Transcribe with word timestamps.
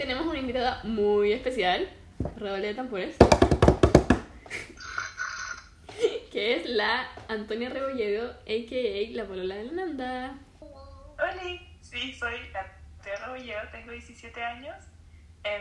tenemos 0.00 0.26
una 0.26 0.38
invitada 0.38 0.80
muy 0.84 1.30
especial, 1.30 1.86
redoble 2.38 2.68
de 2.68 2.74
tambores, 2.74 3.16
que 6.32 6.56
es 6.56 6.64
la 6.64 7.06
Antonia 7.28 7.68
Rebolledo, 7.68 8.30
a.k.a. 8.30 9.10
la 9.14 9.24
polola 9.26 9.56
de 9.56 9.64
la 9.64 9.72
Nanda. 9.72 10.38
Hola, 10.60 11.34
sí, 11.82 12.14
soy 12.14 12.48
la 12.50 12.66
Tierra 13.02 13.26
Rebolledo, 13.26 13.60
tengo 13.72 13.92
17 13.92 14.42
años. 14.42 14.74
Em, 15.44 15.60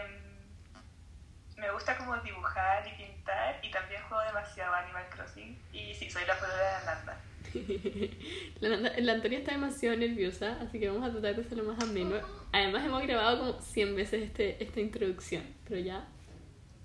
me 1.58 1.70
gusta 1.72 1.98
como 1.98 2.16
dibujar 2.20 2.88
y 2.88 2.92
pintar 2.96 3.60
y 3.62 3.70
también 3.72 4.02
juego 4.04 4.24
demasiado 4.24 4.74
Animal 4.74 5.04
Crossing. 5.10 5.62
Y 5.74 5.94
sí, 5.96 6.10
soy 6.10 6.24
la 6.26 6.40
polola 6.40 6.56
de. 6.56 6.86
La, 6.86 6.96
Nanda- 6.96 7.18
la 8.60 9.14
Antonia 9.14 9.40
está 9.40 9.52
demasiado 9.52 9.98
nerviosa, 9.98 10.58
así 10.62 10.80
que 10.80 10.90
vamos 10.90 11.08
a 11.08 11.12
tratar 11.12 11.36
de 11.36 11.42
hacerlo 11.42 11.64
más 11.64 11.82
ameno. 11.84 12.16
Además 12.52 12.86
hemos 12.86 13.04
grabado 13.04 13.38
como 13.40 13.62
100 13.62 13.96
veces 13.96 14.24
este, 14.24 14.64
esta 14.64 14.80
introducción, 14.80 15.44
pero 15.68 15.80
ya 15.80 16.08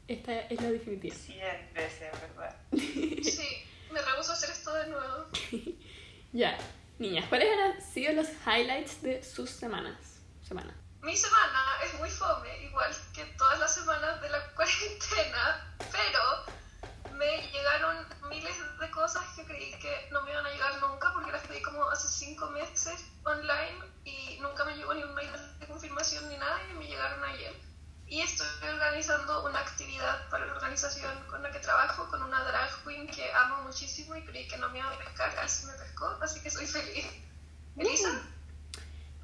esta 0.07 0.39
es 0.41 0.61
la 0.61 0.71
definitiva. 0.71 1.15
100 1.15 1.75
veces, 1.75 2.09
¿verdad? 2.13 2.57
sí, 2.73 3.49
me 3.91 4.03
rehuso 4.03 4.33
a 4.33 4.35
hacer 4.35 4.51
esto 4.51 4.75
de 4.75 4.87
nuevo. 4.89 5.27
Ya, 6.35 6.59
niñas, 6.99 7.27
¿cuáles 7.29 7.49
han 7.57 7.81
sido 7.81 8.13
los 8.13 8.27
highlights 8.45 9.03
de 9.03 9.23
sus 9.23 9.51
semanas? 9.51 10.19
Semana. 10.43 10.75
Mi 11.01 11.17
semana 11.17 11.61
es 11.87 11.95
muy 12.01 12.11
fome, 12.11 12.65
igual 12.65 12.91
que 13.15 13.25
todas 13.39 13.61
las 13.61 13.73
semanas 13.73 14.21
de 14.21 14.31
la 14.31 14.45
cuarentena, 14.57 15.77
pero 15.79 16.21
me 17.15 17.49
llegaron 17.49 18.07
miles 18.29 18.57
de 18.79 18.91
cosas 18.91 19.23
que 19.37 19.45
creí 19.45 19.73
que 19.79 20.09
no 20.11 20.23
me 20.23 20.33
iban 20.33 20.47
a 20.47 20.51
llegar 20.51 20.81
nunca 20.81 21.13
porque 21.13 21.33
las 21.33 21.47
pedí 21.47 21.63
como 21.63 21.89
hace 21.91 22.09
cinco 22.09 22.51
meses 22.51 23.05
online 23.25 23.79
y 24.05 24.39
nunca 24.41 24.65
me 24.65 24.77
llegó 24.77 24.95
ni 24.95 25.03
un 25.03 25.15
mail 25.15 25.31
de 25.59 25.67
confirmación 25.67 26.29
ni 26.29 26.37
nada 26.37 26.61
y 26.71 26.75
me 26.75 26.87
llegaron 26.87 27.23
ayer. 27.25 27.55
Y 28.07 28.21
estoy 28.21 28.47
organizando 28.69 29.47
una 29.47 29.61
actividad 29.61 30.29
para 30.29 30.47
la 30.47 30.53
organización 30.53 31.27
con 31.27 31.43
la 31.43 31.51
que 31.51 31.59
trabajo, 31.61 32.09
con 32.11 32.23
una 32.23 32.45
drag 32.45 32.85
queen 32.85 33.09
que 33.09 33.33
amo 33.33 33.63
muchísimo 33.63 34.15
y 34.17 34.25
creí 34.25 34.47
que 34.47 34.59
no 34.59 34.69
me 34.71 34.79
iba 34.79 34.91
a 34.91 34.99
pescar, 34.99 35.37
así 35.39 35.67
me 35.67 35.73
pescó, 35.75 36.07
así 36.21 36.43
que 36.43 36.51
soy 36.51 36.67
feliz. 36.67 37.07
Elisa, 37.77 38.23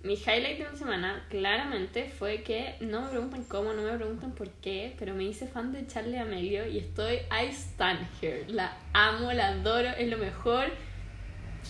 Mi 0.03 0.15
highlight 0.15 0.57
de 0.59 0.65
la 0.65 0.77
semana 0.77 1.27
claramente 1.29 2.11
fue 2.19 2.43
que 2.43 2.77
no 2.81 3.03
me 3.03 3.09
preguntan 3.11 3.45
cómo, 3.45 3.75
no 3.75 3.83
me 3.83 3.93
preguntan 3.97 4.33
por 4.33 4.49
qué, 4.63 4.97
pero 4.99 5.15
me 5.15 5.25
hice 5.25 5.47
fan 5.47 5.73
de 5.73 5.87
Charlie 5.87 6.17
Amelio 6.19 6.67
y 6.67 6.79
estoy 6.79 7.17
I 7.31 7.49
stand 7.53 8.09
here. 8.23 8.47
La 8.49 8.75
amo, 8.95 9.31
la 9.33 9.49
adoro, 9.49 9.91
es 9.91 10.09
lo 10.09 10.17
mejor. 10.17 10.71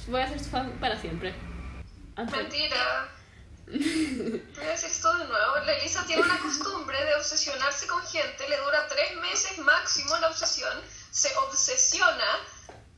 Voy 0.06 0.20
a 0.20 0.28
ser 0.28 0.39
su 0.39 0.50
fan 0.50 0.70
para 0.78 0.97
siempre. 1.00 1.34
Mentira. 2.17 3.09
Voy 3.67 4.65
a 4.65 4.69
decir 4.70 4.91
esto 4.91 5.12
de 5.19 5.25
nuevo. 5.27 5.56
La 5.67 5.72
Elisa 5.78 6.05
tiene 6.06 6.22
una 6.22 6.39
costumbre 6.39 7.05
de 7.05 7.15
obsesionarse 7.17 7.89
con 7.89 8.00
gente, 8.03 8.48
le 8.48 8.56
dura 8.59 8.87
tres 8.89 9.17
meses 9.20 9.59
máximo 9.59 10.17
la 10.19 10.28
obsesión, 10.28 10.77
se 11.11 11.28
obsesiona, 11.37 12.27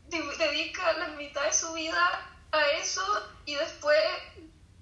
de- 0.09 0.37
dedica 0.39 0.93
la 0.99 1.09
mitad 1.09 1.45
de 1.45 1.53
su 1.55 1.73
vida 1.73 2.29
a 2.53 2.67
eso 2.83 3.03
y 3.47 3.55
después 3.55 3.99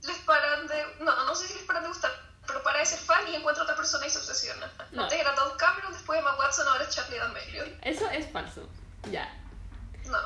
les 0.06 0.18
paran 0.18 0.66
de. 0.66 1.04
No, 1.04 1.24
no 1.26 1.34
sé 1.34 1.48
si 1.48 1.54
les 1.54 1.62
paran 1.64 1.82
de 1.82 1.88
gustar, 1.88 2.10
pero 2.46 2.62
para 2.62 2.78
de 2.80 2.86
ser 2.86 2.98
fan 3.00 3.26
y 3.30 3.36
encuentra 3.36 3.64
otra 3.64 3.76
persona 3.76 4.06
y 4.06 4.10
se 4.10 4.19
obsesiona. 4.19 4.70
No. 4.92 5.04
Antes 5.04 5.20
era 5.20 5.34
Todd 5.34 5.56
Cameron, 5.56 5.92
después 5.92 6.19
Emma 6.19 6.36
Watson, 6.38 6.66
ahora 6.69 6.84
es 6.84 6.91
Charlie 6.91 7.19
D'Amelio. 7.19 7.64
Eso 7.82 8.08
es 8.10 8.26
falso. 8.30 8.69
Ya. 9.10 9.28
No. 10.06 10.19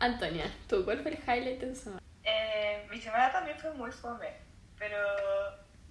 Antonia, 0.00 0.52
¿tú 0.68 0.84
cuál 0.84 1.00
fue 1.02 1.12
el 1.12 1.18
highlight 1.18 1.60
de 1.60 1.66
tu 1.68 1.74
semana? 1.76 2.02
Eh, 2.24 2.86
mi 2.90 3.00
semana 3.00 3.32
también 3.32 3.58
fue 3.58 3.70
muy 3.72 3.90
fome, 3.92 4.34
pero 4.78 4.96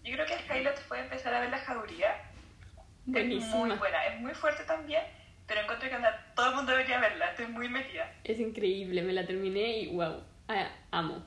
yo 0.04 0.14
creo 0.14 0.26
que 0.26 0.34
el 0.36 0.46
highlight 0.46 0.78
fue 0.88 1.00
empezar 1.00 1.34
a 1.34 1.40
ver 1.42 1.50
la 1.50 1.60
jauría. 1.60 2.12
Es 2.16 3.08
muy 3.08 3.14
Buenísima. 3.14 3.76
buena, 3.76 4.06
es 4.08 4.20
muy 4.22 4.34
fuerte 4.34 4.64
también, 4.64 5.04
pero 5.46 5.62
encuentro 5.62 5.90
que 5.90 5.96
anda, 5.96 6.32
todo 6.36 6.50
el 6.50 6.56
mundo 6.56 6.72
debería 6.72 7.00
verla, 7.00 7.32
estoy 7.32 7.48
muy 7.48 7.68
metida. 7.70 8.12
Es 8.24 8.40
increíble, 8.40 9.02
me 9.02 9.14
la 9.14 9.26
terminé 9.26 9.80
y 9.80 9.96
wow, 9.96 10.24
ah, 10.48 10.70
amo. 10.92 11.26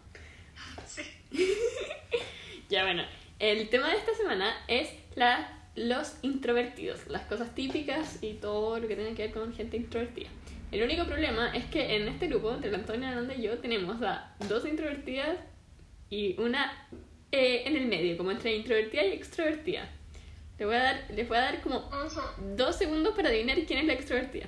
Sí. 0.87 1.03
Ya 2.69 2.83
bueno, 2.83 3.05
el 3.39 3.69
tema 3.69 3.91
de 3.91 3.97
esta 3.97 4.13
semana 4.15 4.53
es 4.67 4.89
la, 5.15 5.57
los 5.77 6.17
introvertidos, 6.23 7.07
las 7.07 7.23
cosas 7.27 7.55
típicas 7.55 8.21
y 8.23 8.35
todo 8.35 8.81
lo 8.81 8.89
que 8.89 8.97
tiene 8.97 9.15
que 9.15 9.27
ver 9.29 9.33
con 9.33 9.55
gente 9.55 9.77
introvertida. 9.77 10.29
El 10.73 10.83
único 10.83 11.05
problema 11.05 11.55
es 11.55 11.65
que 11.67 11.95
en 11.95 12.09
este 12.09 12.27
grupo, 12.27 12.53
entre 12.53 12.73
la 12.73 12.79
Antonia, 12.79 13.11
Ananda 13.11 13.35
y 13.35 13.43
yo, 13.43 13.59
tenemos 13.59 14.03
a 14.03 14.35
dos 14.49 14.67
introvertidas 14.67 15.39
y 16.11 16.41
una 16.41 16.89
eh, 17.31 17.63
en 17.67 17.77
el 17.77 17.87
medio, 17.87 18.17
como 18.17 18.33
entre 18.33 18.57
introvertida 18.57 19.05
y 19.05 19.13
extrovertida. 19.13 19.89
Les 20.59 20.67
voy 20.67 20.77
a 20.77 20.83
dar, 20.83 21.05
les 21.11 21.29
voy 21.29 21.37
a 21.37 21.43
dar 21.43 21.61
como 21.61 21.89
dos 22.57 22.77
segundos 22.77 23.15
para 23.15 23.29
adivinar 23.29 23.59
quién 23.67 23.81
es 23.81 23.87
la 23.87 23.93
extrovertida. 23.93 24.47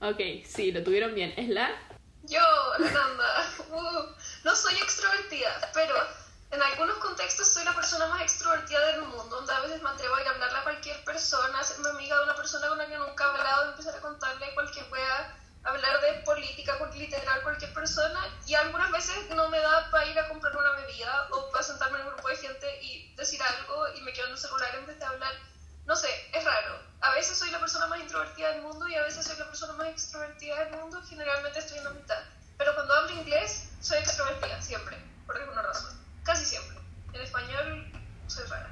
Ok, 0.00 0.20
sí, 0.44 0.70
lo 0.70 0.84
tuvieron 0.84 1.14
bien. 1.14 1.32
Es 1.36 1.48
la... 1.48 1.70
Yo, 2.24 2.40
la 2.78 2.86
Nanda, 2.86 3.50
uh, 3.72 4.17
no 4.48 4.56
soy 4.56 4.76
extrovertida, 4.76 5.60
pero 5.74 5.94
en 6.52 6.62
algunos 6.62 6.96
contextos 6.96 7.48
soy 7.48 7.64
la 7.64 7.74
persona 7.74 8.06
más 8.06 8.22
extrovertida 8.22 8.80
del 8.86 9.02
mundo. 9.02 9.36
donde 9.36 9.52
a 9.52 9.60
veces 9.60 9.82
me 9.82 9.90
atrevo 9.90 10.14
a 10.14 10.22
ir 10.22 10.26
a 10.26 10.30
hablarle 10.30 10.58
a 10.58 10.62
cualquier 10.62 11.04
persona, 11.04 11.60
hacerme 11.60 11.90
amiga 11.90 12.16
de 12.16 12.24
una 12.24 12.34
persona 12.34 12.66
con 12.66 12.78
la 12.78 12.86
que 12.86 12.96
nunca 12.96 13.24
he 13.24 13.26
hablado, 13.26 13.70
empezar 13.70 13.94
a 13.94 14.00
contarle 14.00 14.54
cualquier 14.54 14.90
wea, 14.90 15.36
hablar 15.64 16.00
de 16.00 16.12
política, 16.24 16.78
literal 16.94 17.42
cualquier 17.42 17.74
persona. 17.74 18.20
Y 18.46 18.54
algunas 18.54 18.90
veces 18.90 19.28
no 19.36 19.50
me 19.50 19.60
da 19.60 19.90
para 19.90 20.06
ir 20.06 20.18
a 20.18 20.28
comprar 20.28 20.56
una 20.56 20.72
bebida 20.80 21.28
o 21.30 21.50
para 21.50 21.62
sentarme 21.62 21.98
en 21.98 22.06
un 22.06 22.12
grupo 22.14 22.28
de 22.28 22.36
gente 22.36 22.82
y 22.82 23.14
decir 23.16 23.42
algo 23.42 23.86
y 23.96 24.00
me 24.00 24.14
quedo 24.14 24.28
en 24.28 24.32
el 24.32 24.38
celular 24.38 24.74
en 24.76 24.86
vez 24.86 24.98
de 24.98 25.04
hablar. 25.04 25.34
No 25.84 25.94
sé, 25.94 26.08
es 26.32 26.42
raro. 26.42 26.80
A 27.02 27.10
veces 27.12 27.38
soy 27.38 27.50
la 27.50 27.60
persona 27.60 27.86
más 27.88 28.00
introvertida 28.00 28.52
del 28.52 28.62
mundo 28.62 28.88
y 28.88 28.94
a 28.94 29.02
veces 29.02 29.26
soy 29.26 29.36
la 29.36 29.46
persona 29.46 29.74
más 29.74 29.88
extrovertida 29.88 30.64
del 30.64 30.80
mundo. 30.80 31.02
Generalmente 31.06 31.58
estoy 31.58 31.76
en 31.76 31.84
la 31.84 31.90
mitad. 31.90 32.37
Pero 32.58 32.74
cuando 32.74 32.92
hablo 32.92 33.12
inglés, 33.20 33.70
soy 33.80 33.98
extrovertida, 33.98 34.60
siempre, 34.60 34.96
por 35.26 35.36
alguna 35.40 35.62
razón. 35.62 35.96
Casi 36.24 36.44
siempre. 36.44 36.76
En 37.14 37.22
español, 37.22 37.90
soy 38.26 38.44
rara. 38.48 38.70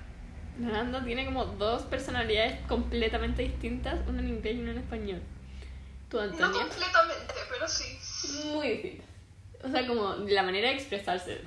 Nanda 0.58 1.04
tiene 1.04 1.24
como 1.24 1.44
dos 1.44 1.82
personalidades 1.82 2.60
completamente 2.66 3.42
distintas, 3.42 4.00
una 4.08 4.20
en 4.20 4.28
inglés 4.28 4.56
y 4.56 4.60
una 4.60 4.72
en 4.72 4.78
español. 4.78 5.22
Tú, 6.10 6.20
No 6.20 6.52
completamente, 6.52 7.34
pero 7.50 7.68
sí. 7.68 7.98
muy 8.46 8.68
distinta. 8.68 9.04
O 9.62 9.68
sea, 9.68 9.86
como 9.86 10.14
la 10.14 10.42
manera 10.42 10.68
de 10.68 10.74
expresarse. 10.74 11.42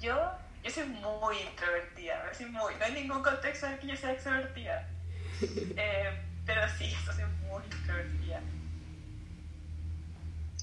Yo, 0.00 0.14
yo 0.62 0.70
soy 0.70 0.84
muy 0.86 1.38
introvertida, 1.38 2.32
soy 2.34 2.46
muy, 2.46 2.74
no 2.74 2.84
hay 2.84 2.92
ningún 2.92 3.22
contexto 3.22 3.66
en 3.66 3.72
el 3.74 3.78
que 3.80 3.86
yo 3.88 3.96
sea 3.96 4.12
extrovertida. 4.12 4.88
Eh, 5.76 6.22
pero 6.46 6.62
sí, 6.78 6.88
yo 6.88 7.12
soy 7.12 7.24
muy 7.48 7.62
introvertida. 7.64 8.40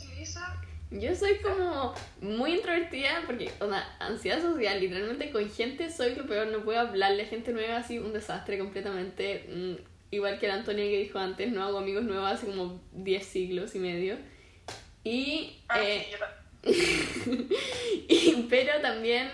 Elisa, 0.02 0.56
Yo 1.00 1.16
soy 1.16 1.38
como 1.38 1.94
muy 2.22 2.54
introvertida 2.56 3.24
porque, 3.26 3.52
o 3.60 3.68
sea, 3.68 3.96
ansiedad 4.00 4.42
social, 4.42 4.80
literalmente 4.80 5.32
con 5.32 5.50
gente 5.50 5.90
soy 5.92 6.16
lo 6.16 6.26
peor, 6.28 6.48
no 6.48 6.64
puedo 6.64 6.80
hablarle 6.80 7.24
a 7.24 7.28
gente 7.28 7.52
nueva 7.52 7.78
así, 7.78 7.98
un 8.00 8.14
desastre 8.14 8.58
completamente. 8.60 9.46
Mm, 9.50 9.74
igual 10.12 10.38
que 10.40 10.48
la 10.48 10.56
Antonia 10.56 10.86
que 10.86 11.00
dijo 11.00 11.18
antes, 11.20 11.52
no 11.52 11.64
hago 11.64 11.80
amigos 11.80 12.04
nuevos 12.04 12.30
hace 12.32 12.46
como 12.46 12.80
10 12.94 13.26
siglos 13.26 13.74
y 13.76 13.80
medio. 13.80 14.18
Y, 15.04 15.58
Ah, 15.68 15.82
eh, 15.84 16.06
sí, 16.64 17.48
y- 18.08 18.48
pero 18.50 18.80
también, 18.82 19.30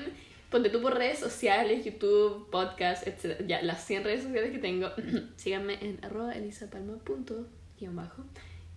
ponte 0.50 0.70
tú 0.70 0.82
por 0.82 0.96
redes 0.98 1.20
sociales, 1.20 1.84
YouTube, 1.86 2.50
podcast, 2.50 3.06
etc. 3.06 3.46
Ya, 3.46 3.62
las 3.62 3.86
100 3.86 4.04
redes 4.06 4.24
sociales 4.24 4.52
que 4.52 4.60
tengo, 4.60 4.90
síganme 5.36 5.74
en 5.82 6.00
arroba 6.04 6.32
elisapalma.bajo. 6.34 8.24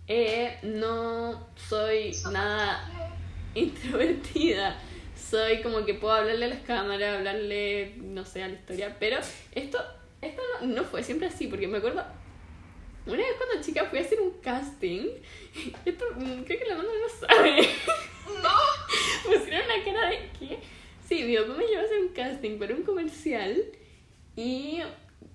Eh, 0.07 0.57
no 0.63 1.47
soy 1.55 2.15
nada 2.31 3.13
introvertida. 3.55 4.79
Soy 5.15 5.61
como 5.61 5.85
que 5.85 5.93
puedo 5.93 6.13
hablarle 6.13 6.45
a 6.45 6.49
las 6.49 6.61
cámaras, 6.61 7.17
hablarle, 7.17 7.95
no 7.97 8.25
sé, 8.25 8.43
a 8.43 8.47
la 8.47 8.55
historia. 8.55 8.97
Pero 8.99 9.17
esto, 9.53 9.79
esto 10.21 10.41
no, 10.61 10.67
no 10.67 10.83
fue 10.83 11.03
siempre 11.03 11.27
así, 11.27 11.47
porque 11.47 11.67
me 11.67 11.77
acuerdo, 11.77 12.03
una 13.05 13.17
vez 13.17 13.33
cuando 13.37 13.65
chica 13.65 13.85
fui 13.85 13.99
a 13.99 14.01
hacer 14.01 14.21
un 14.21 14.31
casting. 14.41 15.07
Esto 15.85 16.05
mm, 16.15 16.43
creo 16.43 16.59
que 16.59 16.65
la 16.65 16.75
mano 16.75 16.89
no 16.89 17.27
sabe. 17.27 17.67
no, 18.41 18.49
Pusieron 19.25 19.65
una 19.65 19.83
cara 19.83 20.09
de 20.09 20.29
qué. 20.39 20.59
Sí, 21.05 21.23
mi 21.23 21.35
papá 21.35 21.53
me 21.53 21.65
llevó 21.65 21.81
a 21.81 21.85
hacer 21.85 21.99
un 21.99 22.09
casting 22.09 22.57
para 22.57 22.73
un 22.73 22.83
comercial. 22.83 23.61
Y, 24.37 24.79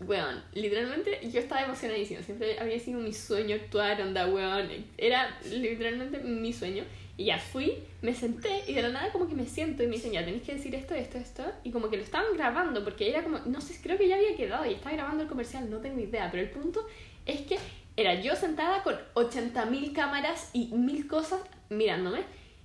weón, 0.01 0.43
literalmente 0.55 1.21
yo 1.31 1.41
estaba 1.41 1.63
emocionadísima. 1.63 2.23
Siempre 2.23 2.59
había 2.59 2.79
sido 2.79 3.01
mi 3.01 3.13
sueño 3.13 3.57
actuar, 3.57 4.01
onda, 4.01 4.27
weón. 4.27 4.69
Era 4.97 5.39
literalmente 5.51 6.19
mi 6.19 6.53
sueño. 6.53 6.85
Y 7.17 7.25
ya 7.25 7.39
fui, 7.39 7.83
me 8.01 8.15
senté 8.15 8.63
y 8.69 8.75
de 8.75 8.83
la 8.83 8.91
nada 8.91 9.11
como 9.11 9.27
que 9.27 9.35
me 9.35 9.45
siento 9.45 9.83
y 9.83 9.89
me 9.89 9.97
dicen, 9.97 10.13
ya 10.13 10.25
tenéis 10.25 10.45
que 10.45 10.55
decir 10.55 10.73
esto, 10.77 10.95
esto, 10.95 11.19
esto. 11.19 11.45
Y 11.65 11.73
como 11.73 11.91
que 11.91 11.97
lo 11.97 12.05
estaban 12.05 12.33
grabando 12.37 12.85
porque 12.85 13.11
era 13.11 13.25
como, 13.25 13.41
no 13.41 13.61
sé, 13.61 13.77
creo 13.83 13.99
que 13.99 14.07
ya 14.07 14.15
había 14.15 14.37
quedado 14.37 14.65
y 14.65 14.75
estaba 14.75 14.95
grabando 14.95 15.25
el 15.25 15.29
comercial, 15.29 15.69
no 15.69 15.79
tengo 15.79 15.99
idea. 15.99 16.31
Pero 16.31 16.45
el 16.45 16.51
punto 16.51 16.87
es 17.27 17.41
que 17.41 17.59
era 17.97 18.15
yo 18.15 18.37
sentada 18.37 18.85
con 18.85 18.95
80.000 19.15 19.93
cámaras 19.93 20.51
y 20.53 20.67
mil 20.69 21.09
cosas 21.09 21.41
mirándome. 21.71 22.21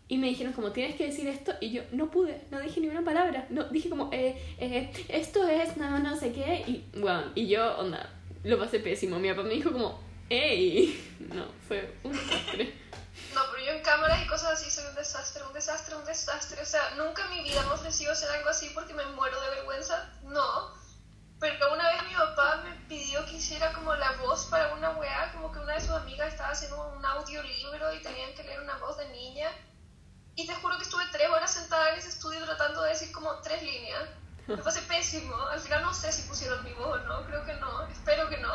Y 0.08 0.18
me 0.18 0.28
dijeron 0.28 0.54
como, 0.54 0.72
tienes 0.72 0.96
que 0.96 1.08
decir 1.08 1.28
esto. 1.28 1.54
Y 1.62 1.72
yo 1.72 1.84
no 1.92 2.12
pude, 2.12 2.42
no 2.52 2.60
dije 2.60 2.80
ni 2.82 2.88
una 2.88 3.04
palabra. 3.04 3.48
No, 3.50 3.64
dije 3.66 3.90
como, 3.90 4.10
eh, 4.12 4.56
eh, 4.60 4.92
esto 5.08 5.48
es, 5.48 5.78
no, 5.78 6.00
no 6.00 6.18
sé 6.18 6.34
qué. 6.34 6.64
Y 6.68 6.86
bueno, 7.00 7.32
y 7.36 7.48
yo, 7.48 7.78
onda, 7.78 8.10
lo 8.44 8.60
pasé 8.60 8.80
pésimo. 8.80 9.18
Mi 9.20 9.30
papá 9.30 9.44
me 9.44 9.54
dijo 9.54 9.72
como, 9.72 10.00
¡ey! 10.30 11.10
No, 11.34 11.46
fue 11.68 11.96
un 12.04 12.12
desastre. 12.12 12.76
No, 13.34 13.42
pero 13.52 13.66
yo 13.66 13.72
en 13.72 13.82
cámaras 13.82 14.24
y 14.24 14.28
cosas 14.28 14.54
así 14.54 14.70
soy 14.70 14.86
un 14.90 14.96
desastre, 14.96 15.44
un 15.44 15.54
desastre, 15.54 15.96
un 15.96 16.06
desastre. 16.06 16.62
O 16.62 16.66
sea, 16.66 16.92
nunca 16.98 17.26
en 17.26 17.32
mi 17.32 17.44
vida 17.44 17.62
me 17.64 17.70
he 17.70 17.74
ofrecido 17.74 18.12
hacer 18.12 18.30
algo 18.32 18.50
así 18.50 18.70
porque 18.74 18.94
me 18.94 19.06
muero 19.08 19.40
de 19.40 19.50
vergüenza. 19.52 20.12
No. 20.24 20.74
Pero 21.40 21.74
una 21.74 21.92
vez 21.92 22.04
mi 22.08 22.16
papá 22.16 22.64
me 22.64 22.74
pidió 22.88 23.26
que 23.26 23.34
hiciera 23.34 23.74
como 23.74 23.94
la 23.96 24.14
voz 24.14 24.46
para 24.46 24.74
una 24.76 24.92
weá, 24.92 25.32
como 25.34 25.52
que 25.52 25.60
una 25.60 25.74
de 25.74 25.82
sus 25.82 25.92
amigas 25.92 26.30
estaba 26.30 26.52
haciendo 26.52 26.94
un 26.96 27.06
audiolibro 27.06 27.94
y 27.94 28.02
tenían 28.02 28.34
que 28.34 28.44
leer 28.44 28.62
una 28.62 28.78
voz 28.78 28.98
de 28.98 29.10
niña. 29.10 29.50
Y 30.36 30.48
te 30.48 30.56
juro 30.56 30.78
que 30.78 30.84
estuve 30.84 31.04
tres 31.12 31.30
horas 31.30 31.54
sentada 31.54 31.92
en 31.92 32.00
ese 32.00 32.10
estudio 32.10 32.44
tratando 32.46 32.82
de 32.84 32.90
decir 32.90 33.12
como 33.12 33.42
tres 33.42 33.62
Me 34.48 34.58
pasé 34.58 34.82
pésimo. 34.82 35.36
Al 35.48 35.60
final 35.60 35.82
no 35.84 35.94
sé 35.94 36.12
si 36.12 36.28
pusieron 36.28 36.64
mi 36.64 36.74
voz 36.74 37.00
o 37.02 37.04
no, 37.06 37.26
creo 37.26 37.46
que 37.46 37.54
no. 37.56 37.88
Espero 37.88 38.30
que 38.30 38.38
no. 38.38 38.52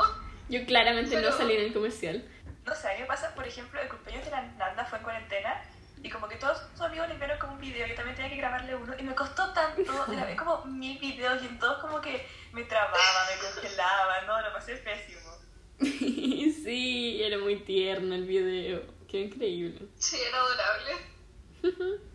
Yo 0.49 0.65
claramente 0.67 1.15
Pero- 1.17 1.31
no 1.31 1.37
salí 1.37 1.55
en 1.55 1.65
el 1.67 1.73
comercial. 1.73 2.25
No 2.65 2.75
sé, 2.75 2.89
a 2.91 2.95
mí 2.95 3.01
me 3.01 3.07
pasa, 3.07 3.35
por 3.35 3.47
ejemplo, 3.47 3.81
el 3.81 3.89
cumpleaños 3.89 4.25
de 4.27 4.31
la 4.31 4.43
Nanda 4.43 4.85
fue 4.85 4.99
en 4.99 5.05
cuarentena 5.05 5.63
y 6.03 6.11
como 6.11 6.29
que 6.29 6.37
todos 6.37 6.59
sus 6.71 6.81
amigos 6.83 7.09
le 7.09 7.15
enviaron 7.15 7.39
como 7.39 7.55
un 7.55 7.61
video, 7.61 7.87
yo 7.87 7.95
también 7.95 8.15
tenía 8.15 8.31
que 8.31 8.37
grabarle 8.37 8.77
uno 8.77 8.95
y 8.99 9.03
me 9.03 9.15
costó 9.15 9.53
tanto, 9.53 10.05
grabé 10.07 10.37
como 10.37 10.65
mil 10.67 10.99
videos 10.99 11.43
y 11.43 11.47
en 11.47 11.59
todos 11.59 11.81
como 11.81 12.01
que 12.01 12.25
me 12.53 12.63
trababa, 12.65 12.99
me 13.35 13.41
congelaba, 13.41 14.21
no, 14.27 14.41
lo 14.43 14.53
pasé 14.53 14.77
pésimo. 14.77 15.31
sí, 15.81 17.23
era 17.23 17.39
muy 17.39 17.57
tierno 17.61 18.15
el 18.15 18.25
video. 18.25 18.83
Qué 19.09 19.21
increíble. 19.23 19.89
Sí, 19.99 20.17
era 20.21 20.39
adorable. 20.39 21.99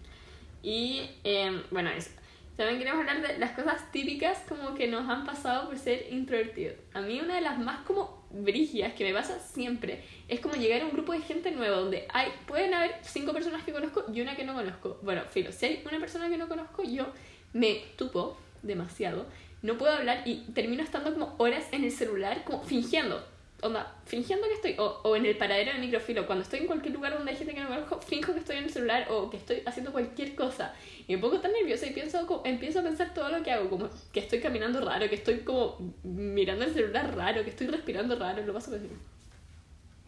Y 0.66 1.19
eh, 1.26 1.62
bueno, 1.72 1.90
eso. 1.90 2.12
También 2.56 2.78
queremos 2.78 3.00
hablar 3.00 3.28
de 3.28 3.40
las 3.40 3.52
cosas 3.52 3.92
típicas 3.92 4.38
como 4.48 4.76
que 4.76 4.88
nos 4.88 5.10
han 5.10 5.26
pasado 5.26 5.68
por 5.68 5.78
ser 5.78 6.08
introvertidos. 6.12 6.76
A 6.94 7.02
mí 7.02 7.20
una 7.20 7.36
de 7.36 7.42
las 7.42 7.58
más 7.58 7.82
como 7.82 8.28
brígidas 8.30 8.94
que 8.94 9.04
me 9.04 9.14
pasa 9.14 9.40
siempre 9.40 10.04
es 10.28 10.40
como 10.40 10.56
llegar 10.56 10.82
a 10.82 10.86
un 10.86 10.92
grupo 10.92 11.14
de 11.14 11.22
gente 11.22 11.52
nueva 11.52 11.78
donde 11.78 12.08
hay 12.14 12.30
pueden 12.46 12.74
haber 12.74 12.96
cinco 13.02 13.34
personas 13.34 13.64
que 13.64 13.74
conozco 13.74 14.06
y 14.14 14.22
una 14.22 14.36
que 14.36 14.44
no 14.44 14.54
conozco. 14.54 15.00
Bueno, 15.02 15.24
filo, 15.30 15.52
si 15.52 15.66
hay 15.66 15.84
una 15.90 16.00
persona 16.00 16.30
que 16.30 16.38
no 16.38 16.48
conozco, 16.48 16.84
yo 16.84 17.08
me 17.54 17.82
tupo 17.96 18.38
demasiado. 18.62 19.26
No 19.64 19.78
puedo 19.78 19.94
hablar 19.94 20.22
y 20.26 20.42
termino 20.54 20.84
estando 20.84 21.14
como 21.14 21.36
horas 21.40 21.66
en 21.72 21.84
el 21.84 21.92
celular 21.92 22.44
como 22.44 22.64
fingiendo. 22.64 23.32
Onda, 23.63 23.95
fingiendo 24.06 24.48
que 24.48 24.54
estoy, 24.54 24.75
o, 24.77 25.01
o 25.04 25.15
en 25.15 25.25
el 25.25 25.38
paradero 25.38 25.71
de 25.71 25.80
microfilo, 25.80 26.25
cuando 26.25 26.44
estoy 26.44 26.60
en 26.60 26.68
cualquier 26.68 26.94
lugar 26.94 27.13
donde 27.13 27.31
hay 27.31 27.38
gente 27.38 27.54
que 27.54 27.62
no 27.62 27.69
conozco, 27.69 28.01
finjo 28.01 28.33
que 28.33 28.39
estoy 28.39 28.57
en 28.57 28.65
el 28.65 28.69
celular 28.71 29.07
o 29.10 29.30
que 29.30 29.38
estoy 29.38 29.63
haciendo 29.65 29.92
cualquier 29.92 30.36
cosa. 30.36 30.74
Y 31.07 31.15
me 31.15 31.21
pongo 31.21 31.39
tan 31.39 31.54
nerviosa 31.54 31.86
y 31.86 31.92
pienso, 31.92 32.42
empiezo 32.45 32.80
a 32.80 32.83
pensar 32.83 33.13
todo 33.13 33.30
lo 33.30 33.42
que 33.42 33.51
hago, 33.51 33.69
como 33.69 33.89
que 34.12 34.19
estoy 34.19 34.42
caminando 34.42 34.81
raro, 34.81 35.07
que 35.10 35.15
estoy 35.15 35.39
como 35.39 35.95
mirando 36.04 36.65
el 36.65 36.74
celular 36.74 37.15
raro, 37.15 37.44
que 37.44 37.51
estoy 37.51 37.68
respirando 37.68 38.15
raro, 38.18 38.44
lo 38.44 38.54
paso 38.54 38.71
pésimo. 38.71 38.98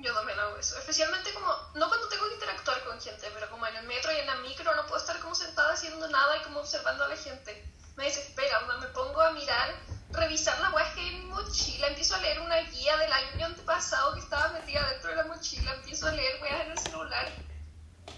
Yo 0.06 0.13
también 0.13 0.38
hago 0.40 0.58
eso. 0.58 0.78
Especialmente 0.78 1.34
como, 1.34 1.48
no 1.75 1.88
cuando 1.88 2.08
tengo 2.10 2.28
que 2.28 2.36
interactuar 2.36 2.84
con 2.84 3.00
gente, 3.00 3.28
pero 3.34 3.50
como 3.50 3.66
en 3.66 3.75
el 3.78 3.88
metro 3.88 4.12
y 4.12 4.18
en 4.18 4.28
la 4.28 4.36
micro 4.36 4.75
no 4.75 4.86
puedo 4.86 4.98
estar 5.00 5.19
como 5.19 5.34
sentada 5.34 5.74
haciendo 5.74 6.08
nada 6.10 6.38
y 6.38 6.44
como 6.44 6.60
observando 6.60 7.06
a 7.06 7.08
la 7.08 7.18
gente. 7.18 7.66
Me 7.96 8.04
desespera, 8.04 8.60
me 8.80 8.88
pongo 8.88 9.22
a 9.22 9.31
mirar, 9.31 9.74
revisar 10.12 10.60
la 10.60 10.69
weas 10.72 10.94
que 10.94 11.00
hay 11.00 11.16
en 11.16 11.24
mi 11.24 11.31
mochila, 11.31 11.88
empiezo 11.88 12.16
a 12.16 12.19
leer 12.19 12.42
una 12.42 12.60
guía 12.62 12.98
del 12.98 13.12
año 13.12 13.46
antepasado 13.46 14.13
que 14.13 14.19
estaba 14.19 14.50
metida 14.50 14.90
dentro 14.92 15.10
de 15.12 15.16
la 15.16 15.25
mochila, 15.25 15.74
empiezo 15.74 16.08
a 16.08 16.12
leer 16.12 16.42
weas 16.42 16.62
en 16.66 16.72
el 16.72 16.78
celular. 16.78 17.31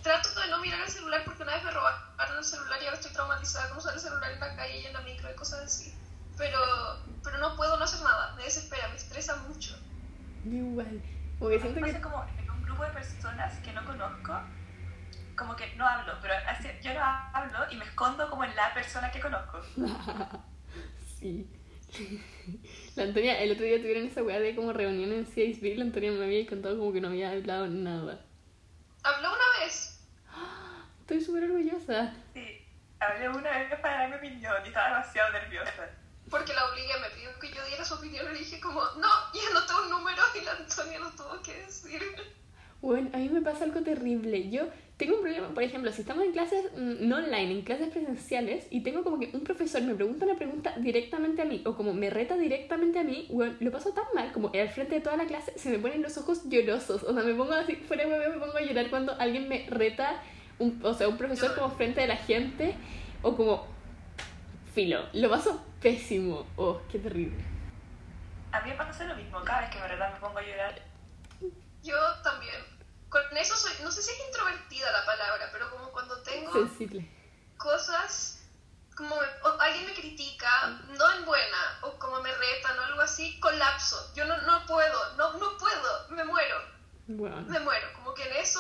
Trato 0.02 0.42
de 0.42 0.48
no 0.48 0.60
mirar 0.60 0.82
el 0.82 0.90
celular 0.90 1.24
porque 1.24 1.44
una 1.44 1.56
vez 1.56 1.64
me 1.64 1.72
robaron 1.72 2.38
el 2.38 2.44
celular 2.44 2.82
y 2.82 2.86
ahora 2.86 2.98
estoy 2.98 3.14
traumatizada 3.14 3.70
con 3.70 3.78
usar 3.78 3.94
el 3.94 4.00
celular 4.00 4.32
en 4.32 4.40
la 4.40 4.56
calle 4.56 4.80
y 4.80 4.86
en 4.88 4.94
la 4.94 5.02
micro 5.02 5.32
y 5.32 5.36
cosas 5.36 5.62
así. 5.62 5.94
Pero, 6.38 6.60
pero 7.24 7.38
no 7.38 7.56
puedo 7.56 7.78
no 7.78 7.84
hacer 7.84 8.02
nada, 8.02 8.34
me 8.36 8.44
desespera, 8.44 8.88
me 8.90 8.96
estresa 8.96 9.36
mucho. 9.36 9.78
Igual. 11.40 11.40
Como 11.40 11.50
que 11.50 11.60
siento 11.60 11.82
Me 11.82 11.94
que... 11.94 12.02
como 12.02 12.26
en 12.38 12.50
un 12.52 12.62
grupo 12.64 12.84
de 12.84 12.92
personas 12.92 13.60
que 13.60 13.72
no 13.74 13.86
conozco, 13.86 14.34
como 15.36 15.56
que 15.56 15.76
no 15.76 15.88
hablo, 15.88 16.14
pero 16.22 16.34
así- 16.48 16.68
yo 16.82 16.94
no 16.94 17.02
hablo 17.34 17.60
y 17.72 17.76
me 17.76 17.86
escondo 17.86 18.30
como 18.30 18.44
en 18.44 18.56
la 18.56 18.74
persona 18.74 19.12
que 19.12 19.20
conozco. 19.20 19.62
Sí. 21.20 21.48
La 22.96 23.04
Antonia, 23.04 23.40
el 23.42 23.52
otro 23.52 23.66
día 23.66 23.78
tuvieron 23.78 24.06
esa 24.06 24.22
weá 24.24 24.40
de 24.40 24.56
como 24.56 24.72
reunión 24.74 25.12
en 25.14 25.26
CISB, 25.26 25.76
la 25.78 25.84
Antonia 25.86 26.12
me 26.12 26.26
había 26.26 26.46
contado 26.46 26.78
como 26.78 26.94
que 26.94 27.02
no 27.02 27.08
había 27.08 27.32
hablado 27.32 27.68
nada. 27.68 28.20
Habló 29.04 29.30
una 29.30 29.66
vez, 29.66 30.00
Estoy 31.02 31.22
súper 31.22 31.46
orgullosa. 31.46 32.14
Sí, 32.34 32.66
hablé 33.00 33.30
una 33.30 33.50
vez 33.52 33.80
para 33.80 34.00
dar 34.02 34.10
mi 34.10 34.16
opinión 34.18 34.54
y 34.64 34.68
estaba 34.68 34.90
demasiado 34.90 35.32
nerviosa. 35.32 35.90
Porque 36.30 36.54
la 36.54 36.66
obligué, 36.66 36.94
me 37.00 37.10
pidió 37.16 37.30
que 37.40 37.50
yo 37.50 37.66
diera 37.68 37.86
su 37.86 37.96
opinión 37.96 38.26
y 38.30 38.34
le 38.34 38.40
dije 38.40 38.60
como, 38.60 38.82
no, 39.00 39.10
y 39.34 39.40
anoté 39.50 39.74
un 39.84 39.90
número 39.90 40.22
y 40.40 40.44
la 40.44 40.52
Antonia 40.54 41.00
lo 41.00 41.12
tuvo 41.12 41.42
que 41.42 41.54
decir. 41.54 42.02
Bueno, 42.82 43.10
a 43.14 43.18
mí 43.18 43.30
me 43.30 43.42
pasa 43.42 43.64
algo 43.64 43.82
terrible. 43.82 44.50
Yo 44.50 44.68
tengo 44.98 45.16
un 45.16 45.22
problema, 45.22 45.48
por 45.50 45.64
ejemplo, 45.64 45.92
si 45.92 46.02
estamos 46.02 46.26
en 46.26 46.32
clases 46.32 46.66
mm, 46.76 47.08
no 47.08 47.18
online, 47.18 47.52
en 47.52 47.62
clases 47.62 47.90
presenciales, 47.90 48.68
y 48.70 48.82
tengo 48.82 49.04
como 49.04 49.20
que 49.20 49.30
un 49.34 49.42
profesor 49.42 49.82
me 49.84 49.96
pregunta 49.96 50.26
una 50.26 50.36
pregunta 50.36 50.74
directamente 50.78 51.42
a 51.42 51.46
mí, 51.46 51.62
o 51.66 51.76
como 51.76 51.94
me 51.94 52.10
reta 52.10 52.36
directamente 52.36 53.00
a 53.00 53.04
mí, 53.04 53.28
bueno, 53.32 53.56
lo 53.60 53.72
paso 53.72 53.94
tan 53.94 54.06
mal, 54.14 54.32
como 54.32 54.52
al 54.54 54.70
frente 54.70 54.96
de 54.96 55.02
toda 55.02 55.18
la 55.18 55.26
clase 55.26 55.54
se 55.58 55.70
me 55.70 55.80
ponen 55.80 56.02
los 56.02 56.18
ojos 56.18 56.50
llorosos, 56.50 57.04
o 57.04 57.14
sea, 57.14 57.24
me 57.24 57.34
pongo 57.34 57.54
así, 57.54 57.76
fuera 57.76 58.06
de 58.06 58.12
huevo, 58.12 58.34
me 58.34 58.40
pongo 58.40 58.58
a 58.58 58.62
llorar 58.62 58.90
cuando 58.90 59.16
alguien 59.20 59.48
me 59.48 59.68
reta, 59.70 60.22
un, 60.60 60.80
o 60.84 60.94
sea, 60.94 61.08
un 61.08 61.18
profesor 61.18 61.56
como 61.56 61.70
frente 61.70 62.02
de 62.02 62.08
la 62.08 62.18
gente, 62.18 62.76
o 63.22 63.36
como 63.36 63.68
filo, 64.74 65.06
lo 65.14 65.30
paso 65.30 65.67
pésimo, 65.82 66.48
oh, 66.56 66.82
qué 66.92 67.00
terrible. 67.00 67.44
A 68.52 68.62
mí 68.62 68.70
me 68.72 68.76
pasa 68.76 69.04
lo 69.06 69.16
mismo, 69.16 69.44
cada 69.44 69.62
vez 69.62 69.70
que 69.72 69.80
me 69.80 69.88
retan 69.88 70.14
me 70.14 70.20
pongo 70.20 70.40
a 70.40 70.42
llorar. 70.42 70.82
Yo 71.84 71.98
también. 72.24 72.56
Con 73.10 73.22
eso 73.38 73.56
soy, 73.56 73.72
no 73.84 73.92
sé 73.92 74.02
si 74.02 74.12
es 74.12 74.20
introvertida 74.28 74.92
la 74.92 75.06
palabra, 75.06 75.50
pero 75.52 75.70
como 75.70 75.92
cuando 75.92 76.22
tengo 76.24 76.52
Sensible. 76.52 77.10
cosas, 77.58 78.44
como 78.96 79.16
me- 79.16 79.28
o 79.50 79.62
alguien 79.62 79.86
me 79.86 79.94
critica, 79.94 80.50
no 80.90 81.12
en 81.14 81.26
buena, 81.26 81.80
o 81.84 81.98
como 82.00 82.20
me 82.22 82.34
retan 82.34 82.78
o 82.80 82.84
algo 82.84 83.02
así, 83.02 83.40
colapso. 83.40 84.14
Yo 84.16 84.26
no, 84.26 84.36
no 84.42 84.66
puedo, 84.66 85.16
no, 85.16 85.34
no 85.34 85.58
puedo, 85.58 86.10
me 86.10 86.24
muero, 86.26 86.58
Bueno. 87.08 87.38
me 87.48 87.60
muero. 87.62 87.88
Como 87.94 88.14
que 88.14 88.24
en 88.24 88.36
eso 88.38 88.60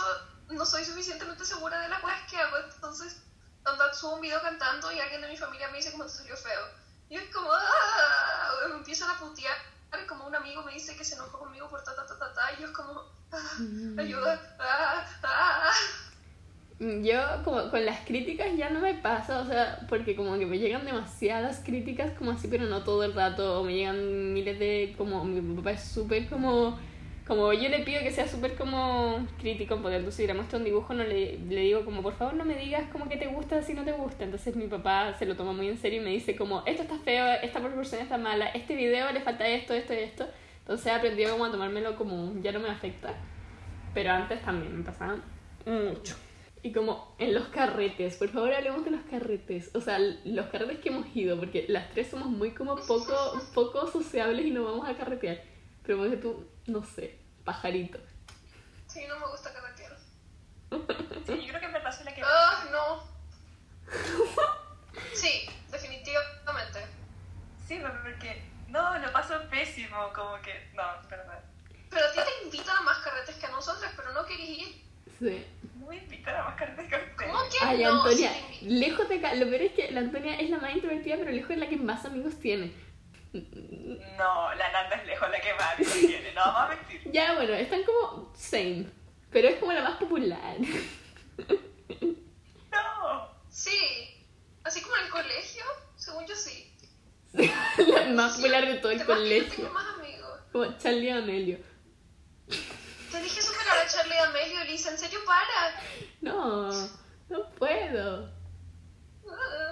no 0.49 0.65
soy 0.65 0.85
suficientemente 0.85 1.43
segura 1.43 1.79
de 1.81 1.89
las 1.89 1.99
cosas 1.99 2.21
que 2.29 2.37
hago, 2.37 2.57
entonces 2.57 3.21
cuando 3.63 3.93
subo 3.93 4.15
un 4.15 4.21
video 4.21 4.41
cantando 4.41 4.89
y 4.93 4.99
alguien 4.99 5.21
de 5.21 5.27
mi 5.27 5.35
familia 5.35 5.67
me 5.69 5.77
dice 5.77 5.91
como 5.91 6.05
te 6.05 6.11
salió 6.11 6.37
feo. 6.37 6.61
Y 7.09 7.15
es 7.15 7.33
como, 7.33 7.49
¡ah! 7.51 8.67
me 8.69 8.75
empiezan 8.75 9.09
a 9.09 9.19
putear, 9.19 9.55
como 10.07 10.27
un 10.27 10.35
amigo 10.35 10.63
me 10.63 10.73
dice 10.73 10.95
que 10.95 11.03
se 11.03 11.15
enojó 11.15 11.39
conmigo 11.39 11.69
por 11.69 11.83
ta 11.83 11.95
ta 11.95 12.05
ta 12.05 12.17
ta 12.17 12.33
ta, 12.33 12.53
y 12.57 12.61
yo 12.61 12.67
es 12.67 12.73
como, 12.73 13.01
¡ah! 13.31 13.57
ayuda, 13.97 14.57
¡ah! 14.59 15.05
¡ah! 15.23 15.71
Yo 16.79 17.19
como 17.43 17.71
con 17.71 17.83
las 17.85 18.05
críticas 18.05 18.55
ya 18.55 18.69
no 18.69 18.79
me 18.79 18.93
pasa, 18.93 19.39
o 19.39 19.45
sea, 19.45 19.79
porque 19.89 20.15
como 20.15 20.37
que 20.37 20.45
me 20.45 20.59
llegan 20.59 20.85
demasiadas 20.85 21.61
críticas 21.65 22.11
como 22.17 22.31
así, 22.31 22.47
pero 22.47 22.65
no 22.65 22.83
todo 22.83 23.03
el 23.03 23.13
rato, 23.13 23.59
o 23.59 23.63
me 23.63 23.73
llegan 23.73 24.33
miles 24.33 24.59
de, 24.59 24.93
como 24.97 25.23
mi 25.25 25.55
papá 25.55 25.71
es 25.71 25.83
súper 25.83 26.29
como, 26.29 26.77
como 27.27 27.51
yo 27.51 27.67
le 27.67 27.79
pido 27.79 28.01
que 28.01 28.11
sea 28.11 28.27
súper 28.27 28.55
como 28.55 29.27
crítico, 29.37 29.77
porque 29.81 29.97
entonces 29.97 30.15
si 30.15 30.27
le 30.27 30.33
muestro 30.33 30.59
un 30.59 30.63
dibujo 30.63 30.93
no 30.93 31.03
le, 31.03 31.37
le 31.37 31.61
digo 31.61 31.83
como 31.83 32.01
por 32.01 32.13
favor 32.13 32.35
no 32.35 32.45
me 32.45 32.55
digas 32.55 32.89
como 32.91 33.09
que 33.09 33.17
te 33.17 33.27
gusta 33.27 33.61
si 33.61 33.73
no 33.73 33.83
te 33.83 33.91
gusta, 33.91 34.23
entonces 34.23 34.55
mi 34.55 34.67
papá 34.67 35.13
se 35.19 35.25
lo 35.25 35.35
toma 35.35 35.51
muy 35.51 35.67
en 35.67 35.77
serio 35.77 36.01
y 36.01 36.05
me 36.05 36.11
dice 36.11 36.35
como 36.35 36.63
esto 36.65 36.83
está 36.83 36.97
feo, 36.99 37.27
esta 37.43 37.59
proporción 37.59 38.01
está 38.01 38.17
mala, 38.17 38.47
este 38.47 38.75
video 38.75 39.11
le 39.11 39.19
falta 39.19 39.45
esto, 39.47 39.73
esto 39.73 39.93
y 39.93 39.97
esto, 39.97 40.25
entonces 40.59 40.87
he 40.87 40.91
aprendido 40.91 41.31
como 41.31 41.45
a 41.45 41.51
tomármelo 41.51 41.95
como 41.97 42.33
ya 42.41 42.51
no 42.53 42.59
me 42.59 42.69
afecta, 42.69 43.13
pero 43.93 44.11
antes 44.11 44.41
también 44.41 44.77
me 44.77 44.83
pasaba 44.83 45.17
mucho. 45.65 46.15
Y 46.63 46.71
como 46.71 47.15
en 47.19 47.33
los 47.33 47.47
carretes, 47.47 48.17
por 48.17 48.29
favor 48.29 48.51
hablemos 48.51 48.83
de 48.83 48.91
los 48.91 49.01
carretes. 49.03 49.69
O 49.73 49.79
sea, 49.79 49.99
los 50.25 50.47
carretes 50.47 50.79
que 50.79 50.89
hemos 50.89 51.15
ido, 51.15 51.37
porque 51.37 51.65
las 51.69 51.89
tres 51.91 52.07
somos 52.07 52.27
muy 52.27 52.51
como 52.51 52.75
poco, 52.75 53.15
poco 53.53 53.87
sociables 53.87 54.45
y 54.45 54.51
no 54.51 54.63
vamos 54.63 54.89
a 54.89 54.95
carretear. 54.95 55.41
Pero 55.85 56.11
tú, 56.19 56.45
no 56.67 56.83
sé, 56.83 57.17
pajarito. 57.43 57.99
Sí, 58.87 59.05
no 59.07 59.19
me 59.19 59.27
gusta 59.27 59.51
carretear. 59.53 59.97
Sí, 61.25 61.45
yo 61.45 61.49
creo 61.49 61.61
que 61.61 61.67
me 61.67 61.79
pasó 61.81 62.03
la 62.05 62.13
que... 62.15 62.21
¡Ah, 62.23 62.65
no! 62.71 63.03
Sí, 65.13 65.49
definitivamente. 65.71 66.85
Sí, 67.67 67.79
pero 67.81 68.01
porque... 68.01 68.43
No, 68.69 68.97
lo 68.97 69.11
paso 69.11 69.41
pésimo, 69.49 70.11
como 70.13 70.41
que... 70.41 70.69
No, 70.73 70.83
verdad. 71.09 71.43
Pero 71.89 72.05
a 72.05 72.11
ti 72.11 72.19
te 72.19 72.45
invitan 72.45 72.77
a 72.77 72.81
más 72.81 72.97
carretes 72.99 73.35
que 73.35 73.45
a 73.45 73.51
nosotras, 73.51 73.91
pero 73.95 74.13
no 74.13 74.25
querés 74.25 74.49
ir. 74.49 74.83
Sí. 75.19 75.45
Muy 75.75 75.97
invitar 75.97 76.35
a 76.35 76.43
más 76.45 76.55
cartas 76.55 76.85
que 76.87 76.95
ustedes. 76.95 77.31
¿Cómo 77.31 77.49
que 77.49 77.57
Ay, 77.61 77.83
no? 77.83 78.03
Antonia, 78.03 78.31
Sí 78.33 78.65
invitan. 78.65 78.79
lejos 78.79 79.09
de 79.09 79.15
acá. 79.17 79.33
Lo 79.35 79.45
peor 79.49 79.61
es 79.61 79.71
que 79.73 79.91
la 79.91 79.99
Antonia 80.01 80.35
es 80.35 80.49
la 80.49 80.57
más 80.59 80.73
introvertida, 80.75 81.15
pero 81.17 81.31
lejos 81.31 81.51
es 81.51 81.57
la 81.57 81.69
que 81.69 81.77
más 81.77 82.05
amigos 82.05 82.39
tiene. 82.39 82.71
No, 84.17 84.53
la 84.55 84.71
Nanda 84.71 84.95
es 84.95 85.05
lejos 85.05 85.29
la 85.29 85.39
que 85.39 85.53
más 85.53 85.79
lo 85.95 86.07
tiene, 86.07 86.33
no 86.33 86.41
vamos 86.41 86.61
a 86.61 86.67
mentir. 86.75 87.11
Ya, 87.11 87.35
bueno, 87.35 87.53
están 87.53 87.83
como 87.83 88.33
same. 88.35 88.87
Pero 89.31 89.49
es 89.49 89.59
como 89.59 89.73
la 89.73 89.83
más 89.83 89.97
popular. 89.97 90.55
No. 92.71 93.29
Sí, 93.49 94.25
así 94.63 94.81
como 94.81 94.95
en 94.97 95.05
el 95.05 95.09
colegio, 95.09 95.63
según 95.95 96.25
yo 96.25 96.35
sí. 96.35 96.73
la 97.33 98.05
más 98.09 98.35
popular 98.37 98.65
de 98.65 98.75
todo 98.75 98.91
el 98.91 99.05
colegio. 99.05 99.55
tengo 99.55 99.69
más 99.73 99.99
amigos. 99.99 100.39
Como 100.51 100.77
Charlie 100.77 101.11
Amelio. 101.11 101.59
Te 103.11 103.21
dije 103.21 103.41
superar 103.41 103.77
a 103.77 103.87
Charlie 103.87 104.17
Amelio, 104.17 104.63
Lisa, 104.63 104.91
¿en 104.91 104.97
serio 104.97 105.19
para? 105.25 105.81
No, 106.21 106.71
no 107.29 107.49
puedo. 107.57 108.29
Ah. 109.29 109.71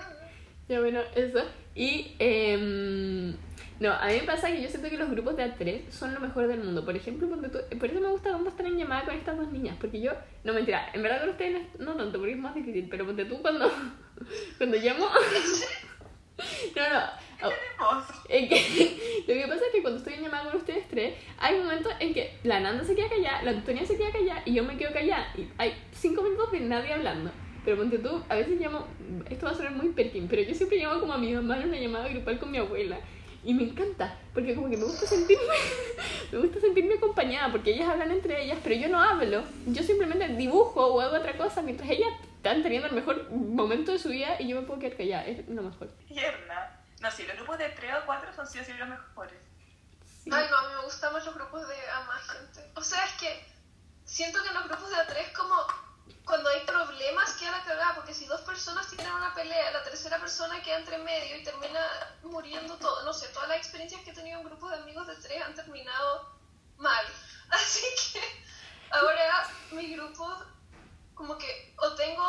Ya 0.68 0.80
bueno, 0.80 1.02
eso. 1.16 1.44
Y 1.74 2.16
em, 2.20 3.38
no, 3.80 3.92
a 3.92 4.08
mí 4.08 4.14
me 4.14 4.24
pasa 4.24 4.50
que 4.52 4.62
yo 4.62 4.70
siento 4.70 4.90
que 4.90 4.98
los 4.98 5.10
grupos 5.10 5.36
de 5.36 5.44
A3 5.44 5.90
son 5.90 6.14
lo 6.14 6.22
mejor 6.22 6.48
del 6.48 6.64
mundo. 6.64 6.86
Por 6.86 6.96
ejemplo, 6.96 7.28
cuando 7.28 7.50
tú, 7.50 7.60
por 7.78 7.90
eso 7.90 8.00
me 8.00 8.08
gusta 8.08 8.30
cuando 8.30 8.50
estar 8.50 8.66
en 8.66 8.78
llamada 8.78 9.04
con 9.04 9.16
estas 9.16 9.38
dos 9.38 9.52
niñas. 9.52 9.76
Porque 9.80 10.00
yo, 10.00 10.12
no 10.44 10.54
mentira, 10.54 10.90
en 10.94 11.04
verdad 11.04 11.22
con 11.22 11.30
ustedes 11.32 11.64
no, 11.80 11.94
no 11.94 11.96
tanto, 11.96 12.20
porque 12.20 12.34
es 12.34 12.40
más 12.40 12.56
difícil. 12.56 12.88
Pero 12.90 13.06
ponte 13.06 13.26
tú 13.26 13.42
cuando, 13.42 13.70
cuando 14.58 14.78
llamo. 14.78 15.08
No, 16.76 16.82
no. 16.90 17.50
oh, 17.80 18.04
es 18.28 18.50
que, 18.50 19.24
lo 19.28 19.34
que 19.34 19.48
pasa 19.48 19.66
es 19.68 19.72
que 19.72 19.82
cuando 19.82 20.00
estoy 20.00 20.16
en 20.16 20.24
llamada 20.24 20.52
con 20.52 20.58
ustedes 20.58 20.86
tres, 20.90 21.16
hay 21.38 21.58
momentos 21.58 21.94
en 21.98 22.14
que 22.14 22.38
la 22.44 22.60
Nanda 22.60 22.84
se 22.84 22.94
queda 22.94 23.08
callada, 23.08 23.44
la 23.44 23.52
Antonia 23.52 23.86
se 23.86 23.98
queda 23.98 24.12
callada 24.12 24.42
y 24.44 24.54
yo 24.54 24.64
me 24.66 24.76
quedo 24.76 24.92
callada. 24.92 25.28
Y 25.38 25.48
hay 25.58 25.74
cinco 25.94 26.24
minutos 26.24 26.52
de 26.52 26.60
nadie 26.60 26.92
hablando. 26.92 27.32
Pero 27.64 27.78
ponte 27.78 28.00
tú, 28.00 28.22
a 28.28 28.36
veces 28.36 28.60
llamo, 28.60 28.86
esto 29.30 29.46
va 29.46 29.54
a 29.54 29.56
sonar 29.56 29.72
muy 29.72 29.90
perkin, 29.90 30.28
pero 30.28 30.42
yo 30.44 30.54
siempre 30.54 30.78
llamo 30.78 31.00
como 31.00 31.14
a 31.14 31.18
mi 31.18 31.34
mamá 31.34 31.58
en 31.58 31.70
una 31.70 31.80
llamada 31.80 32.10
grupal 32.10 32.38
con 32.38 32.52
mi 32.52 32.58
abuela. 32.58 33.00
Y 33.46 33.54
me 33.54 33.64
encanta, 33.64 34.18
porque 34.34 34.56
como 34.56 34.68
que 34.72 34.76
me 34.76 34.86
gusta 34.86 35.06
sentirme, 35.06 35.54
me 36.32 36.40
gusta 36.40 36.60
sentirme 36.60 36.96
acompañada, 36.96 37.52
porque 37.52 37.74
ellas 37.76 37.88
hablan 37.88 38.10
entre 38.10 38.44
ellas, 38.44 38.58
pero 38.64 38.76
yo 38.76 38.90
no 38.90 39.00
hablo. 39.00 39.44
Yo 39.68 39.84
simplemente 39.84 40.28
dibujo 40.30 40.84
o 40.84 41.00
hago 41.00 41.16
otra 41.16 41.38
cosa 41.38 41.62
mientras 41.62 41.88
ellas 41.92 42.10
están 42.38 42.64
teniendo 42.64 42.88
el 42.88 42.96
mejor 42.96 43.30
momento 43.32 43.92
de 43.92 44.00
su 44.00 44.10
vida 44.10 44.36
y 44.40 44.48
yo 44.48 44.60
me 44.60 44.66
puedo 44.66 44.80
quedar 44.80 44.98
callada. 44.98 45.26
Es 45.26 45.48
lo 45.48 45.62
mejor. 45.62 45.90
Tierna. 46.08 46.82
No, 47.02 47.12
sí, 47.12 47.24
los 47.28 47.36
grupos 47.36 47.60
de 47.60 47.70
3 47.70 47.94
o 48.02 48.06
4 48.08 48.34
son 48.34 48.48
sí 48.48 48.58
o 48.58 48.64
sí 48.64 48.74
los 48.74 48.90
mejores. 48.90 49.40
Sí. 50.24 50.32
Ay, 50.34 50.48
no, 50.50 50.58
a 50.58 50.70
mí 50.70 50.76
me 50.76 50.84
gustan 50.84 51.14
más 51.14 51.24
los 51.24 51.36
grupos 51.36 51.68
de 51.68 51.76
a 51.92 52.02
más 52.06 52.28
gente. 52.28 52.72
O 52.76 52.82
sea, 52.82 53.06
es 53.06 53.12
que 53.14 53.46
siento 54.06 54.42
que 54.42 54.48
en 54.48 54.56
los 54.56 54.68
grupos 54.68 54.90
de 54.90 54.96
A3 54.96 55.34
como 55.38 55.56
cuando 56.26 56.50
hay 56.50 56.62
problemas 56.62 57.34
queda 57.36 57.52
la 57.52 57.64
cagada, 57.64 57.96
porque 57.96 58.14
si 58.14 58.26
dos 58.26 58.42
personas 58.42 58.88
tienen 58.88 59.12
una 59.14 59.34
pelea, 59.34 59.72
la 59.72 59.84
tercera 59.84 60.20
persona 60.20 60.62
queda 60.64 60.80
entre 60.80 60.98
medio 60.98 61.38
y 61.38 61.44
termina 61.44 61.80
muriendo 62.24 62.76
todo. 62.78 63.04
No 63.04 63.14
sé, 63.14 63.28
todas 63.30 63.50
las 63.50 63.58
experiencias 63.60 64.02
que 64.02 64.10
he 64.10 64.14
tenido 64.14 64.40
en 64.40 64.46
grupos 64.46 64.72
de 64.72 64.78
amigos 64.78 65.08
de 65.08 65.16
tres 65.18 65.42
han 65.44 65.54
terminado 65.54 66.36
mal. 66.78 67.06
Así 67.50 67.86
que 68.12 68.22
ahora 68.90 69.50
mi 69.72 69.94
grupo 69.94 70.28
como 71.14 71.38
que 71.38 71.76
o 71.78 71.94
tengo 71.94 72.26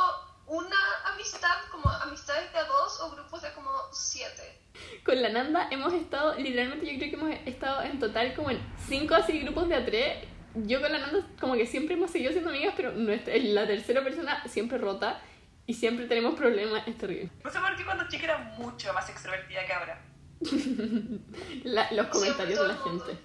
una 0.46 0.76
amistad, 1.06 1.56
como 1.70 1.88
amistades 1.88 2.52
de 2.52 2.58
a 2.58 2.64
dos, 2.64 3.00
o 3.00 3.10
grupos 3.10 3.42
de 3.42 3.52
como 3.54 3.70
siete. 3.92 4.62
Con 5.04 5.20
la 5.22 5.30
Nanda 5.30 5.68
hemos 5.70 5.92
estado, 5.94 6.34
literalmente 6.34 6.86
yo 6.86 6.98
creo 6.98 7.10
que 7.10 7.16
hemos 7.16 7.48
estado 7.48 7.82
en 7.82 7.98
total 7.98 8.34
como 8.34 8.50
en 8.50 8.74
5 8.88 9.14
así 9.14 9.40
grupos 9.40 9.68
de 9.68 9.76
A3. 9.76 10.35
Yo 10.64 10.80
con 10.80 10.90
la 10.90 10.98
Nanda 10.98 11.26
como 11.40 11.54
que 11.54 11.66
siempre 11.66 11.94
hemos 11.96 12.10
seguido 12.10 12.32
siendo 12.32 12.50
amigas, 12.50 12.74
pero 12.76 12.92
nuestra, 12.92 13.34
la 13.36 13.66
tercera 13.66 14.02
persona 14.02 14.42
siempre 14.48 14.78
rota 14.78 15.20
y 15.66 15.74
siempre 15.74 16.06
tenemos 16.06 16.34
problemas, 16.34 16.86
es 16.86 16.96
terrible. 16.96 17.28
No 17.44 17.50
sé 17.50 17.58
por 17.58 17.76
qué 17.76 17.84
cuando 17.84 18.08
chica 18.08 18.24
era 18.24 18.38
mucho 18.58 18.92
más 18.94 19.08
extrovertida 19.10 19.66
que 19.66 19.72
ahora. 19.72 20.00
La- 21.64 21.90
los 21.92 22.06
comentarios 22.06 22.60
de 22.60 22.68
la 22.68 22.76
gente. 22.76 23.18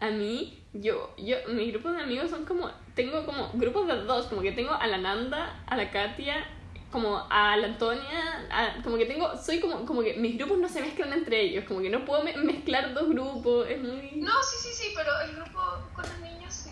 A 0.00 0.10
mí, 0.10 0.62
yo, 0.72 1.14
yo, 1.16 1.36
mi 1.48 1.70
grupo 1.70 1.90
de 1.92 2.02
amigos 2.02 2.28
son 2.30 2.44
como, 2.44 2.70
tengo 2.94 3.24
como 3.24 3.50
grupos 3.54 3.86
de 3.86 3.94
dos, 4.02 4.26
como 4.26 4.42
que 4.42 4.52
tengo 4.52 4.72
a 4.72 4.86
la 4.88 4.98
Nanda, 4.98 5.62
a 5.66 5.76
la 5.76 5.90
Katia, 5.90 6.44
como 6.92 7.26
a 7.30 7.56
la 7.56 7.66
Antonia, 7.68 8.46
a- 8.50 8.82
como 8.84 8.96
que 8.98 9.06
tengo, 9.06 9.36
soy 9.36 9.58
como, 9.58 9.84
como 9.86 10.02
que 10.02 10.14
mis 10.14 10.36
grupos 10.36 10.58
no 10.58 10.68
se 10.68 10.80
mezclan 10.82 11.12
entre 11.12 11.40
ellos, 11.40 11.64
como 11.64 11.80
que 11.80 11.90
no 11.90 12.04
puedo 12.04 12.22
me- 12.22 12.36
mezclar 12.36 12.94
dos 12.94 13.08
grupos, 13.08 13.66
es 13.68 13.80
muy... 13.82 14.12
No, 14.16 14.32
sí, 14.42 14.68
sí, 14.68 14.74
sí, 14.74 14.88
pero 14.94 15.10
el 15.28 15.34
grupo 15.36 15.60
con 15.94 16.04
los 16.04 16.20
niños 16.20 16.52
sí. 16.54 16.70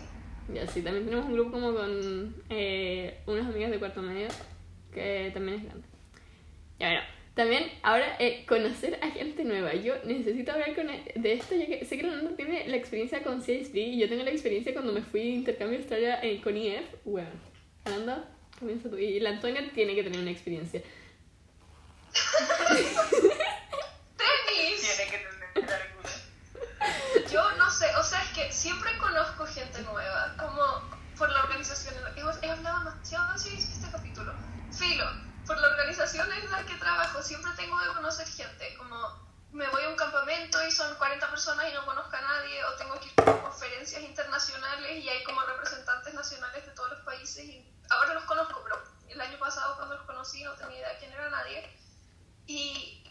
Ya, 0.53 0.67
sí, 0.67 0.81
también 0.81 1.05
tenemos 1.05 1.25
un 1.25 1.33
grupo 1.33 1.51
como 1.51 1.73
con 1.73 2.35
eh, 2.49 3.19
unas 3.25 3.47
amigas 3.47 3.71
de 3.71 3.79
cuarto 3.79 4.01
medio, 4.01 4.27
que 4.93 5.31
también 5.33 5.57
es 5.59 5.65
grande. 5.65 5.87
Ya, 6.79 6.87
bueno, 6.89 7.01
también 7.33 7.71
ahora 7.83 8.15
eh, 8.19 8.43
conocer 8.47 8.99
a 9.01 9.09
gente 9.11 9.43
nueva. 9.45 9.73
Yo 9.73 9.93
necesito 10.03 10.51
hablar 10.51 10.75
con 10.75 10.89
e- 10.89 11.13
de 11.15 11.33
esto, 11.33 11.55
ya 11.55 11.65
que 11.65 11.85
sé 11.85 11.97
que 11.97 12.03
Rolando 12.03 12.31
tiene 12.31 12.67
la 12.67 12.75
experiencia 12.75 13.23
con 13.23 13.39
CSD 13.41 13.75
y 13.77 13.99
yo 13.99 14.09
tengo 14.09 14.23
la 14.23 14.31
experiencia 14.31 14.73
cuando 14.73 14.91
me 14.93 15.01
fui 15.01 15.21
de 15.21 15.29
intercambio 15.29 15.77
de 15.77 15.83
Australia 15.83 16.19
eh, 16.23 16.41
con 16.43 16.57
IF. 16.57 16.83
Bueno, 17.05 17.29
Rolando, 17.85 18.25
comienza 18.61 18.89
tú. 18.89 18.97
Y 18.97 19.19
la 19.19 19.31
Antonia 19.31 19.69
tiene 19.73 19.95
que 19.95 20.03
tener 20.03 20.21
una 20.21 20.31
experiencia. 20.31 20.81
¡Tenis! 24.17 24.81
Tiene 24.81 25.11
que 25.11 25.17
tener 25.17 25.73
alguna. 25.73 26.09
Yo 27.31 27.51
no 27.57 27.69
sé, 27.71 27.87
o 27.95 28.03
sea, 28.03 28.21
es 28.23 28.29
que 28.29 28.53
siempre 28.53 28.97
conozco 28.99 29.45
gente 29.47 29.81
nueva, 29.81 30.35
como 30.37 30.61
por 31.17 31.29
la 31.31 31.43
organización. 31.43 31.95
He, 32.15 32.21
he 32.45 32.49
hablado 32.51 32.79
demasiado 32.79 33.33
de 33.33 33.55
este 33.55 33.91
capítulo. 33.91 34.33
Filo, 34.71 35.05
por 35.45 35.59
la 35.59 35.67
organización 35.67 36.31
en 36.31 36.51
la 36.51 36.63
que 36.65 36.75
trabajo, 36.75 37.21
siempre 37.23 37.51
tengo 37.57 37.77
que 37.79 37.87
conocer 37.95 38.27
gente. 38.27 38.75
Como 38.77 38.95
me 39.51 39.67
voy 39.69 39.83
a 39.83 39.89
un 39.89 39.95
campamento 39.95 40.63
y 40.65 40.71
son 40.71 40.95
40 40.95 41.29
personas 41.29 41.65
y 41.69 41.73
no 41.73 41.85
conozco 41.85 42.15
a 42.15 42.21
nadie, 42.21 42.63
o 42.65 42.75
tengo 42.75 42.99
que 42.99 43.07
ir 43.07 43.13
a 43.17 43.41
conferencias 43.41 44.03
internacionales 44.03 45.03
y 45.03 45.09
hay 45.09 45.23
como 45.23 45.41
representantes 45.41 46.13
nacionales 46.13 46.65
de 46.65 46.71
todos 46.73 46.91
los 46.91 46.99
países. 46.99 47.43
Y 47.43 47.70
ahora 47.91 48.13
los 48.13 48.23
conozco, 48.23 48.61
pero 48.63 48.81
el 49.09 49.21
año 49.21 49.37
pasado 49.37 49.75
cuando 49.75 49.95
los 49.95 50.05
conocí 50.05 50.43
no 50.43 50.53
tenía 50.53 50.79
idea 50.79 50.99
quién 50.99 51.11
era 51.11 51.29
nadie. 51.29 51.77
Y 52.47 53.03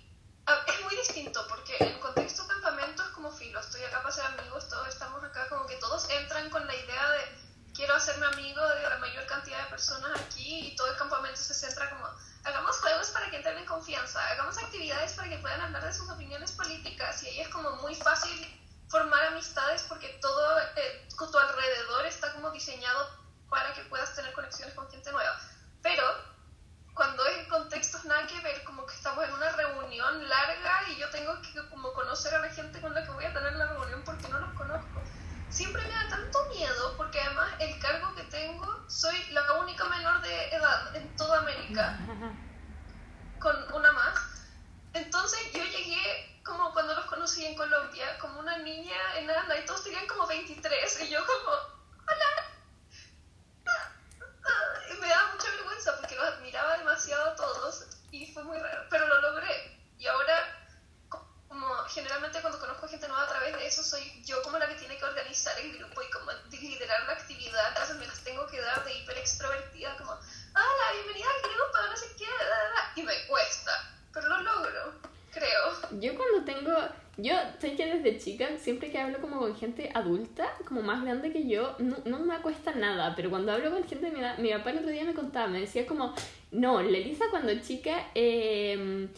es 0.67 0.85
muy 0.85 0.97
distinto 0.97 1.47
porque 1.49 1.77
el 1.79 1.99
contexto 2.01 2.47
campamento 2.47 3.03
es 3.03 3.09
como 3.11 3.31
filo, 3.31 3.61
estoy 3.61 3.85
acá 3.85 4.03
para 4.03 4.15
ser 4.15 4.25
amigos, 4.27 4.69
todos 4.69 4.89
estamos 4.89 5.23
acá 5.23 5.49
como 5.49 5.67
que 5.67 5.77
todos 5.77 6.09
entran 6.11 6.51
con 6.51 6.67
la 6.67 6.75
idea 6.75 7.11
de 7.13 7.41
quiero 7.75 7.95
hacerme 7.95 8.27
amigo 8.27 8.67
de 8.67 8.83
la 8.83 8.99
mayor 8.99 9.25
cantidad 9.27 9.63
de 9.65 9.71
personas 9.71 10.21
aquí 10.21 10.69
y 10.69 10.77
todo 10.77 10.89
el 10.89 10.97
campamento 10.97 11.41
se 11.41 11.55
centra 11.55 11.89
como 11.91 12.07
hagamos 12.45 12.77
juegos 12.79 13.11
para 13.11 13.31
que 13.31 13.37
entren 13.37 13.59
en 13.59 13.67
confianza, 13.67 14.27
hagamos 14.31 14.59
actividades 14.59 15.13
para 15.13 15.29
que 15.29 15.39
puedan 15.39 15.61
hablar 15.61 15.85
de 15.85 15.93
sus 15.93 16.09
opiniones 16.11 16.53
políticas 16.53 17.23
y 17.23 17.29
ahí 17.29 17.41
es 17.41 17.49
como 17.49 17.71
muy 17.77 17.95
fácil 17.95 18.57
formar 18.89 19.25
amistades 19.27 19.85
porque 19.89 20.09
todo 20.21 20.59
eh, 20.77 21.09
tu 21.17 21.39
alrededor 21.39 22.07
está 22.07 22.33
como 22.33 22.51
diseñado 22.51 23.20
para 23.51 23.75
que 23.75 23.83
puedas 23.83 24.15
tener 24.15 24.33
conexiones 24.33 24.75
con 24.75 24.89
gente 24.91 25.11
nueva. 25.13 25.39
Pero 25.83 26.03
cuando 26.95 27.25
es 27.27 27.39
en 27.39 27.49
contextos 27.49 28.05
nada 28.05 28.27
que 28.27 28.41
ver, 28.41 28.63
como 28.65 28.87
que 28.87 28.95
estamos 28.95 29.25
en 29.25 29.33
una 29.35 29.51
reunión 29.53 30.29
larga 30.29 30.83
y 30.89 30.97
yo 30.97 31.09
tengo 31.11 31.35
que 31.43 31.69
como 31.69 31.93
conocer 31.93 32.35
a 32.35 32.41
la 32.41 32.49
gente 32.51 32.81
con 32.81 32.95
la 32.95 33.03
que 33.05 33.11
voy 33.11 33.25
a 33.25 33.33
tener 33.33 33.55
la 33.55 33.67
reunión 33.67 34.03
porque 34.05 34.29
no 34.29 34.39
los 34.39 34.53
conozco. 34.55 35.01
Siempre 35.49 35.83
me 35.83 35.89
da 35.93 36.09
tanto 36.09 36.39
miedo 36.51 36.97
porque 36.97 37.21
además 37.21 37.51
el 37.59 37.79
cargo 37.81 38.15
que 38.15 38.23
tengo, 38.25 38.85
soy 38.89 39.17
la 39.33 39.53
única 39.55 39.85
menor 39.87 40.21
de 40.23 40.49
edad 40.55 40.95
en 40.95 41.17
toda 41.17 41.39
América, 41.41 41.99
con 43.41 43.73
una 43.75 43.91
más. 43.93 44.15
Entonces 44.93 45.41
yo 45.53 45.65
llegué 45.65 46.41
como 46.45 46.73
cuando 46.73 46.95
los 46.95 47.05
conocí 47.07 47.45
en 47.47 47.57
Colombia, 47.57 48.19
como 48.19 48.41
una 48.41 48.59
niña 48.59 48.97
enana 49.17 49.57
y 49.57 49.65
todos 49.67 49.83
tenían 49.85 50.07
como 50.07 50.27
23 50.27 51.01
y 51.03 51.09
yo 51.09 51.21
como, 51.27 51.51
hola, 51.51 52.47
Ah, 53.67 54.81
y 54.91 55.01
me 55.01 55.09
daba 55.09 55.33
mucha 55.35 55.51
vergüenza 55.51 55.97
porque 55.99 56.17
los 56.17 56.25
admiraba 56.25 56.79
demasiado 56.79 57.31
a 57.31 57.37
todos 57.37 57.87
y 58.11 58.33
fue 58.33 58.43
muy 58.45 58.59
raro, 58.59 58.83
pero 58.91 59.07
lo 59.07 59.21
logré. 59.21 59.79
Y 59.99 60.07
ahora, 60.07 60.35
co- 61.09 61.27
como 61.49 61.67
generalmente 61.89 62.41
cuando 62.41 62.59
conozco 62.59 62.89
gente 62.89 63.07
nueva 63.07 63.25
a 63.25 63.29
través 63.29 63.55
de 63.55 63.67
eso, 63.67 63.83
soy 63.83 64.23
yo 64.25 64.43
como 64.43 64.59
la 64.59 64.67
que 64.69 64.75
tiene 64.77 64.97
que 64.97 65.05
organizar 65.05 65.57
el 65.61 65.79
grupo 65.79 66.03
y 66.03 66.11
como 66.11 66.33
liderar 66.51 67.05
la 67.05 67.13
actividad, 67.13 67.69
entonces 67.69 67.97
me 67.97 68.07
las 68.07 68.19
tengo 68.25 68.47
que 68.47 68.61
dar 68.61 68.85
de 68.85 68.95
hiper 68.95 69.19
extrovertida, 69.19 69.97
como, 69.99 70.13
hola, 70.13 70.93
bienvenida 70.95 71.27
al 71.45 71.51
grupo, 71.51 71.79
no 71.91 71.97
sé 71.97 72.07
qué, 72.19 72.27
da, 72.27 72.49
da, 72.49 72.71
da", 72.71 72.93
y 72.97 73.03
me 73.03 73.27
cuesta, 73.27 73.95
pero 74.13 74.27
lo 74.29 74.41
logro, 74.41 74.95
creo. 75.33 75.91
Yo 76.01 76.15
cuando 76.17 76.45
tengo, 76.45 76.89
yo 77.19 77.35
sé 77.61 77.77
que 77.77 77.95
desde 77.95 78.19
chica, 78.19 78.47
siempre 78.59 78.91
que 78.91 78.99
hablo 79.01 79.21
como 79.21 79.30
con 79.41 79.57
gente 79.57 79.91
adulta, 79.95 80.47
como 80.69 80.83
más 80.83 81.03
grande 81.03 81.33
que 81.33 81.49
yo, 81.49 81.75
no, 81.79 81.97
no 82.05 82.19
me 82.19 82.37
cuesta 82.43 82.75
nada, 82.75 83.15
pero 83.17 83.31
cuando 83.31 83.53
hablo 83.53 83.71
con 83.71 83.83
gente, 83.85 84.11
mi, 84.11 84.21
mi 84.43 84.53
papá 84.53 84.71
el 84.71 84.79
otro 84.79 84.91
día 84.91 85.05
me 85.05 85.15
contaba, 85.15 85.49
me 85.49 85.61
decía 85.61 85.87
como, 85.87 86.15
no, 86.53 86.83
la 86.83 86.99
Elisa 86.99 87.25
cuando 87.31 87.53
chica 87.61 88.09
eh, 88.15 89.09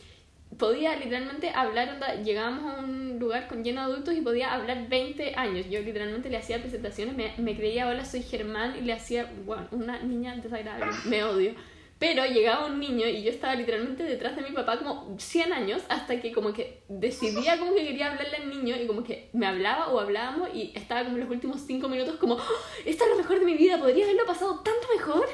podía 0.56 0.94
literalmente 0.96 1.50
hablar, 1.50 1.90
onda, 1.90 2.14
llegábamos 2.22 2.72
a 2.72 2.78
un 2.80 3.18
lugar 3.18 3.48
con 3.48 3.64
lleno 3.64 3.80
de 3.80 3.92
adultos 3.92 4.14
y 4.14 4.20
podía 4.20 4.54
hablar 4.54 4.88
20 4.88 5.34
años, 5.34 5.68
yo 5.68 5.80
literalmente 5.80 6.30
le 6.30 6.36
hacía 6.36 6.60
presentaciones, 6.60 7.16
me, 7.16 7.34
me 7.38 7.56
creía, 7.56 7.88
hola, 7.88 8.04
soy 8.04 8.22
Germán, 8.22 8.76
y 8.76 8.82
le 8.82 8.92
hacía, 8.92 9.28
bueno, 9.44 9.66
una 9.72 10.00
niña 10.02 10.36
desagradable, 10.36 10.92
me 11.06 11.24
odio. 11.24 11.54
Pero 12.02 12.26
llegaba 12.26 12.66
un 12.66 12.80
niño 12.80 13.06
y 13.06 13.22
yo 13.22 13.30
estaba 13.30 13.54
literalmente 13.54 14.02
detrás 14.02 14.34
de 14.34 14.42
mi 14.42 14.50
papá 14.50 14.76
como 14.76 15.16
100 15.20 15.52
años 15.52 15.82
hasta 15.88 16.20
que 16.20 16.32
como 16.32 16.52
que 16.52 16.82
decidía 16.88 17.56
como 17.60 17.72
que 17.76 17.84
quería 17.86 18.10
hablarle 18.10 18.36
al 18.38 18.50
niño 18.50 18.74
y 18.74 18.88
como 18.88 19.04
que 19.04 19.30
me 19.32 19.46
hablaba 19.46 19.86
o 19.86 20.00
hablábamos 20.00 20.50
y 20.52 20.72
estaba 20.74 21.04
como 21.04 21.14
en 21.16 21.20
los 21.22 21.30
últimos 21.30 21.60
5 21.64 21.88
minutos 21.88 22.16
como, 22.16 22.34
"Oh, 22.34 22.42
esto 22.84 23.04
es 23.04 23.10
lo 23.10 23.16
mejor 23.16 23.38
de 23.38 23.44
mi 23.44 23.54
vida, 23.54 23.78
podría 23.78 24.04
haberlo 24.04 24.26
pasado 24.26 24.58
tanto 24.64 24.88
mejor. 24.96 25.28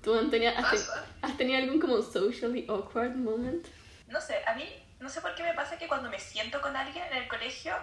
¿Tú 0.00 0.14
Antonia, 0.14 0.50
has, 0.56 0.70
te- 0.70 0.76
Pasa. 0.76 1.06
has 1.20 1.36
tenido 1.36 1.58
algún 1.58 1.80
como 1.80 2.00
socially 2.00 2.64
awkward 2.68 3.16
moment? 3.16 3.66
No 4.06 4.20
sé, 4.20 4.36
a 4.46 4.54
mí 4.54 4.64
no 5.00 5.08
sé 5.08 5.20
por 5.20 5.34
qué 5.34 5.42
me 5.42 5.54
pasa 5.54 5.76
que 5.78 5.88
cuando 5.88 6.08
me 6.10 6.20
siento 6.20 6.60
con 6.60 6.76
alguien 6.76 7.04
en 7.10 7.22
el 7.24 7.28
colegio 7.28 7.74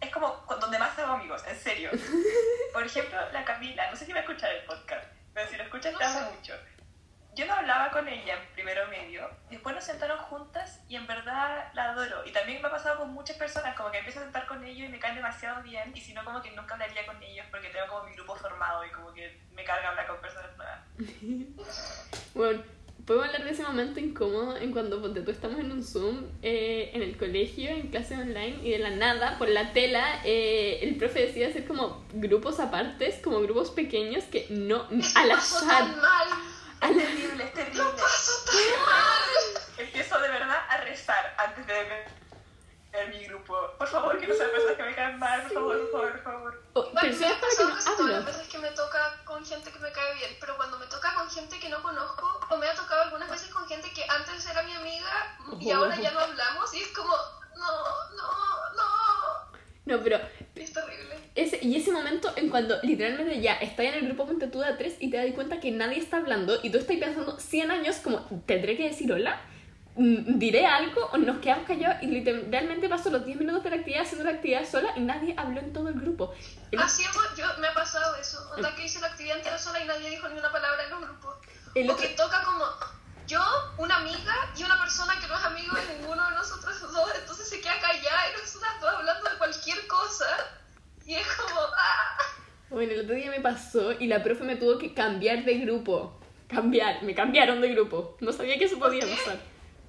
es 0.00 0.10
como 0.10 0.42
donde 0.58 0.78
más 0.78 0.98
hago 0.98 1.12
amigos, 1.12 1.42
en 1.46 1.56
serio. 1.58 1.90
Por 2.72 2.82
ejemplo, 2.84 3.18
la 3.34 3.44
Camila, 3.44 3.90
no 3.90 3.96
sé 3.96 4.06
si 4.06 4.12
va 4.12 4.18
a 4.18 4.22
escuchar 4.22 4.50
el 4.54 4.64
podcast, 4.64 5.04
pero 5.34 5.48
si 5.50 5.56
lo 5.56 5.64
escuchas 5.64 5.96
te 5.98 6.02
No 6.04 6.10
amo 6.10 6.18
sé. 6.30 6.36
mucho. 6.36 6.52
Yo 7.36 7.44
no 7.44 7.52
hablaba 7.52 7.90
con 7.90 8.08
ella 8.08 8.32
en 8.32 8.54
primero 8.54 8.88
medio, 8.88 9.28
después 9.50 9.74
nos 9.74 9.84
sentaron 9.84 10.16
juntas 10.16 10.80
y 10.88 10.96
en 10.96 11.06
verdad 11.06 11.70
la 11.74 11.90
adoro. 11.90 12.24
Y 12.24 12.32
también 12.32 12.62
me 12.62 12.68
ha 12.68 12.70
pasado 12.70 12.96
con 12.96 13.12
muchas 13.12 13.36
personas, 13.36 13.76
como 13.76 13.90
que 13.90 13.98
empiezo 13.98 14.20
a 14.20 14.22
sentar 14.22 14.46
con 14.46 14.64
ellos 14.64 14.88
y 14.88 14.90
me 14.90 14.98
caen 14.98 15.16
demasiado 15.16 15.62
bien, 15.62 15.92
y 15.94 16.00
si 16.00 16.14
no, 16.14 16.24
como 16.24 16.40
que 16.40 16.50
nunca 16.52 16.72
hablaría 16.72 17.04
con 17.04 17.22
ellos 17.22 17.44
porque 17.50 17.68
tengo 17.68 17.88
como 17.88 18.04
mi 18.08 18.14
grupo 18.14 18.36
formado 18.36 18.86
y 18.86 18.90
como 18.90 19.12
que 19.12 19.38
me 19.54 19.64
carga 19.64 19.90
hablar 19.90 20.06
con 20.06 20.16
personas 20.22 20.56
nuevas. 20.56 20.80
Bueno, 22.34 22.62
podemos 23.06 23.28
hablar 23.28 23.44
de 23.44 23.50
ese 23.50 23.62
momento 23.62 24.00
incómodo 24.00 24.56
en 24.56 24.72
cuando 24.72 25.00
ponte, 25.02 25.20
tú 25.20 25.30
estamos 25.30 25.58
en 25.58 25.72
un 25.72 25.82
Zoom 25.82 26.24
eh, 26.42 26.90
en 26.94 27.02
el 27.02 27.18
colegio, 27.18 27.68
en 27.68 27.88
clase 27.88 28.14
online, 28.14 28.60
y 28.62 28.70
de 28.70 28.78
la 28.78 28.90
nada, 28.90 29.36
por 29.38 29.48
la 29.50 29.74
tela, 29.74 30.20
eh, 30.24 30.80
el 30.82 30.96
profe 30.96 31.26
decide 31.26 31.46
hacer 31.46 31.66
como 31.66 32.04
grupos 32.14 32.60
apartes, 32.60 33.20
como 33.22 33.40
grupos 33.40 33.70
pequeños 33.70 34.24
que 34.24 34.46
no, 34.48 34.86
al 35.14 35.30
azar. 35.32 35.84
Es 36.82 36.96
terrible, 36.96 37.44
es 37.44 37.54
terrible. 37.54 37.84
Pasó 37.98 38.32
tan 38.44 38.86
mal. 38.86 39.62
Empiezo 39.78 40.18
de 40.20 40.28
verdad 40.28 40.66
a 40.68 40.76
rezar 40.78 41.34
antes 41.38 41.66
de 41.66 41.72
ver 41.72 43.08
mi 43.10 43.24
grupo. 43.26 43.54
Por 43.78 43.86
favor, 43.88 44.18
que 44.18 44.26
no 44.26 44.34
sean 44.34 44.50
personas 44.50 44.76
que 44.76 44.82
me 44.82 44.94
caen 44.94 45.18
mal, 45.18 45.42
por 45.42 45.52
favor, 45.52 45.90
por 45.90 45.90
favor, 45.90 46.12
por 46.12 46.22
favor. 46.22 46.62
Oh, 46.74 46.82
Bueno, 46.82 46.98
pero 47.00 47.12
me 47.12 47.18
¿sabes 47.18 47.36
ha 47.36 47.40
para 47.40 47.74
pasado 47.74 48.02
no 48.02 48.08
las 48.08 48.24
veces 48.24 48.48
que 48.48 48.58
me 48.58 48.70
toca 48.70 49.20
con 49.24 49.44
gente 49.44 49.70
que 49.70 49.78
me 49.78 49.92
cae 49.92 50.14
bien, 50.14 50.36
pero 50.40 50.56
cuando 50.56 50.78
me 50.78 50.86
toca 50.86 51.14
con 51.14 51.30
gente 51.30 51.60
que 51.60 51.68
no 51.68 51.82
conozco, 51.82 52.40
o 52.48 52.56
me 52.56 52.66
ha 52.66 52.74
tocado 52.74 53.02
algunas 53.02 53.28
veces 53.30 53.50
con 53.52 53.68
gente 53.68 53.92
que 53.92 54.04
antes 54.08 54.46
era 54.46 54.62
mi 54.62 54.72
amiga 54.72 55.36
y 55.60 55.70
ahora 55.70 55.96
ya 55.96 56.10
no 56.12 56.20
hablamos, 56.20 56.72
y 56.74 56.80
es 56.82 56.88
como, 56.88 57.14
no, 57.56 58.10
no, 58.16 58.72
no. 58.74 58.86
No, 59.84 60.02
pero 60.02 60.18
es 60.62 60.72
terrible. 60.72 61.16
ese, 61.34 61.58
y 61.62 61.76
ese 61.76 61.92
momento 61.92 62.32
en 62.36 62.48
cuando 62.50 62.78
literalmente 62.82 63.40
ya 63.40 63.54
estás 63.54 63.86
en 63.86 63.94
el 63.94 64.06
grupo 64.06 64.26
ponte 64.26 64.46
tú 64.48 64.60
de 64.60 64.66
a 64.68 64.76
tres 64.78 64.94
y 65.00 65.10
te 65.10 65.16
das 65.16 65.26
cuenta 65.34 65.60
que 65.60 65.70
nadie 65.70 65.98
está 65.98 66.16
hablando 66.18 66.58
y 66.62 66.70
tú 66.70 66.78
estás 66.78 66.96
pensando 66.96 67.38
100 67.38 67.70
años 67.70 67.96
como, 67.96 68.20
¿tendré 68.46 68.76
que 68.76 68.84
decir 68.88 69.12
hola? 69.12 69.40
Mm, 69.96 70.38
¿Diré 70.38 70.66
algo 70.66 71.06
o 71.12 71.16
nos 71.16 71.38
quedamos 71.38 71.66
callados? 71.66 72.02
Y 72.02 72.06
literalmente 72.08 72.88
paso 72.88 73.08
los 73.10 73.24
10 73.24 73.38
minutos 73.38 73.62
de 73.64 73.70
la 73.70 73.76
actividad 73.76 74.02
haciendo 74.02 74.24
la 74.24 74.32
actividad 74.36 74.68
sola 74.68 74.92
y 74.96 75.00
nadie 75.00 75.34
habló 75.38 75.60
en 75.60 75.72
todo 75.72 75.88
el 75.88 75.94
grupo. 75.98 76.34
El- 76.70 76.80
Así 76.80 77.02
hemos- 77.02 77.34
yo, 77.36 77.46
me 77.60 77.68
ha 77.68 77.72
pasado 77.74 78.14
eso. 78.16 78.38
Onda 78.54 78.74
que 78.76 78.84
hice 78.84 79.00
la 79.00 79.06
actividad 79.06 79.38
entera 79.38 79.58
sola 79.58 79.80
y 79.82 79.86
nadie 79.86 80.10
dijo 80.10 80.28
ni 80.28 80.38
una 80.38 80.52
palabra 80.52 80.84
en 80.84 80.90
los 80.90 81.00
grupos. 81.00 81.36
El 81.74 81.88
o 81.88 81.94
otro- 81.94 82.06
que 82.06 82.14
toca 82.14 82.42
como 82.44 82.64
yo, 83.26 83.40
una 83.78 83.96
amiga 83.96 84.34
y 84.56 84.62
una 84.64 84.78
persona 84.80 85.18
que 85.18 85.26
no 85.28 85.38
es 85.38 85.44
amigo 85.44 85.74
de 85.74 85.96
ninguno 85.98 86.28
de 86.28 86.34
nosotros 86.36 86.78
dos, 86.92 87.10
entonces 87.18 87.48
se 87.48 87.60
queda 87.62 87.80
callada 87.80 88.20
y 88.30 88.40
nosotras 88.40 88.72
dos 88.80 88.90
hablando 88.94 89.30
de 89.30 89.38
cualquier 89.38 89.86
cosa. 89.86 90.26
Y 91.06 91.14
es 91.14 91.26
como, 91.36 91.58
ah. 91.60 92.18
Bueno, 92.76 92.92
el 92.92 93.00
otro 93.00 93.14
día 93.14 93.30
me 93.30 93.40
pasó 93.40 93.92
y 93.98 94.06
la 94.06 94.22
profe 94.22 94.44
me 94.44 94.56
tuvo 94.56 94.76
que 94.76 94.92
cambiar 94.92 95.46
de 95.46 95.54
grupo. 95.60 96.12
Cambiar, 96.46 97.02
me 97.04 97.14
cambiaron 97.14 97.62
de 97.62 97.70
grupo. 97.72 98.18
No 98.20 98.32
sabía 98.32 98.58
que 98.58 98.66
eso 98.66 98.78
podía 98.78 99.00
pasar. 99.00 99.38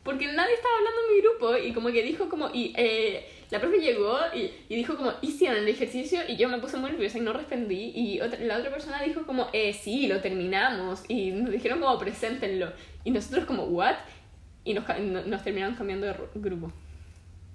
Porque 0.05 0.25
nadie 0.31 0.53
estaba 0.53 0.73
hablando 0.77 1.01
en 1.01 1.15
mi 1.15 1.21
grupo 1.21 1.57
y 1.57 1.73
como 1.73 1.89
que 1.91 2.01
dijo 2.01 2.29
como... 2.29 2.49
Y 2.53 2.73
eh, 2.77 3.29
la 3.51 3.59
profe 3.59 3.79
llegó 3.79 4.17
y, 4.33 4.51
y 4.69 4.75
dijo 4.77 4.95
como, 4.95 5.11
hicieron 5.21 5.57
el 5.57 5.67
ejercicio 5.67 6.21
y 6.29 6.37
yo 6.37 6.47
me 6.47 6.59
puse 6.59 6.77
muy 6.77 6.91
nerviosa 6.91 7.17
y 7.17 7.21
no 7.21 7.33
respondí. 7.33 7.91
Y 7.93 8.21
otra- 8.21 8.39
la 8.39 8.57
otra 8.57 8.71
persona 8.71 9.03
dijo 9.03 9.25
como, 9.25 9.49
eh, 9.51 9.73
sí, 9.73 10.07
lo 10.07 10.21
terminamos. 10.21 11.03
Y 11.09 11.31
nos 11.31 11.51
dijeron 11.51 11.81
como, 11.81 11.99
preséntenlo. 11.99 12.71
Y 13.03 13.11
nosotros 13.11 13.43
como, 13.43 13.63
what? 13.65 13.95
Y 14.63 14.73
nos, 14.75 14.85
nos 15.27 15.43
terminaron 15.43 15.75
cambiando 15.75 16.07
de 16.07 16.13
ru- 16.13 16.29
grupo. 16.35 16.71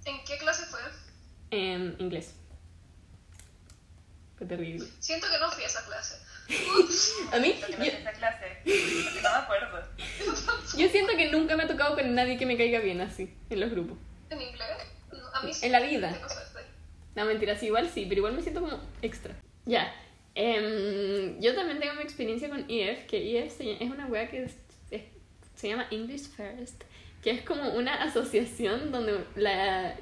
¿En 0.04 0.16
qué 0.26 0.36
clase 0.36 0.66
fue? 0.66 0.80
En 1.50 1.96
inglés. 2.00 2.34
Terrible. 4.48 4.86
Siento 4.98 5.26
que 5.30 5.38
no 5.38 5.50
fui 5.50 5.62
a 5.64 5.66
esa 5.66 5.84
clase. 5.86 6.16
A 7.32 7.38
mí, 7.38 7.54
yo- 7.60 7.78
no 7.78 7.84
esa 7.84 8.12
clase, 8.12 8.58
no 8.64 9.30
me 9.30 9.36
acuerdo. 9.36 9.78
Yo 10.76 10.88
siento 10.88 11.12
que 11.16 11.30
nunca 11.30 11.56
me 11.56 11.62
ha 11.64 11.68
tocado 11.68 11.94
con 11.94 12.14
nadie 12.14 12.36
que 12.36 12.46
me 12.46 12.56
caiga 12.56 12.80
bien 12.80 13.00
así, 13.00 13.32
en 13.50 13.60
los 13.60 13.70
grupos. 13.70 13.96
¿En 14.30 14.40
inglés? 14.42 14.66
A 15.34 15.42
mí 15.42 15.54
sí. 15.54 15.66
En 15.66 15.72
la 15.72 15.80
vida. 15.80 16.18
No, 17.14 17.24
mentira, 17.26 17.56
sí, 17.58 17.66
igual 17.66 17.88
sí, 17.88 18.06
pero 18.08 18.18
igual 18.20 18.32
me 18.34 18.42
siento 18.42 18.60
como 18.60 18.80
extra. 19.02 19.34
Ya. 19.66 19.94
Em, 20.34 21.38
yo 21.40 21.54
también 21.54 21.78
tengo 21.78 21.94
mi 21.94 22.02
experiencia 22.02 22.48
con 22.48 22.64
EF, 22.68 23.06
que 23.06 23.38
EF 23.38 23.60
es 23.60 23.90
una 23.90 24.06
wea 24.06 24.28
que 24.30 24.44
es- 24.44 24.56
es- 24.90 25.02
se 25.54 25.68
llama 25.68 25.86
English 25.90 26.28
First, 26.30 26.82
que 27.22 27.30
es 27.30 27.42
como 27.42 27.70
una 27.74 28.02
asociación 28.02 28.90
donde 28.90 29.24
la 29.36 29.94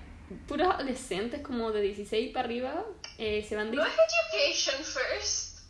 puros 0.47 0.69
adolescentes 0.69 1.41
como 1.43 1.73
de 1.73 1.83
16 1.83 2.33
para 2.33 2.47
arriba 2.47 2.85
eh, 3.19 3.45
se 3.47 3.57
van 3.57 3.71
de... 3.71 3.77
¿No 3.77 3.85
es 3.85 3.93
education 3.93 4.85
first? 4.85 5.61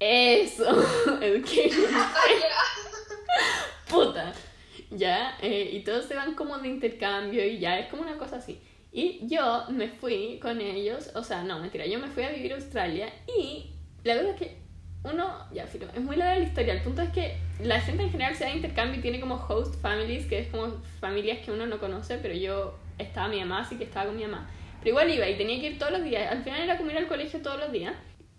Eso, 0.00 0.64
education. 1.20 1.92
Ah, 1.94 2.14
puta. 3.88 4.32
Ya, 4.90 5.36
eh, 5.42 5.70
y 5.72 5.80
todos 5.80 6.06
se 6.06 6.14
van 6.14 6.34
como 6.34 6.58
de 6.58 6.68
intercambio 6.68 7.44
y 7.44 7.58
ya, 7.58 7.78
es 7.78 7.88
como 7.88 8.02
una 8.02 8.16
cosa 8.16 8.36
así. 8.36 8.60
Y 8.90 9.20
yo 9.26 9.66
me 9.68 9.88
fui 9.88 10.38
con 10.40 10.60
ellos, 10.60 11.10
o 11.14 11.22
sea, 11.22 11.42
no, 11.42 11.58
mentira, 11.58 11.86
yo 11.86 11.98
me 11.98 12.08
fui 12.08 12.22
a 12.22 12.30
vivir 12.30 12.52
a 12.52 12.56
Australia 12.56 13.12
y 13.26 13.70
la 14.02 14.14
verdad 14.14 14.32
es 14.32 14.38
que 14.38 14.58
uno, 15.04 15.46
ya, 15.52 15.66
filo, 15.66 15.86
es 15.94 16.00
muy 16.00 16.16
larga 16.16 16.38
la 16.38 16.44
historia. 16.44 16.74
El 16.74 16.82
punto 16.82 17.02
es 17.02 17.10
que 17.10 17.36
la 17.60 17.80
gente 17.80 18.04
en 18.04 18.10
general 18.10 18.34
se 18.36 18.44
da 18.44 18.54
intercambio 18.54 18.98
y 18.98 19.02
tiene 19.02 19.20
como 19.20 19.34
host 19.34 19.80
families, 19.80 20.26
que 20.26 20.38
es 20.38 20.48
como 20.48 20.80
familias 21.00 21.38
que 21.44 21.50
uno 21.50 21.66
no 21.66 21.78
conoce, 21.78 22.18
pero 22.18 22.34
yo 22.34 22.74
estaba 22.98 23.28
mi 23.28 23.40
mamá, 23.40 23.60
así 23.60 23.76
que 23.76 23.84
estaba 23.84 24.06
con 24.06 24.16
mi 24.16 24.22
mamá. 24.22 24.48
Pero 24.80 24.90
igual 24.90 25.12
iba 25.12 25.28
y 25.28 25.36
tenía 25.36 25.60
que 25.60 25.70
ir 25.70 25.78
todos 25.78 25.92
los 25.92 26.04
días. 26.04 26.30
Al 26.30 26.44
final 26.44 26.62
era 26.62 26.76
como 26.76 26.90
al 26.90 27.08
colegio 27.08 27.40
todos 27.40 27.58
los 27.58 27.72
días. 27.72 27.94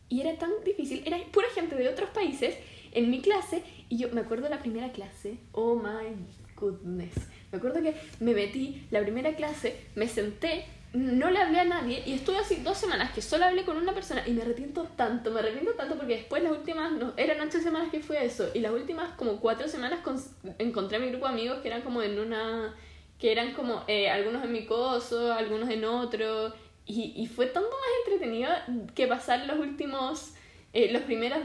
Y 0.07 0.21
era 0.21 0.37
tan 0.37 0.49
difícil, 0.65 1.03
era 1.05 1.17
pura 1.31 1.47
gente 1.53 1.75
de 1.75 1.87
otros 1.87 2.09
países 2.09 2.57
en 2.93 3.11
mi 3.11 3.21
clase. 3.21 3.63
Y 3.89 3.97
yo 3.97 4.09
me 4.09 4.21
acuerdo 4.21 4.45
de 4.45 4.51
la 4.51 4.59
primera 4.59 4.91
clase, 4.91 5.37
oh 5.51 5.75
my 5.75 6.15
goodness. 6.55 7.13
Me 7.51 7.57
acuerdo 7.57 7.81
que 7.81 7.93
me 8.19 8.33
metí 8.33 8.87
la 8.89 9.01
primera 9.01 9.35
clase, 9.35 9.75
me 9.95 10.07
senté, 10.07 10.65
no 10.93 11.29
le 11.29 11.39
hablé 11.39 11.59
a 11.59 11.65
nadie 11.65 12.01
y 12.05 12.13
estuve 12.13 12.37
así 12.37 12.57
dos 12.63 12.77
semanas 12.77 13.11
que 13.13 13.21
solo 13.21 13.45
hablé 13.45 13.63
con 13.63 13.77
una 13.77 13.93
persona 13.93 14.23
y 14.27 14.31
me 14.33 14.41
arrepiento 14.41 14.85
tanto, 14.95 15.29
me 15.31 15.39
arrepiento 15.39 15.73
tanto 15.73 15.95
porque 15.95 16.15
después 16.17 16.41
las 16.41 16.51
últimas, 16.51 16.91
no, 16.93 17.13
eran 17.15 17.39
ocho 17.41 17.59
semanas 17.59 17.89
que 17.91 18.01
fue 18.01 18.25
eso 18.25 18.49
y 18.55 18.59
las 18.59 18.71
últimas 18.71 19.11
como 19.11 19.39
cuatro 19.39 19.67
semanas 19.67 19.99
cons- 20.03 20.31
encontré 20.57 20.97
a 20.97 20.99
mi 20.99 21.09
grupo 21.09 21.27
de 21.27 21.33
amigos 21.33 21.59
que 21.59 21.67
eran 21.67 21.83
como 21.83 22.01
en 22.01 22.17
una, 22.19 22.75
que 23.19 23.31
eran 23.31 23.53
como 23.53 23.83
eh, 23.87 24.09
algunos 24.09 24.43
en 24.43 24.51
mi 24.51 24.65
coso, 24.65 25.31
algunos 25.31 25.69
en 25.69 25.85
otro 25.85 26.53
y, 26.87 27.13
y 27.15 27.27
fue 27.27 27.45
tanto 27.45 27.69
más 27.69 27.89
entretenido 28.05 28.49
que 28.95 29.05
pasar 29.05 29.45
los 29.45 29.59
últimos, 29.59 30.33
eh, 30.73 30.91
las 30.91 31.03
primeras 31.03 31.39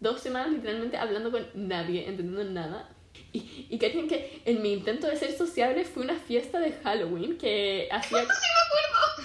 dos 0.00 0.20
semanas 0.20 0.52
literalmente 0.52 0.96
hablando 0.96 1.30
con 1.30 1.46
nadie, 1.54 2.08
entendiendo 2.08 2.44
nada. 2.44 2.88
Y, 3.36 3.66
y 3.70 3.78
cachen 3.78 4.08
que 4.08 4.40
en 4.44 4.62
mi 4.62 4.72
intento 4.72 5.06
de 5.06 5.16
ser 5.16 5.36
sociable 5.36 5.84
fue 5.84 6.02
una 6.04 6.16
fiesta 6.16 6.58
de 6.60 6.72
Halloween 6.72 7.36
que 7.38 7.88
hacía... 7.90 8.24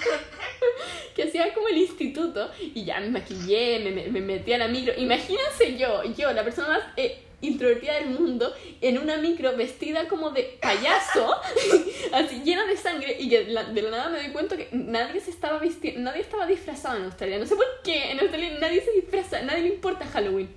que 1.16 1.24
hacía 1.24 1.54
como 1.54 1.68
el 1.68 1.78
instituto 1.78 2.50
y 2.60 2.86
ya 2.86 3.00
me 3.00 3.10
maquillé, 3.10 3.80
me, 3.80 3.92
me, 3.92 4.08
me 4.08 4.22
metí 4.22 4.54
a 4.54 4.58
la 4.58 4.68
micro. 4.68 4.94
Imagínense 4.98 5.78
yo, 5.78 6.04
yo, 6.18 6.32
la 6.34 6.44
persona 6.44 6.70
más 6.70 6.82
eh, 6.98 7.20
introvertida 7.42 7.96
del 7.96 8.10
mundo, 8.12 8.54
en 8.82 8.98
una 8.98 9.18
micro 9.18 9.56
vestida 9.58 10.08
como 10.08 10.30
de 10.32 10.58
payaso, 10.62 11.36
así 12.14 12.42
llena 12.44 12.66
de 12.66 12.78
sangre 12.78 13.16
y 13.20 13.30
que 13.30 13.46
la- 13.46 13.66
de 13.66 13.82
la 13.82 13.90
nada 13.92 14.10
me 14.10 14.20
doy 14.20 14.32
cuenta 14.32 14.58
que 14.58 14.70
nadie 14.72 15.20
se 15.22 15.32
estaba 15.32 15.60
vistiendo, 15.60 16.02
nadie 16.02 16.22
estaba 16.22 16.46
disfrazado 16.48 16.98
en 16.98 17.04
Australia. 17.06 17.38
No 17.40 17.46
sé 17.46 17.56
por 17.56 17.66
qué 17.84 18.12
en 18.12 18.20
Australia 18.20 18.58
nadie 18.60 18.82
se 18.82 18.92
disfraza, 18.92 19.42
nadie 19.42 19.64
le 19.64 19.70
importa 19.70 20.06
Halloween. 20.06 20.50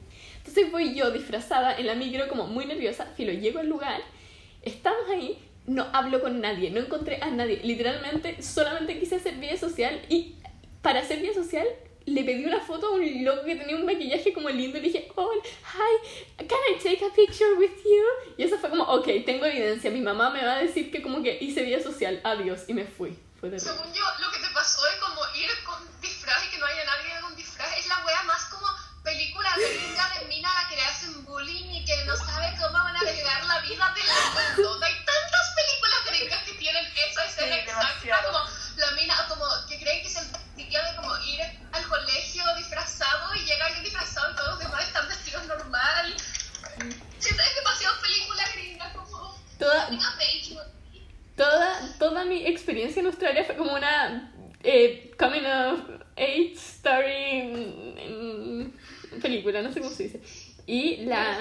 Entonces 0.54 0.70
voy 0.70 0.94
yo 0.94 1.10
disfrazada 1.10 1.76
en 1.76 1.88
la 1.88 1.96
micro 1.96 2.28
como 2.28 2.46
muy 2.46 2.64
nerviosa, 2.64 3.06
filo, 3.16 3.32
llego 3.32 3.58
al 3.58 3.66
lugar, 3.66 4.00
estamos 4.62 5.10
ahí, 5.10 5.36
no 5.66 5.88
hablo 5.92 6.20
con 6.20 6.40
nadie, 6.40 6.70
no 6.70 6.78
encontré 6.78 7.20
a 7.20 7.26
nadie, 7.26 7.58
literalmente 7.64 8.40
solamente 8.40 9.00
quise 9.00 9.16
hacer 9.16 9.34
vida 9.34 9.56
social 9.56 10.00
y 10.08 10.36
para 10.80 11.00
hacer 11.00 11.18
vida 11.18 11.34
social 11.34 11.66
le 12.06 12.22
pedí 12.22 12.44
una 12.44 12.60
foto 12.60 12.86
a 12.86 12.90
un 12.92 13.24
loco 13.24 13.44
que 13.44 13.56
tenía 13.56 13.74
un 13.74 13.84
maquillaje 13.84 14.32
como 14.32 14.48
lindo 14.48 14.78
y 14.78 14.82
le 14.82 14.86
dije, 14.90 15.10
oh, 15.16 15.32
hi, 15.34 16.46
can 16.46 16.58
I 16.70 16.80
take 16.80 17.04
a 17.04 17.12
picture 17.12 17.54
with 17.54 17.74
you? 17.84 18.34
Y 18.36 18.44
eso 18.44 18.56
fue 18.56 18.70
como, 18.70 18.84
ok, 18.84 19.08
tengo 19.26 19.46
evidencia, 19.46 19.90
mi 19.90 20.02
mamá 20.02 20.30
me 20.30 20.44
va 20.44 20.52
a 20.52 20.58
decir 20.58 20.92
que 20.92 21.02
como 21.02 21.20
que 21.20 21.36
hice 21.40 21.62
vida 21.62 21.82
social, 21.82 22.20
adiós, 22.22 22.60
y 22.68 22.74
me 22.74 22.84
fui. 22.84 23.18
Fue. 23.40 23.58
Según 23.58 23.92
yo, 23.92 24.04
lo 24.20 24.30
que 24.30 24.38
te 24.38 24.54
pasó 24.54 24.86
es 24.86 24.96
como 25.00 25.20
ir 25.34 25.50
con 25.66 26.00
disfraz 26.00 26.46
y 26.46 26.52
que 26.52 26.58
no 26.58 26.66
haya 26.66 26.84
nadie 26.84 27.20
con 27.20 27.34
disfraz. 27.34 27.76
Es 27.76 27.88
la 27.88 28.06
wea 28.06 28.22
más 28.22 28.44
como 28.44 28.68
película 29.04 29.50
gringa 29.56 30.10
de 30.18 30.26
mina 30.28 30.50
a 30.50 30.62
la 30.62 30.68
que 30.68 30.76
le 30.76 30.82
hacen 30.82 31.24
bullying 31.24 31.70
y 31.70 31.84
que 31.84 32.04
no 32.06 32.16
sabe 32.16 32.56
cómo 32.58 32.72
van 32.72 32.96
a 32.96 33.00
arreglar 33.00 33.44
la 33.44 33.60
en 52.96 53.06
Australia 53.06 53.44
fue 53.44 53.56
como 53.56 53.74
una 53.74 54.32
eh, 54.62 55.10
coming 55.18 55.44
of 55.44 55.80
age 56.16 56.52
story 56.54 57.42
mm, 58.08 59.20
película, 59.20 59.62
no 59.62 59.72
sé 59.72 59.80
cómo 59.80 59.92
se 59.92 60.04
dice. 60.04 60.20
Y 60.66 60.96
la... 61.04 61.36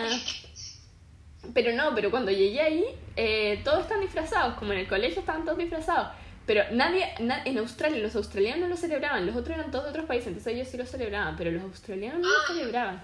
Pero 1.54 1.74
no, 1.74 1.94
pero 1.94 2.10
cuando 2.10 2.32
llegué 2.32 2.62
ahí, 2.62 2.86
eh, 3.18 3.60
todos 3.66 3.82
están 3.82 4.00
disfrazados, 4.00 4.56
como 4.56 4.72
en 4.74 4.80
el 4.80 4.88
colegio 4.88 5.20
estaban 5.20 5.44
todos 5.44 5.58
disfrazados. 5.58 6.08
Pero 6.46 6.64
nadie, 6.72 7.06
na- 7.20 7.44
en 7.44 7.58
Australia, 7.58 8.00
los 8.00 8.16
australianos 8.16 8.62
no 8.62 8.68
lo 8.68 8.78
celebraban, 8.78 9.26
los 9.26 9.36
otros 9.36 9.58
eran 9.58 9.70
todos 9.72 9.86
de 9.86 9.90
otros 9.92 10.06
países, 10.06 10.28
entonces 10.28 10.54
ellos 10.54 10.68
sí 10.70 10.78
lo 10.78 10.86
celebraban, 10.86 11.36
pero 11.38 11.52
los 11.52 11.64
australianos 11.64 12.20
no 12.22 12.28
lo 12.28 12.48
celebraban. 12.56 13.04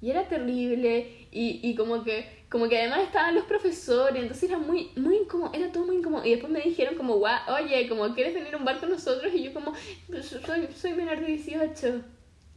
Y 0.00 0.10
era 0.10 0.28
terrible, 0.28 1.26
y, 1.32 1.60
y 1.62 1.74
como 1.74 2.02
que 2.04 2.41
como 2.52 2.68
que 2.68 2.78
además 2.78 3.00
estaban 3.00 3.34
los 3.34 3.44
profesores, 3.46 4.22
entonces 4.22 4.50
era 4.50 4.58
muy, 4.58 4.90
muy 4.94 5.16
incómodo, 5.16 5.50
era 5.54 5.72
todo 5.72 5.86
muy 5.86 5.96
incómodo. 5.96 6.22
Y 6.24 6.32
después 6.32 6.52
me 6.52 6.60
dijeron 6.60 6.96
como, 6.96 7.18
"Gua- 7.18 7.42
oye, 7.48 7.88
como, 7.88 8.14
¿quieres 8.14 8.34
venir 8.34 8.54
a 8.54 8.58
un 8.58 8.64
bar 8.66 8.78
con 8.78 8.90
nosotros? 8.90 9.32
Y 9.34 9.42
yo 9.44 9.54
como, 9.54 9.72
"Pues, 10.06 10.26
soy, 10.26 10.68
soy 10.76 10.92
menor 10.92 11.18
de 11.20 11.26
18. 11.28 12.02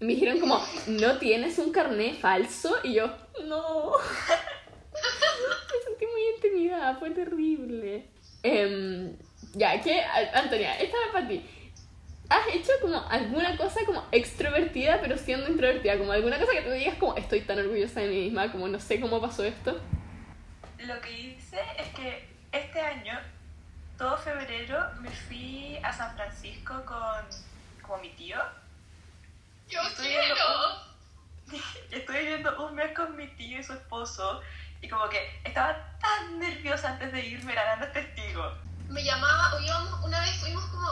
Y 0.01 0.05
me 0.05 0.13
dijeron 0.13 0.41
como, 0.41 0.59
¿no 0.87 1.17
tienes 1.17 1.57
un 1.59 1.71
carnet 1.71 2.15
falso? 2.19 2.75
Y 2.83 2.95
yo, 2.95 3.07
no. 3.47 3.91
Me 4.93 5.83
sentí 5.85 6.05
muy 6.05 6.21
intimidada, 6.35 6.95
fue 6.95 7.11
terrible. 7.11 8.05
Em, 8.43 9.15
ya, 9.53 9.81
¿qué? 9.81 10.01
A- 10.01 10.39
Antonia, 10.39 10.77
esta 10.79 10.97
para 11.13 11.27
ti. 11.27 11.41
¿Has 12.29 12.47
hecho 12.53 12.71
como 12.81 13.07
alguna 13.09 13.55
cosa 13.57 13.81
como 13.85 14.03
extrovertida 14.11 14.99
pero 15.01 15.17
siendo 15.17 15.47
introvertida? 15.47 15.97
Como 15.97 16.11
alguna 16.11 16.39
cosa 16.39 16.53
que 16.53 16.61
te 16.61 16.71
digas 16.73 16.97
como 16.97 17.15
estoy 17.15 17.41
tan 17.41 17.59
orgullosa 17.59 18.01
de 18.01 18.07
mí 18.07 18.23
misma, 18.25 18.51
como 18.51 18.67
no 18.67 18.79
sé 18.79 18.99
cómo 18.99 19.21
pasó 19.21 19.43
esto. 19.43 19.79
Lo 20.79 20.99
que 21.01 21.11
hice 21.11 21.59
es 21.77 21.87
que 21.89 22.27
este 22.51 22.79
año, 22.79 23.19
todo 23.97 24.17
febrero, 24.17 24.89
me 25.01 25.09
fui 25.09 25.77
a 25.83 25.93
San 25.93 26.15
Francisco 26.15 26.83
con 26.85 27.25
como 27.81 28.01
mi 28.01 28.09
tío. 28.09 28.37
Yo 29.69 29.81
Estoy 29.81 30.07
quiero. 30.07 30.35
Estuve 31.91 32.19
viviendo 32.19 32.65
un 32.65 32.75
mes 32.75 32.95
con 32.95 33.15
mi 33.15 33.27
tío 33.27 33.59
y 33.59 33.63
su 33.63 33.73
esposo 33.73 34.41
y 34.81 34.89
como 34.89 35.09
que 35.09 35.41
estaba 35.43 35.75
tan 35.99 36.39
nerviosa 36.39 36.91
antes 36.91 37.11
de 37.11 37.25
irme, 37.25 37.53
era 37.53 37.65
dando 37.65 37.87
testigo. 37.87 38.53
Me 38.89 39.03
llamaba, 39.03 39.55
o 39.55 39.59
íbamos, 39.59 40.03
una 40.03 40.19
vez 40.21 40.37
fuimos 40.39 40.63
como, 40.65 40.87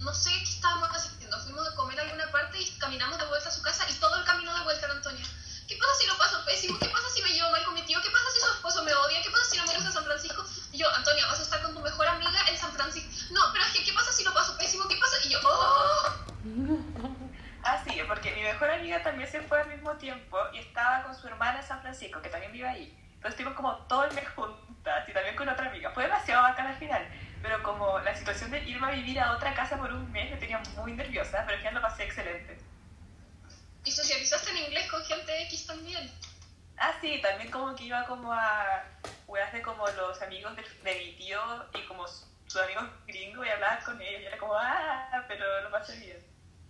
no 0.00 0.14
sé 0.14 0.30
qué 0.30 0.50
estábamos 0.50 0.88
haciendo, 0.90 1.38
fuimos 1.40 1.68
a 1.68 1.74
comer 1.74 2.00
a 2.00 2.02
alguna 2.02 2.30
parte 2.30 2.60
y 2.60 2.70
caminamos 2.78 3.18
de 3.18 3.26
vuelta 3.26 3.48
a 3.48 3.52
su 3.52 3.62
casa 3.62 3.86
y 3.88 3.94
todo 3.94 4.16
el 4.16 4.24
camino 4.24 4.54
de 4.56 4.64
vuelta 4.64 4.86
era 4.86 4.94
Antonia. 4.94 5.24
¿Qué 5.68 5.76
pasa 5.76 5.94
si 6.00 6.06
lo 6.06 6.18
paso 6.18 6.44
pésimo? 6.44 6.78
¿Qué 6.78 6.88
pasa 6.88 7.08
si 7.14 7.22
me 7.22 7.28
llevo 7.28 7.50
mal 7.50 7.64
con 7.64 7.74
mi 7.74 7.82
tío? 7.82 8.00
¿Qué 8.02 8.10
pasa 8.10 8.24
si 8.34 8.40
su 8.40 8.52
esposo 8.52 8.82
me 8.82 8.92
odia? 8.92 9.22
¿Qué 9.22 9.30
pasa 9.30 9.44
si 9.44 9.56
no 9.56 9.66
me 9.66 9.74
gusta 9.76 9.92
San 9.92 10.04
Francisco? 10.04 10.44
Y 10.72 10.78
yo, 10.78 10.90
Antonia, 10.90 11.26
vas 11.26 11.38
a 11.38 11.42
estar 11.42 11.62
con 11.62 11.74
tu 11.74 11.80
mejor 11.80 12.06
amiga 12.08 12.40
en 12.48 12.58
San 12.58 12.72
Francisco. 12.72 13.10
No, 13.32 13.40
pero 13.52 13.64
es 13.64 13.72
que, 13.72 13.84
¿qué 13.84 13.92
pasa 13.92 14.10
si 14.12 14.24
lo 14.24 14.34
paso 14.34 14.56
pésimo? 14.56 14.88
¿Qué 14.88 14.96
pasa? 14.96 15.16
Y 15.24 15.28
yo, 15.28 15.38
oh. 15.44 16.30
Ah, 17.62 17.84
sí, 17.86 18.00
porque 18.08 18.34
mi 18.34 18.42
mejor 18.42 18.70
amiga 18.70 19.02
también 19.02 19.30
se 19.30 19.42
fue 19.42 19.60
al 19.60 19.68
mismo 19.68 19.92
tiempo 19.96 20.38
y 20.54 20.58
estaba 20.58 21.02
con 21.02 21.14
su 21.14 21.26
hermana 21.28 21.60
en 21.60 21.66
San 21.66 21.82
Francisco, 21.82 22.22
que 22.22 22.30
también 22.30 22.52
vive 22.52 22.66
ahí. 22.66 22.98
Entonces 23.16 23.32
estuvimos 23.32 23.54
como 23.54 23.76
todo 23.86 24.04
el 24.04 24.14
mes 24.14 24.26
juntas 24.30 25.08
y 25.08 25.12
también 25.12 25.36
con 25.36 25.48
otra 25.48 25.68
amiga. 25.68 25.90
Fue 25.90 26.04
demasiado 26.04 26.42
bacán 26.42 26.68
al 26.68 26.78
final, 26.78 27.06
pero 27.42 27.62
como 27.62 27.98
la 28.00 28.14
situación 28.14 28.50
de 28.50 28.62
irme 28.64 28.86
a 28.88 28.90
vivir 28.90 29.18
a 29.20 29.32
otra 29.32 29.54
casa 29.54 29.78
por 29.78 29.90
un 29.92 30.10
mes 30.12 30.30
me 30.30 30.36
tenía 30.36 30.58
muy 30.76 30.92
nerviosa, 30.92 31.38
pero 31.44 31.52
al 31.52 31.58
final 31.58 31.74
lo 31.74 31.82
pasé 31.82 32.04
excelente. 32.04 32.58
Y 33.84 33.90
socializaste 33.92 34.50
en 34.50 34.56
inglés 34.58 34.90
con 34.90 35.02
gente 35.04 35.42
X 35.44 35.66
también. 35.66 36.10
Ah, 36.76 36.92
sí, 37.00 37.20
también 37.22 37.50
como 37.50 37.74
que 37.74 37.84
iba 37.84 38.04
como 38.06 38.32
a 38.32 38.84
weas 39.26 39.52
de 39.52 39.62
como 39.62 39.86
los 39.88 40.20
amigos 40.22 40.54
de, 40.56 40.62
de 40.62 40.98
mi 40.98 41.12
tío 41.16 41.40
y 41.74 41.82
como 41.86 42.06
su- 42.08 42.26
sus 42.46 42.60
amigos 42.62 42.84
gringos 43.06 43.46
y 43.46 43.50
hablaba 43.50 43.78
con 43.84 44.00
ellos 44.02 44.22
y 44.22 44.26
era 44.26 44.38
como, 44.38 44.54
ah, 44.54 45.24
pero 45.28 45.62
lo 45.62 45.70
pasé 45.70 45.96
bien. 45.96 46.18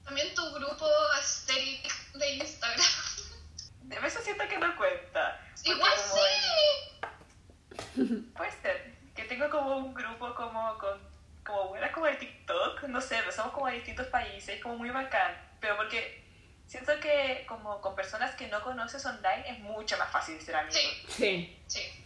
También 0.05 0.35
tu 0.35 0.53
grupo 0.55 0.87
aesthetic 1.17 2.13
de 2.15 2.31
Instagram. 2.35 2.87
De 3.83 3.97
eso 4.07 4.21
siento 4.23 4.47
que 4.49 4.59
no 4.59 4.77
cuenta. 4.77 5.41
Igual 5.65 5.93
como 6.11 6.15
sí. 6.15 6.21
Puede 8.37 8.53
ser. 8.63 8.70
Un 9.81 9.95
grupo 9.95 10.35
como 10.35 10.77
con 10.79 10.99
como 11.45 11.69
buenas 11.69 11.91
como 11.91 12.07
de 12.07 12.15
TikTok, 12.15 12.83
no 12.85 13.01
sé, 13.01 13.17
pero 13.21 13.33
somos 13.33 13.53
como 13.53 13.67
de 13.67 13.75
distintos 13.75 14.07
países, 14.09 14.63
como 14.63 14.77
muy 14.77 14.91
bacán. 14.91 15.33
Pero 15.61 15.77
porque 15.77 16.23
siento 16.67 16.93
que 17.01 17.45
como 17.49 17.81
con 17.81 17.97
personas 17.97 18.35
que 18.37 18.47
no 18.49 18.61
conoces 18.63 19.05
online 19.07 19.45
es 19.49 19.59
mucho 19.61 19.97
más 19.99 20.11
fácil 20.11 20.41
ser 20.41 20.55
amigos. 20.57 20.81
Sí, 21.09 21.09
Sí. 21.09 21.59
sí. 21.67 22.05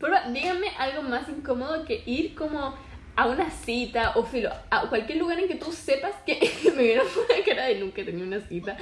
Porfa, 0.00 0.28
díganme 0.30 0.68
algo 0.78 1.02
más 1.02 1.28
incómodo 1.28 1.84
que 1.84 2.02
ir 2.06 2.34
como 2.36 2.78
a 3.16 3.26
una 3.26 3.50
cita 3.50 4.12
o 4.14 4.24
filo, 4.24 4.50
a 4.70 4.82
cualquier 4.88 5.18
lugar 5.18 5.38
en 5.40 5.48
que 5.48 5.56
tú 5.56 5.72
sepas 5.72 6.12
que 6.24 6.38
me 6.76 6.82
vieron 6.84 7.06
una 7.06 7.44
cara 7.44 7.64
de 7.64 7.74
nunca 7.74 8.02
he 8.02 8.04
tenido 8.04 8.26
una 8.28 8.40
cita. 8.40 8.76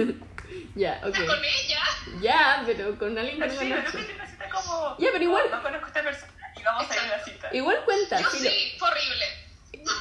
ya, 0.74 1.00
ok. 1.04 1.14
Con 1.26 1.44
ella. 1.44 1.80
Ya, 2.22 2.62
pero 2.64 2.98
con 2.98 3.16
alguien 3.18 3.36
que 3.38 3.46
Pero 3.46 3.54
no 3.54 3.60
sí, 3.60 3.74
pero 3.92 4.14
una 4.14 4.26
cita 4.26 4.48
como... 4.48 4.96
Ya, 4.98 5.08
pero 5.12 5.24
igual- 5.24 5.50
No, 5.50 5.56
no 5.58 5.62
conozco 5.62 5.84
a 5.84 5.88
esta 5.88 6.02
persona 6.02 6.32
vamos 6.64 6.90
a 6.90 6.94
ir 6.94 7.00
a 7.00 7.16
la 7.18 7.24
cita. 7.24 7.48
Igual 7.52 7.84
cuenta, 7.84 8.20
Yo 8.20 8.26
filo. 8.28 8.50
sí, 8.50 8.56
fue 8.78 8.88
horrible. 8.88 9.24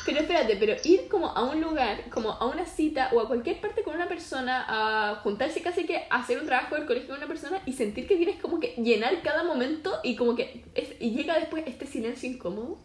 Pero 0.06 0.19
espérate, 0.21 0.56
pero 0.56 0.76
ir 0.86 1.10
como 1.10 1.28
a 1.36 1.43
un 1.43 1.60
lugar, 1.60 2.10
como 2.10 2.32
a 2.32 2.45
una 2.45 2.65
cita 2.65 3.10
o 3.12 3.19
a 3.19 3.28
cualquier 3.28 3.60
parte 3.60 3.84
con 3.84 3.95
una 3.95 4.08
persona, 4.08 4.65
a 4.67 5.15
juntarse 5.15 5.62
casi 5.62 5.86
que 5.86 6.06
a 6.10 6.17
hacer 6.21 6.39
un 6.39 6.45
trabajo 6.45 6.76
del 6.76 6.86
colegio 6.86 7.10
con 7.10 7.17
una 7.17 7.28
persona 7.28 7.62
y 7.65 7.73
sentir 7.73 8.08
que 8.08 8.15
tienes 8.15 8.39
como 8.39 8.62
que 8.62 8.76
llenar 8.78 9.21
cada 9.23 9.43
momento 9.43 9.99
y 10.04 10.15
como 10.15 10.36
que 10.38 10.63
es- 10.76 10.93
y 11.02 11.12
llega 11.12 11.38
después 11.38 11.63
este 11.67 11.86
silencio 11.86 12.30
incómodo 12.30 12.78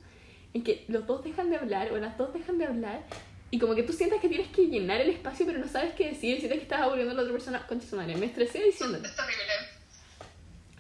en 0.54 0.64
que 0.64 0.84
los 0.88 1.06
dos 1.06 1.22
dejan 1.22 1.50
de 1.50 1.56
hablar 1.56 1.92
o 1.92 1.98
las 1.98 2.18
dos 2.18 2.32
dejan 2.32 2.58
de 2.58 2.66
hablar 2.66 3.02
y 3.52 3.60
como 3.60 3.76
que 3.76 3.84
tú 3.84 3.92
sientes 3.92 4.20
que 4.20 4.28
tienes 4.28 4.48
que 4.48 4.66
llenar 4.66 5.00
el 5.00 5.10
espacio 5.10 5.46
pero 5.46 5.58
no 5.60 5.68
sabes 5.68 5.92
qué 5.94 6.06
decir, 6.08 6.38
sientes 6.38 6.58
que 6.58 6.64
estás 6.64 6.80
aburriendo 6.80 7.12
a 7.12 7.16
la 7.16 7.22
otra 7.22 7.32
persona. 7.32 7.64
Concha 7.68 7.86
su 7.86 7.94
madre, 7.96 8.16
me 8.16 8.26
estresé 8.26 8.60
diciéndole. 8.64 9.06
Es 9.06 9.14
terrible. 9.14 9.42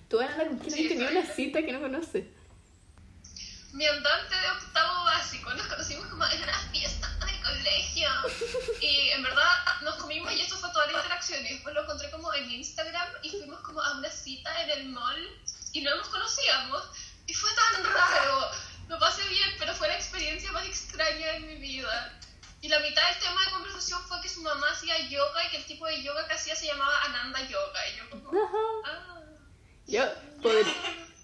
Tú 0.08 0.16
vas 0.16 0.30
a 0.30 0.32
andar 0.32 0.48
con 0.48 0.58
quien 0.58 0.72
Sí, 0.74 0.88
tenido 0.88 1.10
una 1.10 1.24
cita 1.24 1.62
que 1.62 1.70
no 1.72 1.80
conoces. 1.80 2.24
Mi 3.78 3.86
andante 3.86 4.34
de 4.34 4.50
octavo 4.50 5.04
básico, 5.04 5.54
nos 5.54 5.64
conocimos 5.68 6.04
como 6.08 6.26
en 6.26 6.42
una 6.42 6.58
fiesta 6.72 7.08
de 7.24 7.40
colegio. 7.42 8.08
Y 8.80 9.10
en 9.10 9.22
verdad 9.22 9.52
nos 9.82 9.94
comimos 9.94 10.32
y 10.32 10.40
eso 10.40 10.56
fue 10.56 10.68
toda 10.72 10.86
la 10.86 10.94
interacción. 10.94 11.46
Y 11.46 11.50
después 11.50 11.76
lo 11.76 11.82
encontré 11.82 12.10
como 12.10 12.34
en 12.34 12.50
Instagram 12.50 13.06
y 13.22 13.30
fuimos 13.30 13.60
como 13.60 13.80
a 13.80 13.98
una 13.98 14.10
cita 14.10 14.50
en 14.62 14.70
el 14.70 14.88
mall 14.88 15.40
y 15.72 15.82
no 15.82 15.94
nos 15.94 16.08
conocíamos. 16.08 16.90
Y 17.28 17.34
fue 17.34 17.50
tan 17.54 17.84
raro. 17.84 18.50
Lo 18.88 18.98
pasé 18.98 19.22
bien, 19.28 19.48
pero 19.60 19.72
fue 19.72 19.86
la 19.86 19.94
experiencia 19.94 20.50
más 20.50 20.66
extraña 20.66 21.34
de 21.34 21.38
mi 21.38 21.54
vida. 21.54 22.18
Y 22.60 22.68
la 22.68 22.80
mitad 22.80 23.08
del 23.12 23.20
tema 23.20 23.44
de 23.44 23.52
conversación 23.52 24.02
fue 24.08 24.20
que 24.22 24.28
su 24.28 24.42
mamá 24.42 24.70
hacía 24.72 25.08
yoga 25.08 25.44
y 25.44 25.50
que 25.50 25.56
el 25.58 25.66
tipo 25.66 25.86
de 25.86 26.02
yoga 26.02 26.26
que 26.26 26.34
hacía 26.34 26.56
se 26.56 26.66
llamaba 26.66 27.00
Ananda 27.04 27.42
Yoga. 27.42 27.88
Y 27.90 27.96
yo 27.96 28.10
como, 28.10 28.32
ah. 28.84 29.20
Yo 29.86 30.04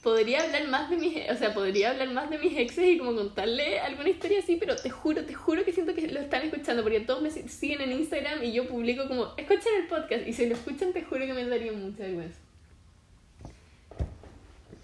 podría 0.05 0.43
hablar 0.45 0.69
más 0.69 0.89
de 0.91 0.97
mis, 0.97 1.17
o 1.31 1.35
sea, 1.37 1.53
podría 1.53 1.91
hablar 1.91 2.11
más 2.11 2.31
de 2.31 2.39
mis 2.39 2.57
exes 2.57 2.85
y 2.87 2.99
como 2.99 3.17
contarle 3.17 3.81
alguna 3.81 4.11
historia 4.11 4.39
así, 4.39 4.55
pero 4.57 4.77
te 4.77 4.91
juro, 4.91 5.25
te 5.25 5.35
juro 5.35 5.65
que 5.65 5.73
siento 5.73 5.95
que 5.95 6.07
lo 6.07 6.21
están 6.21 6.43
escuchando 6.43 6.83
porque 6.85 7.01
todos 7.01 7.23
me 7.23 7.31
si- 7.31 7.49
siguen 7.49 7.81
en 7.81 7.93
Instagram 7.93 8.45
y 8.45 8.53
yo 8.53 8.69
publico 8.69 9.09
como, 9.09 9.35
escuchen 9.37 9.73
el 9.81 9.87
podcast 9.89 10.27
y 10.27 10.33
si 10.33 10.47
lo 10.47 10.55
escuchan 10.55 10.93
te 10.93 11.03
juro 11.03 11.27
que 11.27 11.33
me 11.33 11.45
daría 11.47 11.73
mucha 11.73 12.05
vergüenza. 12.05 12.39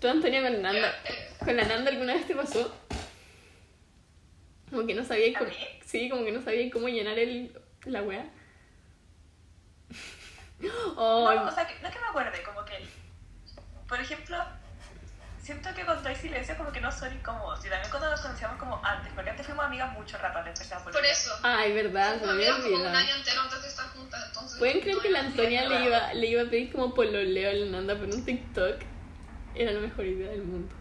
¿Tú, 0.01 0.09
Antonia, 0.09 0.41
con 0.43 0.53
la 0.55 0.59
Nanda, 0.73 0.95
con 1.45 1.57
la 1.57 1.65
Nanda 1.65 1.91
alguna 1.91 2.15
vez 2.15 2.27
te 2.27 2.35
pasó? 2.35 2.75
Como 4.71 4.87
que 4.87 4.95
no 4.95 5.05
sabía 5.05 5.37
¿A 5.37 5.39
cómo, 5.41 5.51
sí, 5.85 6.09
como 6.09 6.25
que 6.25 6.33
no 6.33 6.41
sabía 6.41 6.71
cómo 6.71 6.89
llenar 6.89 7.19
el, 7.19 7.53
la 7.85 8.03
wea. 8.03 8.25
Oh, 10.97 11.33
No, 11.35 11.45
o 11.47 11.51
sea, 11.51 11.67
que, 11.67 11.75
no 11.81 11.89
es 11.89 11.95
que 11.95 12.01
me 12.01 12.07
acuerde, 12.07 12.43
como 12.43 12.65
que, 12.67 12.75
por 13.89 13.99
ejemplo, 13.99 14.37
siento 15.43 15.75
que 15.75 15.85
cuando 15.85 16.09
hay 16.09 16.17
silencio 16.17 16.57
como 16.57 16.71
que 16.71 16.81
no 16.81 16.93
son 16.93 17.13
incómodos. 17.13 17.65
Y 17.65 17.69
también 17.69 17.91
cuando 17.91 18.11
nos 18.11 18.21
conocíamos 18.21 18.59
como 18.59 18.85
antes, 18.85 19.13
porque 19.15 19.31
antes 19.31 19.47
fuimos 19.47 19.65
amigas 19.65 19.93
mucho 19.93 20.19
rato 20.19 20.39
antes 20.39 20.59
de 20.59 20.65
empezar 20.65 20.81
a 20.81 20.93
Por 20.93 21.05
eso. 21.05 21.33
Ay, 21.43 21.73
verdad, 21.73 22.21
me 22.21 22.31
había 22.31 22.55
Fuimos 22.55 22.79
como 22.79 22.91
un 22.91 22.97
año 22.97 23.15
entero 23.17 23.41
antes 23.41 23.63
de 23.63 23.69
estar 23.69 23.87
juntas, 23.89 24.25
entonces... 24.27 24.59
¿Pueden 24.59 24.81
creer 24.81 24.99
que 24.99 25.11
la 25.11 25.23
no, 25.23 25.29
Antonia 25.29 25.69
le 25.69 25.85
iba, 25.85 26.15
le 26.15 26.27
iba 26.27 26.43
a 26.43 26.47
pedir 26.47 26.73
como 26.73 26.95
pololeo 26.95 27.51
a 27.51 27.55
la 27.55 27.67
Nanda 27.67 27.97
por 27.97 28.07
un 28.07 28.25
TikTok? 28.25 28.83
Era 29.55 29.73
la 29.73 29.81
mejor 29.81 30.05
idea 30.05 30.31
del 30.31 30.43
mundo. 30.43 30.75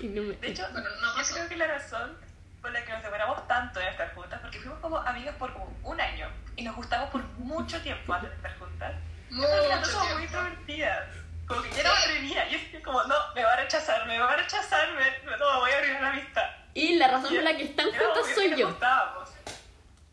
Y 0.00 0.08
no 0.08 0.22
me... 0.22 0.34
De 0.36 0.48
hecho, 0.48 0.66
Bueno, 0.72 0.88
no 1.00 1.22
yo 1.22 1.34
creo 1.34 1.48
que 1.48 1.56
la 1.56 1.66
razón 1.66 2.18
por 2.60 2.72
la 2.72 2.84
que 2.84 2.92
nos 2.92 3.02
demoramos 3.02 3.46
tanto 3.48 3.80
en 3.80 3.88
estar 3.88 4.14
juntas, 4.14 4.40
porque 4.40 4.58
fuimos 4.58 4.78
como 4.80 4.98
amigas 4.98 5.34
por 5.36 5.52
como 5.52 5.74
un 5.82 6.00
año 6.00 6.28
y 6.56 6.62
nos 6.62 6.76
gustamos 6.76 7.08
por 7.10 7.22
mucho 7.38 7.80
tiempo 7.80 8.12
antes 8.12 8.30
de 8.30 8.36
estar 8.36 8.58
juntas. 8.58 8.94
Mucho 9.30 9.68
las 9.68 9.80
dos 9.80 9.90
somos 9.90 10.14
muy 10.14 10.24
introvertidas. 10.24 11.19
Como 11.50 11.62
que 11.62 11.70
yo 11.70 11.82
no 11.82 11.90
me 11.90 11.98
atrevía. 11.98 12.48
Y 12.48 12.54
es 12.54 12.84
como, 12.84 13.02
no, 13.02 13.14
me 13.34 13.42
va 13.42 13.54
a 13.54 13.56
rechazar, 13.56 14.06
me 14.06 14.20
va 14.20 14.32
a 14.32 14.36
rechazar, 14.36 14.88
me, 14.92 15.36
no, 15.36 15.60
voy 15.60 15.70
a 15.72 15.78
abrir 15.78 15.92
la 16.00 16.10
amistad. 16.10 16.44
Y 16.74 16.94
la 16.94 17.08
razón 17.08 17.34
por 17.34 17.42
la 17.42 17.56
que 17.56 17.64
están 17.64 17.88
que 17.90 18.34
soy 18.34 18.54
yo. 18.56 18.72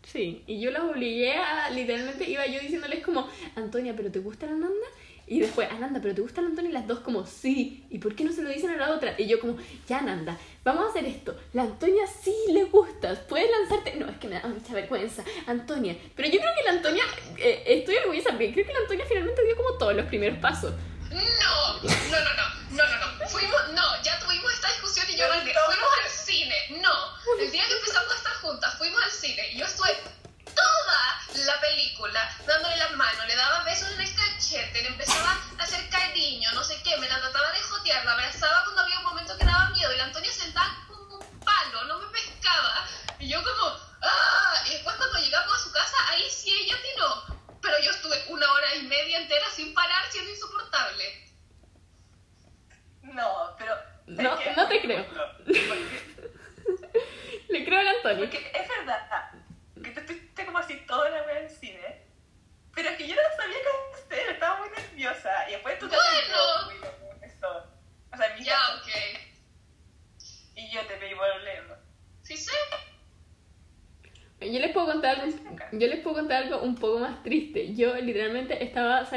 Sí, 0.01 0.43
y 0.47 0.59
yo 0.59 0.71
las 0.71 0.81
obligué 0.81 1.35
a, 1.35 1.69
literalmente, 1.69 2.27
iba 2.27 2.43
yo 2.47 2.59
diciéndoles 2.59 3.05
como, 3.05 3.29
Antonia, 3.55 3.93
¿pero 3.95 4.11
te 4.11 4.17
gusta 4.17 4.47
la 4.47 4.53
Nanda? 4.53 4.87
Y 5.29 5.41
después, 5.41 5.69
Ananda, 5.69 5.99
¿pero 6.01 6.15
te 6.15 6.21
gusta 6.21 6.41
la 6.41 6.47
Antonia? 6.47 6.69
Y 6.69 6.73
las 6.73 6.87
dos 6.87 7.01
como, 7.01 7.25
sí. 7.25 7.85
¿Y 7.89 7.99
por 7.99 8.15
qué 8.15 8.23
no 8.23 8.31
se 8.31 8.41
lo 8.41 8.49
dicen 8.49 8.69
a 8.71 8.77
la 8.77 8.91
otra? 8.91 9.13
Y 9.17 9.27
yo 9.27 9.41
como, 9.41 9.57
ya 9.85 9.99
Ananda, 9.99 10.37
vamos 10.63 10.85
a 10.85 10.89
hacer 10.89 11.05
esto. 11.05 11.37
La 11.51 11.63
Antonia 11.63 12.07
sí 12.07 12.33
le 12.51 12.63
gustas. 12.63 13.19
Puedes 13.19 13.51
lanzarte... 13.51 13.95
No, 13.97 14.07
es 14.07 14.17
que 14.17 14.29
me 14.29 14.39
da 14.39 14.47
mucha 14.47 14.73
vergüenza. 14.73 15.25
Antonia. 15.45 15.97
Pero 16.15 16.29
yo 16.29 16.39
creo 16.39 16.51
que 16.57 16.63
la 16.63 16.71
Antonia... 16.71 17.03
eh, 17.37 17.61
estoy 17.67 17.97
orgullosa 17.97 18.29
porque 18.29 18.53
creo 18.53 18.65
que 18.65 18.73
la 18.73 18.79
Antonia 18.79 19.05
finalmente 19.05 19.43
dio 19.43 19.57
como 19.57 19.77
todos 19.77 19.95
los 19.95 20.05
primeros 20.05 20.39
pasos. 20.39 20.73
No, 21.17 21.79
no, 21.83 22.19
no, 22.19 22.33
no, 22.35 22.46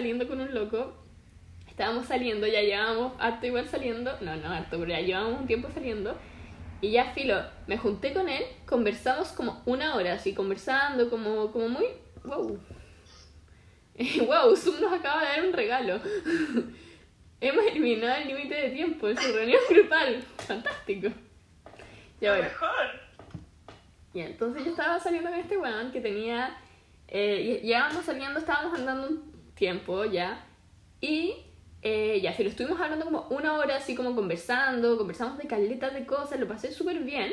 saliendo 0.01 0.27
con 0.27 0.41
un 0.41 0.55
loco. 0.55 0.95
Estábamos 1.69 2.07
saliendo, 2.07 2.47
ya 2.47 2.63
llevábamos 2.63 3.13
harto 3.19 3.47
igual 3.47 3.69
saliendo. 3.69 4.17
No, 4.23 4.35
no 4.35 4.49
harto, 4.49 4.79
pero 4.79 4.87
ya 4.87 5.01
llevábamos 5.01 5.41
un 5.43 5.47
tiempo 5.47 5.69
saliendo. 5.75 6.17
Y 6.81 6.93
ya 6.93 7.13
filo, 7.13 7.43
me 7.67 7.77
junté 7.77 8.15
con 8.15 8.27
él, 8.31 8.43
conversamos 8.65 9.29
como 9.33 9.63
una 9.67 9.95
hora, 9.97 10.15
así 10.15 10.35
conversando, 10.35 11.11
como, 11.11 11.53
como 11.53 11.69
muy. 11.69 11.85
¡Wow! 12.25 12.59
¡Wow! 14.27 14.57
Zoom 14.57 14.81
nos 14.81 14.91
acaba 14.91 15.21
de 15.21 15.29
dar 15.29 15.47
un 15.47 15.53
regalo. 15.53 16.01
Hemos 17.43 17.67
eliminado 17.67 18.23
el 18.23 18.29
límite 18.29 18.55
de 18.55 18.71
tiempo 18.71 19.07
en 19.07 19.19
su 19.19 19.33
reunión 19.33 19.61
grupal. 19.69 20.23
Fantástico. 20.39 21.09
Ya 22.23 22.31
bueno. 22.31 22.45
mejor. 22.45 23.01
Y 24.15 24.21
entonces 24.21 24.65
yo 24.65 24.71
estaba 24.71 24.99
saliendo 24.99 25.29
con 25.29 25.39
este 25.39 25.59
weón 25.59 25.93
que 25.93 26.01
tenía. 26.01 26.57
Eh, 27.07 27.61
llevábamos 27.63 28.05
saliendo, 28.07 28.39
estábamos 28.39 28.79
andando 28.79 29.09
un 29.09 29.30
tiempo 29.61 30.05
ya. 30.07 30.45
Y 31.01 31.35
eh, 31.83 32.21
ya, 32.21 32.35
si 32.35 32.43
lo 32.43 32.51
estuvimos 32.51 32.81
hablando 32.81 33.05
como 33.05 33.29
una 33.31 33.55
hora, 33.55 33.77
así 33.77 33.95
como 33.95 34.17
conversando, 34.17 34.99
conversamos 34.99 35.39
de 35.39 35.47
caletas 35.47 35.95
de 35.95 36.05
cosas, 36.05 36.41
lo 36.41 36.49
pasé 36.49 36.73
súper 36.73 36.99
bien. 37.01 37.33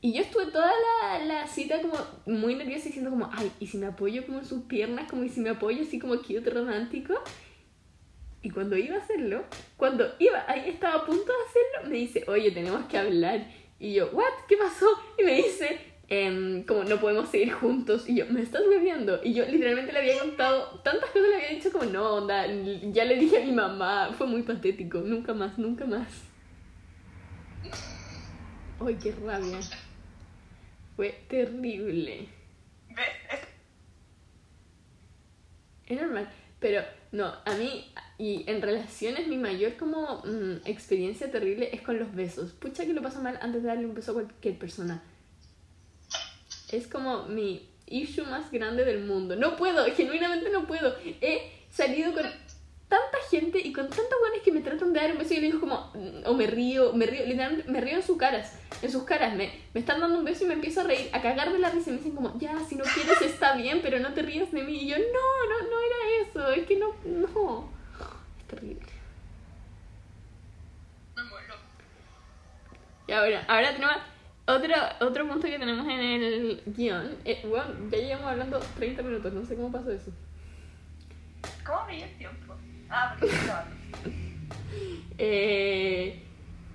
Y 0.00 0.14
yo 0.14 0.22
estuve 0.22 0.46
toda 0.46 0.70
la, 1.02 1.24
la 1.24 1.46
cita 1.46 1.82
como 1.82 1.98
muy 2.24 2.54
nerviosa 2.54 2.86
diciendo 2.86 3.10
como, 3.10 3.28
ay, 3.32 3.50
¿y 3.60 3.66
si 3.66 3.76
me 3.76 3.88
apoyo 3.88 4.24
como 4.24 4.38
en 4.38 4.46
sus 4.46 4.62
piernas? 4.62 5.10
Como, 5.10 5.24
¿y 5.24 5.28
si 5.28 5.40
me 5.40 5.50
apoyo 5.50 5.82
así 5.82 5.98
como 5.98 6.16
cute 6.18 6.50
romántico? 6.50 7.14
Y 8.40 8.50
cuando 8.50 8.76
iba 8.76 8.96
a 8.96 9.00
hacerlo, 9.00 9.42
cuando 9.76 10.14
iba, 10.20 10.44
ahí 10.46 10.70
estaba 10.70 11.02
a 11.02 11.04
punto 11.04 11.24
de 11.24 11.44
hacerlo, 11.48 11.90
me 11.90 11.96
dice, 11.96 12.24
oye, 12.28 12.52
tenemos 12.52 12.86
que 12.86 12.96
hablar. 12.96 13.44
Y 13.80 13.94
yo, 13.94 14.08
¿what? 14.12 14.46
¿Qué 14.48 14.56
pasó? 14.56 14.86
Y 15.18 15.24
me 15.24 15.34
dice, 15.34 15.80
em, 16.08 16.64
como 16.64 16.84
no 16.84 16.98
podemos 16.98 17.28
seguir 17.28 17.52
juntos. 17.52 18.08
Y 18.08 18.16
yo, 18.16 18.26
¿me 18.26 18.42
estás 18.42 18.62
bebiendo? 18.68 19.20
Y 19.22 19.34
yo 19.34 19.44
literalmente 19.46 19.92
le 19.92 19.98
había 20.00 20.18
contado 20.18 20.80
tantas 20.82 21.10
cosas, 21.10 21.28
le 21.28 21.36
había 21.36 21.56
dicho 21.56 21.70
como, 21.70 21.84
no, 21.84 22.16
onda, 22.16 22.46
ya 22.46 23.04
le 23.04 23.16
dije 23.16 23.42
a 23.42 23.44
mi 23.44 23.52
mamá. 23.52 24.12
Fue 24.16 24.26
muy 24.26 24.42
patético, 24.42 24.98
nunca 25.00 25.34
más, 25.34 25.58
nunca 25.58 25.84
más. 25.84 26.08
Ay, 28.80 28.96
qué 29.02 29.12
rabia. 29.24 29.58
Fue 30.96 31.10
terrible. 31.28 32.28
Es 35.86 36.00
normal, 36.00 36.28
pero 36.60 36.82
no, 37.12 37.32
a 37.44 37.54
mí 37.54 37.92
y 38.18 38.44
en 38.50 38.60
relaciones 38.60 39.26
mi 39.26 39.38
mayor 39.38 39.76
como 39.76 40.22
mm, 40.24 40.66
experiencia 40.66 41.30
terrible 41.30 41.70
es 41.72 41.80
con 41.80 41.98
los 41.98 42.14
besos. 42.14 42.52
Pucha 42.52 42.84
que 42.84 42.92
lo 42.92 43.00
paso 43.00 43.22
mal 43.22 43.38
antes 43.40 43.62
de 43.62 43.68
darle 43.68 43.86
un 43.86 43.94
beso 43.94 44.10
a 44.10 44.14
cualquier 44.14 44.58
persona. 44.58 45.02
Es 46.70 46.86
como 46.86 47.24
mi 47.24 47.68
issue 47.86 48.24
más 48.24 48.50
grande 48.50 48.84
del 48.84 49.04
mundo. 49.04 49.36
No 49.36 49.56
puedo, 49.56 49.84
genuinamente 49.96 50.50
no 50.50 50.66
puedo. 50.66 50.94
He 51.20 51.50
salido 51.70 52.12
con 52.12 52.24
tanta 52.88 53.18
gente 53.30 53.58
y 53.58 53.72
con 53.72 53.84
tantos 53.84 54.18
buenos 54.20 54.40
que 54.42 54.50
me 54.50 54.62
tratan 54.62 54.92
de 54.92 55.00
dar 55.00 55.12
un 55.12 55.18
beso 55.18 55.32
y 55.32 55.36
yo 55.36 55.40
le 55.42 55.46
digo 55.48 55.60
como, 55.60 55.92
mm, 55.94 56.26
o 56.26 56.34
me 56.34 56.46
río, 56.46 56.92
me 56.94 57.06
río, 57.06 57.26
literalmente 57.26 57.70
me 57.70 57.80
río 57.80 57.96
en 57.96 58.02
sus 58.02 58.16
caras, 58.16 58.58
en 58.80 58.90
sus 58.90 59.02
caras, 59.02 59.34
me, 59.34 59.52
me 59.74 59.80
están 59.80 60.00
dando 60.00 60.18
un 60.18 60.24
beso 60.24 60.44
y 60.44 60.48
me 60.48 60.54
empiezo 60.54 60.80
a 60.80 60.84
reír, 60.84 61.10
a 61.12 61.20
cagar 61.20 61.52
de 61.52 61.58
la 61.58 61.68
risa 61.68 61.90
y 61.90 61.92
me 61.92 61.98
dicen 61.98 62.14
como, 62.14 62.38
ya, 62.38 62.58
si 62.66 62.76
no 62.76 62.84
quieres 62.84 63.20
está 63.20 63.56
bien, 63.56 63.80
pero 63.82 63.98
no 63.98 64.14
te 64.14 64.22
rías 64.22 64.50
de 64.52 64.62
mí. 64.62 64.82
Y 64.82 64.88
yo, 64.88 64.96
no, 64.96 65.04
no, 65.04 65.68
no 65.68 65.80
era 65.80 66.28
eso, 66.28 66.48
es 66.50 66.66
que 66.66 66.76
no, 66.76 66.94
no. 67.04 67.68
Es 68.38 68.44
terrible. 68.46 68.86
Me 71.14 71.22
muero. 71.24 71.54
Ya, 73.06 73.20
bueno, 73.20 73.40
ahora 73.48 73.72
tenemos 73.72 73.96
otro, 74.48 74.74
otro 75.00 75.28
punto 75.28 75.46
que 75.46 75.58
tenemos 75.58 75.86
en 75.86 76.00
el 76.00 76.62
guion. 76.66 77.16
Eh, 77.24 77.44
bueno, 77.48 77.66
ya 77.90 77.98
llevamos 77.98 78.26
hablando 78.26 78.58
30 78.76 79.02
minutos, 79.02 79.32
no 79.32 79.44
sé 79.44 79.56
cómo 79.56 79.70
pasó 79.70 79.90
eso. 79.92 80.10
¿Cómo 81.64 81.86
veía 81.86 82.06
el 82.06 82.16
tiempo? 82.16 82.54
Ah, 82.88 83.14
porque. 83.18 83.36
Eh, 85.20 86.22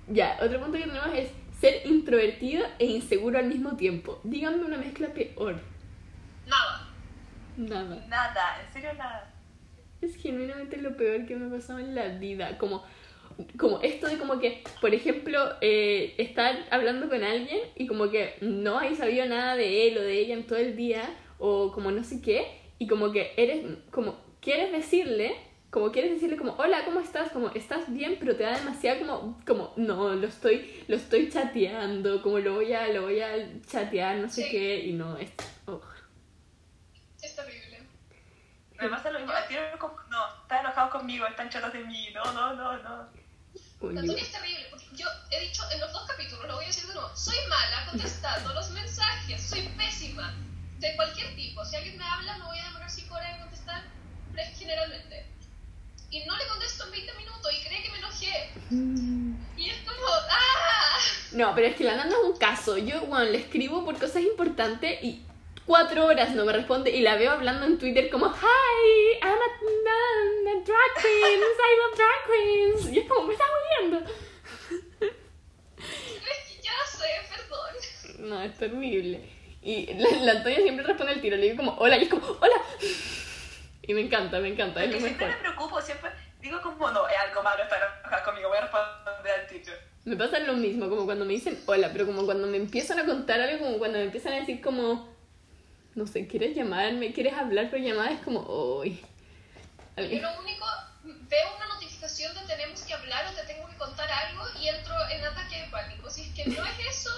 ya, 0.08 0.36
otro 0.42 0.60
punto 0.60 0.76
que 0.76 0.84
tenemos 0.84 1.08
es 1.14 1.30
ser 1.58 1.86
introvertido 1.86 2.66
e 2.78 2.84
inseguro 2.84 3.38
al 3.38 3.46
mismo 3.46 3.74
tiempo. 3.74 4.20
Díganme 4.22 4.64
una 4.64 4.76
mezcla 4.76 5.08
peor. 5.08 5.58
Nada. 6.46 6.88
Nada. 7.56 8.06
Nada, 8.06 8.62
en 8.62 8.72
serio 8.72 8.92
nada. 8.98 9.32
Es 10.02 10.16
genuinamente 10.16 10.76
lo 10.76 10.94
peor 10.96 11.24
que 11.24 11.36
me 11.36 11.46
ha 11.46 11.58
pasado 11.58 11.78
en 11.78 11.94
la 11.94 12.08
vida. 12.08 12.58
Como, 12.58 12.84
como 13.58 13.80
esto 13.80 14.08
de 14.08 14.18
como 14.18 14.38
que, 14.38 14.62
por 14.80 14.94
ejemplo, 14.94 15.40
eh, 15.60 16.14
estar 16.18 16.56
hablando 16.70 17.08
con 17.08 17.22
alguien 17.22 17.60
y 17.76 17.86
como 17.86 18.10
que 18.10 18.36
no 18.40 18.78
hay 18.78 18.94
sabido 18.94 19.26
nada 19.26 19.56
de 19.56 19.88
él 19.88 19.98
o 19.98 20.02
de 20.02 20.18
ella 20.18 20.34
en 20.34 20.46
todo 20.46 20.58
el 20.58 20.76
día 20.76 21.02
o 21.38 21.72
como 21.72 21.90
no 21.90 22.04
sé 22.04 22.20
qué 22.20 22.60
y 22.78 22.86
como 22.86 23.12
que 23.12 23.32
eres, 23.36 23.64
como 23.90 24.16
quieres 24.40 24.72
decirle, 24.72 25.34
como 25.70 25.90
quieres 25.90 26.12
decirle 26.12 26.36
como, 26.36 26.52
hola, 26.52 26.84
¿cómo 26.84 27.00
estás? 27.00 27.30
Como, 27.32 27.48
¿estás 27.50 27.92
bien? 27.92 28.16
Pero 28.20 28.36
te 28.36 28.44
da 28.44 28.56
demasiado 28.58 29.00
como, 29.00 29.42
como, 29.46 29.72
no, 29.76 30.14
lo 30.14 30.26
estoy, 30.26 30.84
lo 30.86 30.96
estoy 30.96 31.28
chateando, 31.30 32.22
como 32.22 32.38
lo 32.38 32.54
voy 32.54 32.72
a, 32.72 32.88
lo 32.88 33.02
voy 33.02 33.20
a 33.20 33.32
chatear, 33.66 34.16
no 34.18 34.28
sé 34.28 34.42
Sí. 34.44 34.50
qué, 34.50 34.78
y 34.86 34.92
no, 34.92 35.16
es... 35.16 35.32
oh. 35.66 35.80
Es 37.20 37.34
terrible. 37.34 37.80
Me 38.80 38.88
pasa 38.88 39.10
lo 39.10 39.18
mismo. 39.18 39.32
no, 40.10 40.42
están 40.42 40.60
enojados 40.60 40.90
conmigo, 40.92 41.26
están 41.26 41.48
chatos 41.48 41.72
de 41.72 41.84
mí. 41.84 42.08
No, 42.14 42.32
no, 42.32 42.54
no, 42.54 42.76
no. 42.82 43.23
Tuya 43.90 44.22
es 44.22 44.32
terrible, 44.32 44.66
porque 44.70 44.86
yo 44.92 45.06
he 45.30 45.40
dicho 45.40 45.62
en 45.72 45.80
los 45.80 45.92
dos 45.92 46.06
capítulos, 46.06 46.46
lo 46.46 46.56
voy 46.56 46.64
a 46.64 46.68
decir 46.68 46.86
de 46.86 46.94
nuevo, 46.94 47.10
soy 47.16 47.36
mala 47.48 47.86
contestando 47.90 48.54
los 48.54 48.70
mensajes, 48.70 49.42
soy 49.42 49.68
pésima, 49.76 50.34
de 50.78 50.96
cualquier 50.96 51.34
tipo. 51.36 51.64
Si 51.64 51.76
alguien 51.76 51.96
me 51.96 52.04
habla, 52.04 52.38
me 52.38 52.44
voy 52.44 52.58
a 52.58 52.64
demorar 52.64 52.90
5 52.90 53.14
horas 53.14 53.34
en 53.34 53.40
contestar, 53.40 53.82
generalmente. 54.56 55.26
Y 56.10 56.24
no 56.24 56.36
le 56.36 56.46
contesto 56.46 56.84
en 56.84 56.90
20 56.92 57.14
minutos 57.14 57.52
y 57.52 57.64
cree 57.66 57.82
que 57.82 57.90
me 57.90 57.98
enojé. 57.98 58.52
Y 59.56 59.70
es 59.70 59.78
como, 59.78 60.06
¡ah! 60.30 60.98
No, 61.32 61.54
pero 61.54 61.66
es 61.66 61.76
que 61.76 61.84
la 61.84 61.96
Nanda 61.96 62.16
es 62.16 62.24
un 62.24 62.38
caso. 62.38 62.78
Yo, 62.78 63.02
bueno, 63.06 63.24
le 63.24 63.38
escribo 63.38 63.84
por 63.84 63.98
cosas 63.98 64.22
importantes 64.22 65.02
y 65.02 65.24
cuatro 65.66 66.06
horas 66.06 66.30
no 66.34 66.44
me 66.44 66.52
responde 66.52 66.90
y 66.90 67.00
la 67.00 67.16
veo 67.16 67.30
hablando 67.32 67.66
en 67.66 67.78
Twitter 67.78 68.10
como 68.10 68.26
Hi, 68.26 69.18
I'm 69.22 69.28
a, 69.28 69.34
a- 69.34 70.50
a 70.50 70.62
drag 70.64 71.02
queen, 71.02 71.40
I 71.40 71.76
love 71.78 71.96
drag 71.96 72.26
queens. 72.26 72.92
Y 72.92 72.98
es 73.00 73.08
como, 73.08 73.26
me 73.26 73.32
está 73.34 73.44
muriendo. 73.78 74.10
Ya 76.62 76.72
sé, 76.86 77.06
perdón. 77.28 78.28
No, 78.30 78.42
es 78.42 78.56
terrible. 78.56 79.20
Y 79.62 79.92
la, 79.94 80.08
la 80.22 80.32
Antonia 80.32 80.60
siempre 80.62 80.84
responde 80.86 81.12
el 81.14 81.20
tiro. 81.20 81.36
Le 81.36 81.44
digo 81.50 81.56
como, 81.58 81.72
hola, 81.78 81.96
y 81.98 82.04
es 82.04 82.08
como, 82.08 82.26
hola. 82.26 82.56
Y 83.82 83.92
me 83.94 84.00
encanta, 84.02 84.38
me 84.40 84.48
encanta, 84.48 84.82
es 84.82 84.92
lo 84.92 84.98
siempre 84.98 85.26
mejor. 85.26 85.42
me 85.42 85.48
preocupo, 85.48 85.80
siempre 85.82 86.10
digo 86.40 86.60
como, 86.62 86.90
no, 86.90 87.06
es 87.08 87.16
algo 87.18 87.42
malo 87.42 87.62
estar 87.62 88.24
conmigo, 88.24 88.48
voy 88.48 88.58
a 88.58 88.62
responder 88.62 89.40
al 89.40 89.46
tiro. 89.46 89.72
Me 90.04 90.16
pasa 90.16 90.38
lo 90.40 90.54
mismo, 90.54 90.88
como 90.88 91.04
cuando 91.04 91.24
me 91.26 91.32
dicen 91.34 91.58
hola, 91.66 91.90
pero 91.92 92.06
como 92.06 92.24
cuando 92.24 92.46
me 92.46 92.56
empiezan 92.58 92.98
a 92.98 93.04
contar 93.06 93.40
algo, 93.40 93.64
como 93.66 93.78
cuando 93.78 93.98
me 93.98 94.04
empiezan 94.04 94.32
a 94.34 94.36
decir 94.36 94.60
como, 94.62 95.13
no 95.94 96.06
sé, 96.06 96.26
¿quieres 96.26 96.56
llamarme? 96.56 97.12
¿Quieres 97.12 97.34
hablar 97.34 97.70
por 97.70 97.78
llamada? 97.78 98.12
Es 98.12 98.20
como, 98.20 98.40
uy. 98.78 99.00
Yo 99.96 100.20
lo 100.20 100.40
único, 100.40 100.66
de 101.02 101.38
tenemos 102.46 102.82
que 102.82 102.94
hablar 102.94 103.26
o 103.26 103.34
te 103.34 103.44
tengo 103.44 103.68
que 103.68 103.76
contar 103.76 104.10
algo 104.10 104.42
y 104.60 104.68
entro 104.68 104.94
en 105.10 105.24
ataque 105.24 105.62
de 105.62 105.68
pánico. 105.68 106.10
Si 106.10 106.22
es 106.22 106.34
que 106.34 106.46
no 106.46 106.64
es 106.64 106.78
eso, 106.90 107.10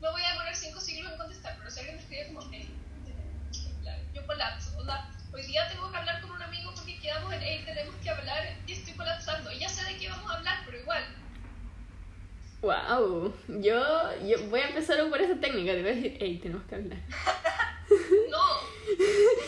me 0.00 0.10
voy 0.10 0.22
a 0.22 0.30
demorar 0.30 0.54
cinco 0.54 0.80
siglos 0.80 1.12
en 1.12 1.18
contestar. 1.18 1.56
Pero 1.58 1.70
si 1.70 1.80
alguien 1.80 1.96
me 1.96 2.02
escribe 2.02 2.26
como, 2.28 2.40
hey, 2.52 2.80
tenemos 3.04 3.62
que 3.62 3.70
hablar", 3.70 3.98
yo 4.12 4.26
colapso. 4.26 4.76
Onda, 4.78 5.10
hoy 5.32 5.46
día 5.46 5.68
tengo 5.68 5.90
que 5.90 5.96
hablar 5.96 6.20
con 6.20 6.30
un 6.30 6.42
amigo 6.42 6.72
porque 6.74 6.98
quedamos 7.00 7.32
en, 7.32 7.40
hey, 7.42 7.62
tenemos 7.64 7.96
que 7.96 8.10
hablar 8.10 8.62
y 8.66 8.72
estoy 8.72 8.94
colapsando. 8.94 9.52
Y 9.52 9.58
ya 9.60 9.68
sé 9.68 9.84
de 9.84 9.98
qué 9.98 10.08
vamos 10.08 10.30
a 10.30 10.36
hablar, 10.36 10.62
pero 10.64 10.78
igual. 10.78 11.04
Wow, 12.60 13.32
yo, 13.60 13.80
yo 14.26 14.48
voy 14.48 14.60
a 14.60 14.68
empezar 14.68 15.08
por 15.08 15.20
esa 15.20 15.38
técnica, 15.38 15.72
te 15.72 15.82
voy 15.82 15.90
a 15.92 15.94
decir, 15.94 16.16
hey, 16.18 16.38
tenemos 16.42 16.64
que 16.64 16.74
hablar. 16.74 16.98
No, 18.30 18.38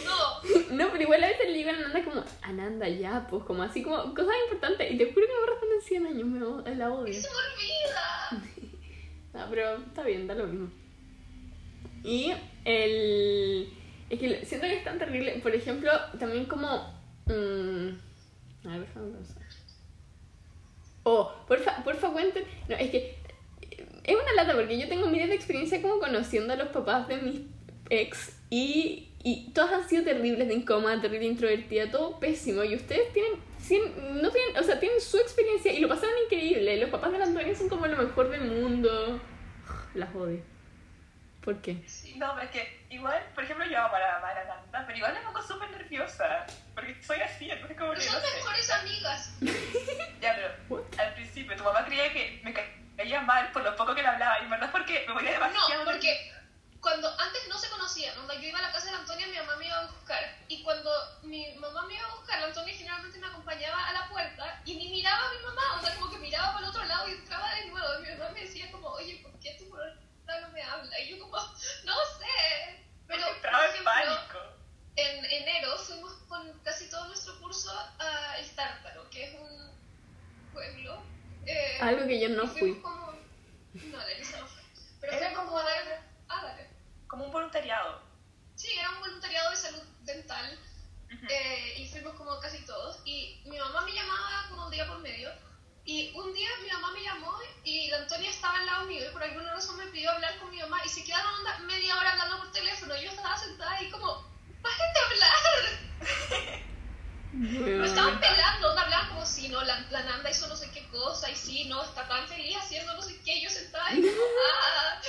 no. 0.04 0.74
No, 0.74 0.90
pero 0.90 1.02
igual 1.02 1.22
a 1.22 1.28
veces 1.28 1.48
le 1.48 1.58
digo 1.58 1.70
a 1.70 1.74
Ananda 1.74 2.02
como, 2.02 2.24
Ananda, 2.40 2.88
ya, 2.88 3.26
pues, 3.28 3.44
como 3.44 3.62
así, 3.62 3.82
como 3.82 4.14
cosas 4.14 4.34
importantes. 4.44 4.90
Y 4.90 4.96
te 4.96 5.12
juro 5.12 5.26
que 5.26 5.32
me 5.32 5.50
responden 5.50 5.82
100 5.82 6.06
años, 6.06 6.64
me 6.64 6.74
la 6.74 6.90
odio. 6.90 7.12
Se 7.12 7.28
me 7.28 7.36
olvida. 7.36 8.50
No, 9.34 9.46
pero 9.50 9.74
está 9.76 10.02
bien, 10.04 10.26
da 10.26 10.34
lo 10.34 10.46
mismo. 10.46 10.70
Y 12.02 12.32
el... 12.64 13.68
Es 14.08 14.18
que 14.18 14.44
siento 14.44 14.66
que 14.66 14.78
es 14.78 14.84
tan 14.84 14.98
terrible. 14.98 15.38
Por 15.42 15.54
ejemplo, 15.54 15.90
también 16.18 16.46
como... 16.46 16.66
mm, 17.26 17.88
a 18.66 18.68
ver, 18.68 18.80
déjame 18.80 19.12
pensar. 19.12 19.39
Oh, 21.02 21.32
porfa, 21.46 21.82
porfa 21.82 22.10
cuenten... 22.10 22.44
No, 22.68 22.76
es 22.76 22.90
que... 22.90 23.18
Es 24.04 24.14
una 24.14 24.32
lata 24.34 24.54
porque 24.54 24.78
yo 24.78 24.88
tengo 24.88 25.08
miles 25.08 25.28
de 25.28 25.34
experiencia 25.34 25.80
como 25.82 25.98
conociendo 25.98 26.52
a 26.52 26.56
los 26.56 26.68
papás 26.68 27.06
de 27.06 27.18
mis 27.18 27.40
ex 27.90 28.40
y, 28.48 29.10
y 29.22 29.50
todas 29.52 29.72
han 29.72 29.88
sido 29.88 30.04
terribles 30.04 30.48
de 30.48 30.54
incómoda, 30.54 31.00
terrible 31.00 31.26
introvertida, 31.26 31.90
todo 31.90 32.18
pésimo. 32.18 32.64
Y 32.64 32.74
ustedes 32.74 33.12
tienen, 33.12 33.40
no 34.22 34.30
tienen, 34.30 34.56
o 34.58 34.62
sea, 34.62 34.80
tienen 34.80 35.00
su 35.00 35.18
experiencia 35.18 35.72
y 35.72 35.80
lo 35.80 35.88
pasaron 35.88 36.14
increíble. 36.24 36.78
Los 36.78 36.90
papás 36.90 37.12
de 37.12 37.18
la 37.18 37.26
Antonia 37.26 37.54
son 37.54 37.68
como 37.68 37.86
lo 37.86 37.96
mejor 37.96 38.30
del 38.30 38.42
mundo. 38.42 39.20
Las 39.94 40.14
odio. 40.14 40.42
¿Por 41.42 41.60
qué? 41.62 41.74
No, 42.16 42.34
pero 42.34 42.42
es 42.42 42.50
que 42.50 42.86
igual, 42.90 43.22
por 43.34 43.44
ejemplo, 43.44 43.64
yo 43.66 43.78
amo 43.78 43.94
a 43.94 43.98
la 43.98 44.34
de 44.34 44.72
la 44.72 44.86
pero 44.86 44.96
igual 44.96 45.14
me 45.14 45.20
pongo 45.20 45.42
súper 45.42 45.70
nerviosa. 45.70 46.46
Porque 46.90 47.06
soy 47.06 47.20
así, 47.20 47.50
entonces 47.50 47.78
como 47.78 47.92
que 47.92 48.04
no 48.04 48.12
son 48.12 48.20
sé. 48.20 48.36
mejores 48.36 48.70
amigas. 48.70 49.34
Ya, 50.20 50.34
pero 50.34 50.84
al 50.98 51.14
principio 51.14 51.56
tu 51.56 51.64
mamá 51.64 51.84
creía 51.86 52.12
que 52.12 52.40
me 52.44 52.52
caía 52.52 53.22
mal 53.22 53.50
por 53.52 53.62
lo 53.62 53.74
poco 53.74 53.94
que 53.94 54.02
le 54.02 54.08
hablaba. 54.08 54.38
Y 54.40 54.44
en 54.44 54.50
verdad 54.50 54.66
es 54.66 54.72
porque 54.72 55.04
me 55.08 55.14
ponía 55.14 55.32
demasiado. 55.32 55.84
No, 55.84 55.90
porque 55.90 56.32
cuando 56.80 57.08
antes 57.18 57.48
no 57.48 57.56
se 57.58 57.70
conocían, 57.70 58.14
cuando 58.16 58.34
yo 58.34 58.48
iba 58.48 58.58
a 58.58 58.62
la 58.62 58.72
casa 58.72 58.90
de 58.90 58.96
Antonia, 58.98 59.26
mi 59.28 59.36
mamá 59.38 59.56
me 59.56 59.66
iba 59.66 59.78
a 59.78 59.86
buscar. 59.86 60.36
Y 60.48 60.62
cuando 60.62 60.90
mi 61.22 61.54
mamá 61.54 61.86
me 61.86 61.94
iba 61.94 62.06
a 62.06 62.14
buscar, 62.16 62.42
Antonia 62.42 62.74
generalmente 62.74 63.18
me 63.18 63.26
acompañaba 63.28 63.88
a 63.88 63.92
la 63.94 64.08
puerta 64.08 64.60
y 64.66 64.74
ni 64.74 64.90
miraba 64.90 65.26
a 65.26 65.32
mi 65.32 65.38
mamá, 65.42 65.62
o 65.78 65.80
sea, 65.80 65.94
como 65.94 66.10
que 66.10 66.18
miraba 66.18 66.52
para 66.52 66.64
el 66.64 66.70
otro 66.70 66.84
lado 66.84 67.08
y 67.08 67.12
entraba 67.12 67.54
de 67.54 67.66
nuevo. 67.66 67.86
Y 67.98 68.02
mi 68.02 68.08
mamá 68.18 68.30
me 68.32 68.40
decía 68.40 68.70
como, 68.70 68.88
oye, 68.88 69.20
¿por 69.22 69.32
qué 69.40 69.56
tu 69.58 69.64
mamá 69.70 69.84
no 70.40 70.48
me 70.50 70.62
habla? 70.62 71.00
Y 71.00 71.08
yo 71.08 71.18
como, 71.18 71.36
no 71.84 71.94
sé. 72.18 72.84
Pero, 73.06 73.26
Entraba 73.26 73.66
en 73.74 73.84
pánico. 73.84 74.38
En 75.00 75.24
enero 75.24 75.76
fuimos 75.78 76.12
con 76.28 76.52
casi 76.60 76.88
todo 76.90 77.06
nuestro 77.06 77.38
curso 77.40 77.70
a 77.98 78.36
El 78.38 78.50
Tártaro, 78.54 79.08
que 79.10 79.24
es 79.24 79.34
un 79.40 79.70
pueblo. 80.52 81.02
eh, 81.46 81.78
Algo 81.80 82.06
que 82.06 82.20
yo 82.20 82.28
no 82.30 82.46
fui. 82.46 82.58
fuimos 82.74 82.82
como- 82.82 83.12
No, 83.74 83.96
la 83.98 84.12
Elisa 84.12 84.40
no 84.40 84.46
fue. 84.46 84.62
Pero 85.00 85.12
Era 85.12 85.26
fuimos 85.28 85.44
como- 85.46 85.58
a 85.58 85.64
dar... 85.64 86.02
Ah, 86.28 86.42
dale. 86.44 86.68
Como 87.08 87.24
un 87.26 87.32
voluntariado. 87.32 88.02
Sí, 88.56 88.68
era 88.78 88.90
un 88.90 89.00
voluntariado 89.00 89.50
de 89.50 89.56
salud 89.56 89.82
dental 90.02 90.58
Ujú. 91.14 91.26
eh, 91.30 91.74
y 91.78 91.88
fuimos 91.88 92.14
como 92.14 92.38
casi 92.40 92.64
todos. 92.66 93.00
Y 93.04 93.42
mi 93.46 93.58
mamá 93.58 93.80
me 93.82 93.92
llamaba 93.92 94.46
como 94.50 94.66
un 94.66 94.70
día 94.70 94.86
por 94.86 94.98
medio. 94.98 95.30
Y 95.84 96.12
un 96.14 96.32
día 96.34 96.48
mi 96.62 96.70
mamá 96.70 96.92
me 96.92 97.02
llamó 97.02 97.32
y 97.64 97.88
la 97.88 97.98
Antonia 97.98 98.30
estaba 98.30 98.58
al 98.58 98.66
lado 98.66 98.84
mío 98.86 99.08
y 99.08 99.12
por 99.12 99.22
alguna 99.22 99.50
razón 99.54 99.76
me 99.78 99.86
pidió 99.86 100.10
hablar 100.10 100.38
con 100.38 100.50
mi 100.50 100.58
mamá 100.60 100.78
y 100.84 100.88
se 100.88 101.02
quedaron 101.04 101.32
media 101.66 101.96
hora 101.98 102.12
hablando 102.12 102.38
por 102.38 102.52
teléfono. 102.52 102.94
Y 102.96 103.04
yo 103.04 103.10
estaba 103.10 103.36
sentada 103.36 103.72
ahí 103.76 103.90
como, 103.90 104.24
¡bájate 104.62 104.98
a 104.98 105.06
hablar! 105.06 106.60
Me 107.40 107.86
estaban 107.86 108.20
pelando, 108.20 108.68
hablaban 108.68 109.08
como 109.08 109.24
si 109.24 109.48
no, 109.48 109.62
la, 109.64 109.80
la 109.90 110.02
Nanda 110.02 110.30
hizo 110.30 110.46
no 110.46 110.54
sé 110.54 110.70
qué 110.72 110.86
cosa 110.88 111.30
y 111.30 111.34
sí, 111.34 111.64
no, 111.64 111.82
está 111.82 112.06
tan 112.06 112.28
feliz 112.28 112.54
haciendo 112.54 112.92
no 112.92 113.00
sé 113.00 113.18
qué. 113.24 113.38
Y 113.38 113.44
yo 113.44 113.48
sentada 113.48 113.88
como, 113.94 114.06
¡ah! 114.06 115.00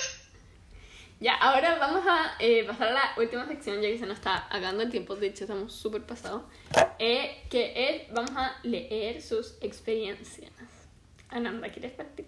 Ya, 1.20 1.34
ahora 1.34 1.76
vamos 1.78 2.02
a 2.08 2.34
eh, 2.38 2.64
pasar 2.64 2.88
a 2.88 2.92
la 2.92 3.12
última 3.18 3.46
sección, 3.46 3.82
ya 3.82 3.88
que 3.88 3.98
se 3.98 4.06
nos 4.06 4.16
está 4.16 4.46
acabando 4.46 4.82
el 4.82 4.90
tiempo, 4.90 5.14
de 5.14 5.26
hecho 5.26 5.44
estamos 5.44 5.74
súper 5.74 6.04
pasados, 6.04 6.44
eh, 6.98 7.44
que 7.50 7.74
es, 7.76 8.14
vamos 8.14 8.32
a 8.34 8.58
leer 8.62 9.20
sus 9.20 9.58
experiencias. 9.60 10.50
Ananda, 11.28 11.68
¿quieres 11.68 11.92
partir? 11.92 12.26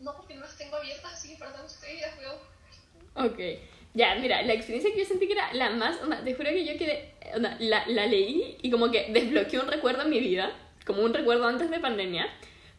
No, 0.00 0.16
porque 0.16 0.36
no 0.36 0.42
las 0.42 0.56
tengo 0.56 0.76
abiertas, 0.76 1.12
así 1.12 1.30
que 1.32 1.38
perdón 1.38 1.66
ustedes 1.66 1.98
y 1.98 2.00
las 2.02 2.18
veo. 2.18 2.40
Ok, 3.16 3.38
ya, 3.96 4.14
mira, 4.16 4.42
la 4.42 4.52
experiencia 4.52 4.92
que 4.92 4.98
yo 4.98 5.04
sentí 5.06 5.26
que 5.26 5.32
era 5.32 5.54
la 5.54 5.70
más, 5.70 5.98
onda, 6.02 6.22
te 6.22 6.34
juro 6.34 6.50
que 6.50 6.66
yo 6.66 6.76
quedé, 6.76 7.14
onda, 7.34 7.56
la, 7.60 7.82
la 7.86 8.06
leí 8.06 8.58
y 8.60 8.70
como 8.70 8.90
que 8.90 9.06
desbloqueó 9.10 9.62
un 9.62 9.68
recuerdo 9.68 10.02
en 10.02 10.10
mi 10.10 10.20
vida, 10.20 10.54
como 10.84 11.02
un 11.02 11.14
recuerdo 11.14 11.46
antes 11.46 11.70
de 11.70 11.80
pandemia, 11.80 12.28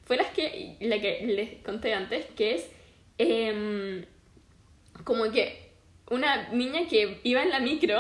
fue 0.06 0.16
las 0.16 0.28
que, 0.28 0.78
la 0.80 1.02
que 1.02 1.26
les 1.26 1.64
conté 1.64 1.96
antes, 1.96 2.28
que 2.36 2.54
es 2.54 2.70
em, 3.18 4.06
como 5.04 5.32
que 5.32 5.72
una 6.12 6.50
niña 6.50 6.88
que 6.88 7.20
iba 7.24 7.42
en 7.42 7.50
la 7.50 7.62
micro, 7.62 7.98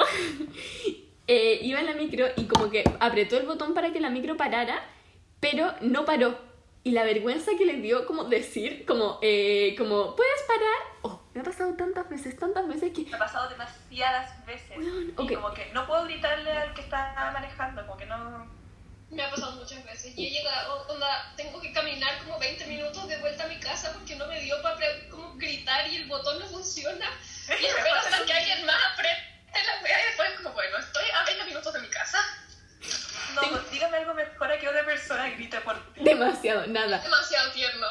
eh, 1.27 1.59
iba 1.63 1.79
en 1.79 1.87
la 1.87 1.93
micro 1.93 2.27
y 2.37 2.43
como 2.43 2.69
que 2.69 2.83
apretó 2.99 3.37
el 3.37 3.47
botón 3.47 3.73
para 3.73 3.91
que 3.91 3.99
la 3.99 4.11
micro 4.11 4.37
parara, 4.37 4.87
pero 5.39 5.73
no 5.81 6.05
paró. 6.05 6.37
Y 6.83 6.91
la 6.91 7.03
vergüenza 7.03 7.51
que 7.57 7.65
le 7.65 7.81
dio 7.81 8.05
como 8.05 8.25
decir, 8.25 8.85
como, 8.85 9.17
eh, 9.23 9.73
como, 9.75 10.15
¿puedes 10.15 10.43
parar? 10.47 10.79
Oh, 11.01 11.16
me 11.37 11.41
ha 11.41 11.45
pasado 11.45 11.75
tantas 11.75 12.09
veces, 12.09 12.39
tantas 12.39 12.67
veces 12.67 12.91
que... 12.93 13.03
Me 13.03 13.15
ha 13.15 13.19
pasado 13.19 13.47
demasiadas 13.47 14.43
veces. 14.47 14.75
Weón, 14.75 15.13
Y 15.19 15.35
como 15.35 15.53
que 15.53 15.71
no 15.71 15.85
puedo 15.85 16.05
gritarle 16.05 16.51
al 16.51 16.73
que 16.73 16.81
está 16.81 17.13
manejando, 17.31 17.85
como 17.85 17.95
que 17.95 18.07
no. 18.07 18.47
Me 19.11 19.23
ha 19.23 19.29
pasado 19.29 19.51
muchas 19.51 19.85
veces. 19.85 20.17
Y 20.17 20.25
he 20.25 20.29
llegado, 20.31 20.87
onda, 20.87 21.31
tengo 21.37 21.61
que 21.61 21.71
caminar 21.71 22.17
como 22.23 22.39
20 22.39 22.65
minutos 22.65 23.07
de 23.07 23.19
vuelta 23.19 23.43
a 23.43 23.47
mi 23.49 23.59
casa 23.59 23.93
porque 23.93 24.15
no 24.15 24.25
me 24.25 24.41
dio 24.41 24.59
para 24.63 24.77
como 25.11 25.35
gritar 25.35 25.87
y 25.87 25.97
el 25.97 26.07
botón 26.07 26.39
no 26.39 26.47
funciona. 26.47 27.05
Y 27.47 27.65
espero 27.65 27.93
hasta 27.93 28.25
que 28.25 28.33
alguien 28.33 28.65
más 28.65 28.83
apriete 28.93 29.21
la 29.53 29.83
wea 29.83 30.01
y 30.01 30.07
después 30.07 30.31
como, 30.37 30.53
bueno, 30.53 30.77
estoy 30.79 31.05
a 31.13 31.23
20 31.23 31.45
minutos 31.45 31.71
de 31.71 31.79
mi 31.81 31.87
casa. 31.89 32.17
No, 33.35 33.41
pues 33.51 33.69
dígame 33.71 33.97
algo 33.97 34.15
mejor 34.15 34.51
a 34.51 34.57
que 34.57 34.67
otra 34.67 34.83
persona 34.85 35.29
grite 35.29 35.61
por 35.61 35.93
ti. 35.93 36.03
Demasiado, 36.03 36.65
nada. 36.65 36.97
Demasiado 36.97 37.51
tierno. 37.51 37.87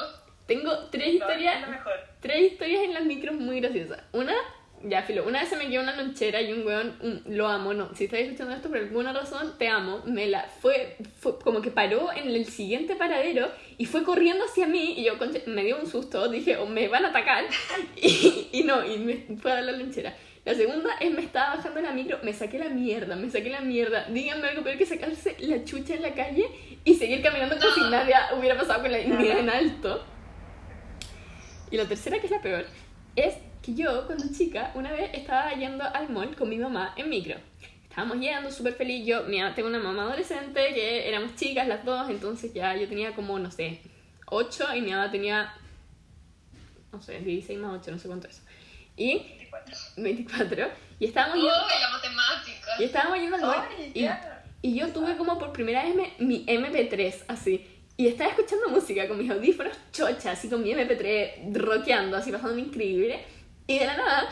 Tengo 0.46 0.78
tres 0.90 1.06
No, 1.06 1.12
historias, 1.12 1.54
es 1.56 1.60
lo 1.62 1.66
mejor. 1.68 2.08
Tres 2.26 2.52
historias 2.52 2.82
en 2.84 2.94
las 2.94 3.04
micros 3.04 3.34
muy 3.36 3.60
graciosas. 3.60 4.00
Una, 4.12 4.34
ya 4.84 5.02
filo, 5.02 5.24
una 5.26 5.40
vez 5.40 5.48
se 5.48 5.56
me 5.56 5.68
quedó 5.68 5.82
una 5.82 5.96
lonchera 5.96 6.40
y 6.42 6.52
un 6.52 6.66
weón, 6.66 6.96
un- 7.00 7.22
lo 7.36 7.48
amo, 7.48 7.72
no, 7.74 7.94
si 7.94 8.04
estás 8.04 8.20
escuchando 8.20 8.54
esto 8.54 8.68
por 8.68 8.78
alguna 8.78 9.12
razón, 9.12 9.54
te 9.58 9.68
amo, 9.68 10.02
me 10.04 10.26
la 10.26 10.42
fue, 10.60 10.96
fue 11.18 11.38
como 11.38 11.62
que 11.62 11.70
paró 11.70 12.12
en 12.12 12.28
el 12.28 12.44
siguiente 12.46 12.94
paradero 12.96 13.50
y 13.78 13.86
fue 13.86 14.02
corriendo 14.04 14.44
hacia 14.44 14.66
mí 14.66 14.94
y 14.98 15.04
yo 15.04 15.14
me 15.46 15.64
dio 15.64 15.78
un 15.80 15.86
susto, 15.86 16.28
dije, 16.28 16.56
o 16.58 16.66
me 16.66 16.88
van 16.88 17.04
a 17.06 17.08
atacar 17.08 17.44
y, 17.96 18.48
y 18.52 18.62
no, 18.64 18.84
y 18.84 18.98
me 18.98 19.36
fue 19.38 19.50
a 19.52 19.54
dar 19.56 19.64
la 19.64 19.72
lonchera. 19.72 20.14
La 20.44 20.54
segunda 20.54 20.90
es 21.00 21.10
me 21.10 21.22
estaba 21.22 21.56
bajando 21.56 21.80
la 21.80 21.90
micro, 21.90 22.20
me 22.22 22.32
saqué 22.32 22.56
la 22.60 22.68
mierda, 22.68 23.16
me 23.16 23.28
saqué 23.28 23.50
la 23.50 23.62
mierda. 23.62 24.04
Díganme 24.08 24.46
algo 24.46 24.62
peor 24.62 24.78
que 24.78 24.86
sacarse 24.86 25.34
la 25.40 25.64
chucha 25.64 25.94
en 25.94 26.02
la 26.02 26.14
calle 26.14 26.46
y 26.84 26.94
seguir 26.94 27.20
caminando 27.20 27.56
como 27.58 27.72
si 27.74 27.80
No. 27.80 27.90
nadie 27.90 28.14
hubiera 28.38 28.56
pasado 28.56 28.82
con 28.82 28.92
la 28.92 28.98
ni 28.98 29.28
en 29.28 29.50
alto. 29.50 30.04
Y 31.70 31.76
la 31.76 31.86
tercera, 31.86 32.18
que 32.18 32.26
es 32.26 32.30
la 32.32 32.40
peor, 32.40 32.66
es 33.16 33.34
que 33.62 33.74
yo, 33.74 34.06
cuando 34.06 34.24
chica, 34.36 34.70
una 34.74 34.92
vez 34.92 35.10
estaba 35.14 35.52
yendo 35.52 35.84
al 35.84 36.08
mall 36.10 36.34
con 36.36 36.48
mi 36.48 36.58
mamá 36.58 36.94
en 36.96 37.08
micro. 37.10 37.36
Estábamos 37.88 38.20
yendo 38.20 38.50
súper 38.50 38.74
feliz. 38.74 39.06
Yo, 39.06 39.24
mi, 39.24 39.38
tengo 39.54 39.68
una 39.68 39.78
mamá 39.78 40.02
adolescente 40.04 40.72
que 40.74 41.08
éramos 41.08 41.34
chicas 41.34 41.66
las 41.66 41.84
dos, 41.84 42.08
entonces 42.10 42.52
ya 42.52 42.76
yo 42.76 42.88
tenía 42.88 43.14
como, 43.14 43.38
no 43.38 43.50
sé, 43.50 43.80
8 44.26 44.74
y 44.76 44.82
mi 44.82 44.90
mamá 44.92 45.10
tenía, 45.10 45.54
no 46.92 47.00
sé, 47.00 47.20
16 47.20 47.58
más 47.58 47.80
8, 47.80 47.90
no 47.92 47.98
sé 47.98 48.06
cuánto 48.08 48.28
es. 48.28 48.42
Y 48.96 49.22
24. 49.38 49.74
24. 49.96 50.68
Y 50.98 51.06
estábamos 51.06 51.38
Oh, 51.38 51.40
yendo, 51.40 51.54
y 52.78 52.84
estábamos 52.84 53.18
yendo 53.18 53.36
al 53.36 53.42
mall. 53.42 53.64
Ay, 53.78 53.92
Y, 53.94 54.02
ya. 54.02 54.44
y 54.62 54.74
yo 54.74 54.88
tuve 54.92 55.16
como 55.16 55.38
por 55.38 55.52
primera 55.52 55.82
vez 55.84 55.94
mi 56.18 56.44
MP3, 56.46 57.24
así. 57.28 57.66
Y 57.98 58.08
estaba 58.08 58.30
escuchando 58.30 58.68
música 58.68 59.08
con 59.08 59.16
mis 59.18 59.30
audífonos 59.30 59.74
chocha, 59.90 60.32
así 60.32 60.50
con 60.50 60.62
mi 60.62 60.72
MP3 60.72 61.54
rockeando, 61.54 62.18
así 62.18 62.30
pasándome 62.30 62.62
increíble. 62.62 63.24
Y 63.66 63.78
de 63.78 63.86
la 63.86 63.96
nada, 63.96 64.28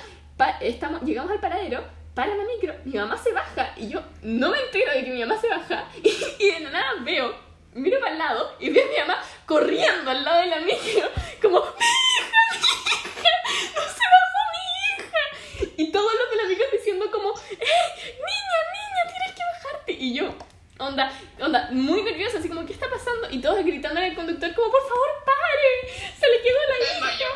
llegamos 1.02 1.30
al 1.30 1.40
paradero, 1.40 1.82
para 2.14 2.34
la 2.34 2.44
micro, 2.44 2.74
mi 2.84 2.92
mamá 2.92 3.16
se 3.16 3.32
baja 3.32 3.72
y 3.76 3.88
yo 3.88 4.00
no 4.22 4.50
me 4.50 4.58
entero 4.58 4.92
de 4.92 5.04
que 5.04 5.10
mi 5.10 5.20
mamá 5.20 5.40
se 5.40 5.48
baja. 5.48 5.88
Y, 6.02 6.44
y 6.44 6.50
de 6.52 6.60
la 6.60 6.70
nada 6.70 6.92
veo, 7.02 7.34
miro 7.72 7.98
para 8.00 8.12
el 8.12 8.18
lado 8.18 8.54
y 8.60 8.68
veo 8.68 8.84
a 8.84 8.88
mi 8.88 8.98
mamá 8.98 9.22
corriendo 9.46 10.10
al 10.10 10.24
lado 10.24 10.40
de 10.42 10.46
la 10.46 10.60
micro, 10.60 11.08
como, 11.40 11.60
¡Mi 11.60 11.86
hija, 12.20 12.38
mi 12.52 12.68
hija! 12.92 13.30
¡No 13.74 13.82
se 13.82 14.04
bajó 14.14 14.40
mi 14.52 15.64
hija! 15.64 15.74
Y 15.78 15.90
todos 15.90 16.12
los 16.12 16.30
de 16.30 16.36
la 16.36 16.48
micro 16.50 16.66
diciendo 16.70 17.10
como, 17.10 17.30
¡Eh, 17.30 17.58
niña, 17.58 18.58
niña, 18.74 19.02
tienes 19.08 19.34
que 19.34 19.42
bajarte! 19.54 19.92
Y 19.92 20.14
yo, 20.14 20.34
onda, 20.78 21.12
onda, 21.40 21.68
muy 21.70 22.02
nerviosa 22.02 22.38
así 22.38 22.48
como, 22.48 22.66
¿qué 22.66 22.72
está 22.72 22.88
pasando? 22.90 23.30
Y 23.30 23.40
todos 23.40 23.64
gritando 23.64 24.00
al 24.00 24.14
conductor 24.14 24.54
como, 24.54 24.70
por 24.70 24.82
favor, 24.82 25.08
pare, 25.24 26.12
se 26.18 26.28
le 26.28 26.42
quedó 26.42 26.58
la 26.68 26.78
hija. 26.78 27.26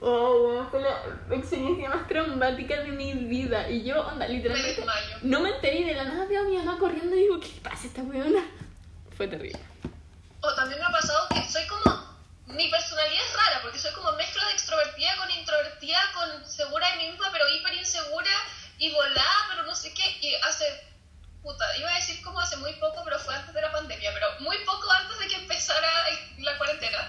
Oh, 0.00 0.66
fue 0.70 0.80
la 0.80 1.36
experiencia 1.36 1.88
más 1.90 2.08
traumática 2.08 2.82
de 2.82 2.92
mi 2.92 3.12
vida. 3.12 3.68
Y 3.68 3.84
yo, 3.84 4.00
onda, 4.00 4.26
Me 4.26 4.34
literalmente, 4.34 4.84
no 5.22 5.40
me 5.40 5.50
enteré 5.50 5.84
de 5.84 5.94
la 5.94 6.04
nada 6.04 6.26
veo 6.26 6.40
a 6.42 6.44
mi 6.44 6.56
mamá 6.56 6.78
corriendo 6.78 7.14
y 7.14 7.20
digo, 7.20 7.40
¿qué 7.40 7.48
le 7.48 7.60
pasa 7.60 7.84
a 7.84 7.86
esta 7.86 8.02
weona? 8.02 8.44
Fue 9.16 9.28
terrible. 9.28 9.60
O 10.40 10.54
también 10.54 10.80
me 10.80 10.86
ha 10.86 10.90
pasado 10.90 11.28
que 11.28 11.42
soy 11.50 11.66
como. 11.66 12.06
Mi 12.46 12.70
personalidad 12.70 13.24
es 13.26 13.36
rara 13.36 13.60
porque 13.60 13.78
soy 13.78 13.92
como 13.92 14.12
mezcla 14.12 14.46
de 14.46 14.52
extrovertida 14.52 15.16
con 15.16 15.30
introvertida, 15.30 15.98
con 16.14 16.48
segura 16.48 16.88
de 16.92 16.96
mí 16.98 17.10
misma, 17.10 17.28
pero 17.32 17.44
hiper 17.48 17.74
insegura 17.74 18.30
y 18.78 18.92
volada, 18.92 19.46
pero 19.50 19.64
no 19.64 19.74
sé 19.74 19.92
qué. 19.92 20.04
Y 20.20 20.34
hace. 20.36 20.85
Puta, 21.46 21.64
iba 21.76 21.88
a 21.88 21.94
decir 21.94 22.20
como 22.22 22.40
hace 22.40 22.56
muy 22.56 22.72
poco, 22.72 23.04
pero 23.04 23.20
fue 23.20 23.32
antes 23.32 23.54
de 23.54 23.60
la 23.60 23.70
pandemia, 23.70 24.12
pero 24.12 24.26
muy 24.40 24.58
poco 24.64 24.90
antes 24.90 25.16
de 25.20 25.28
que 25.28 25.36
empezara 25.36 25.88
la 26.38 26.58
cuarentena. 26.58 27.08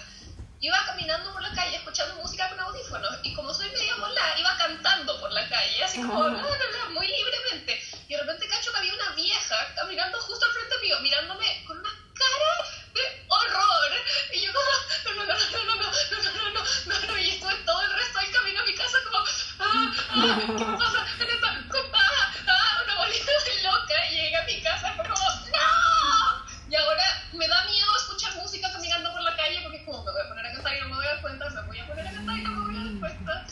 Iba 0.59 0.77
caminando 0.85 1.33
por 1.33 1.41
la 1.41 1.51
calle 1.53 1.77
escuchando 1.77 2.13
música 2.21 2.47
con 2.49 2.59
audífonos 2.59 3.17
y 3.23 3.33
como 3.33 3.51
soy 3.51 3.67
media 3.71 3.95
volada, 3.95 4.37
iba 4.37 4.55
cantando 4.57 5.19
por 5.19 5.31
la 5.31 5.49
calle, 5.49 5.83
así 5.83 5.97
como 6.03 6.23
Ah. 6.23 6.29
bla, 6.29 6.41
bla, 6.43 6.55
bla, 6.55 6.89
muy 6.93 7.07
libremente. 7.07 7.81
Y 8.07 8.13
de 8.13 8.19
repente 8.19 8.47
cacho 8.47 8.71
que 8.71 8.77
había 8.77 8.93
una 8.93 9.09
vieja 9.15 9.73
caminando 9.75 10.21
justo 10.21 10.45
al 10.45 10.51
frente 10.51 10.77
mío, 10.83 10.99
mirándome 10.99 11.63
con 11.65 11.79
una 11.79 11.89
cara 12.13 12.69
de 12.93 13.25
horror. 13.27 13.91
Y 14.33 14.41
yo 14.41 14.53
como, 14.53 15.15
no, 15.15 15.25
no, 15.25 15.33
no, 15.33 15.35
no, 15.35 15.65
no, 15.65 15.75
no, 15.75 15.75
no, 15.75 16.21
no, 16.21 16.31
no, 16.31 16.51
no, 16.51 17.01
no, 17.01 17.07
no, 17.07 17.17
y 17.17 17.29
estuve 17.31 17.55
todo 17.65 17.81
el 17.81 17.91
resto 17.91 18.19
del 18.19 18.31
camino 18.31 18.61
a 18.61 18.65
mi 18.65 18.75
casa 18.75 18.97
como, 19.03 19.17
ah, 19.17 19.91
ah, 20.11 20.39
¿qué 20.45 20.63
pasa? 20.77 21.07
¿Qué 21.17 21.25
me 21.25 21.35
pasa? 21.37 21.57
Ah, 21.93 22.33
ah, 22.47 22.81
una 22.83 22.95
bolita 22.97 23.31
de 23.45 23.63
loca. 23.63 24.05
Y 24.11 24.15
llegué 24.15 24.35
a 24.37 24.43
mi 24.43 24.61
casa 24.61 24.93
fue 24.95 25.05
como, 25.07 25.29
¡no! 25.29 26.45
Y 26.69 26.75
ahora 26.75 27.16
me 27.33 27.47
da 27.47 27.65
miedo 27.65 27.87
escuchar 27.97 28.35
música 28.41 28.71
caminando 28.71 29.11
por 29.11 29.21
la 29.21 29.35
calle 29.35 29.59
porque 29.63 29.77
es 29.77 29.83
como, 29.83 30.03
me 30.03 30.11
voy 30.11 30.21
a 30.21 30.29
poner 30.29 30.45
a 30.45 30.53
cantar 30.53 30.77
y 30.77 30.81
no 30.81 30.89
me 30.89 30.95
voy 30.95 31.05
a 31.05 31.09
dar 31.09 31.21
cuenta, 31.21 31.49
me 31.49 31.67
voy 31.67 31.79
a 31.79 31.87
poner 31.87 32.07
a 32.07 32.11
cantar 32.11 32.37
y 32.37 32.43
no 32.43 32.49
me 32.49 32.65
voy 32.65 32.75
a 32.75 32.91
dar 32.91 32.99
cuenta. 32.99 33.47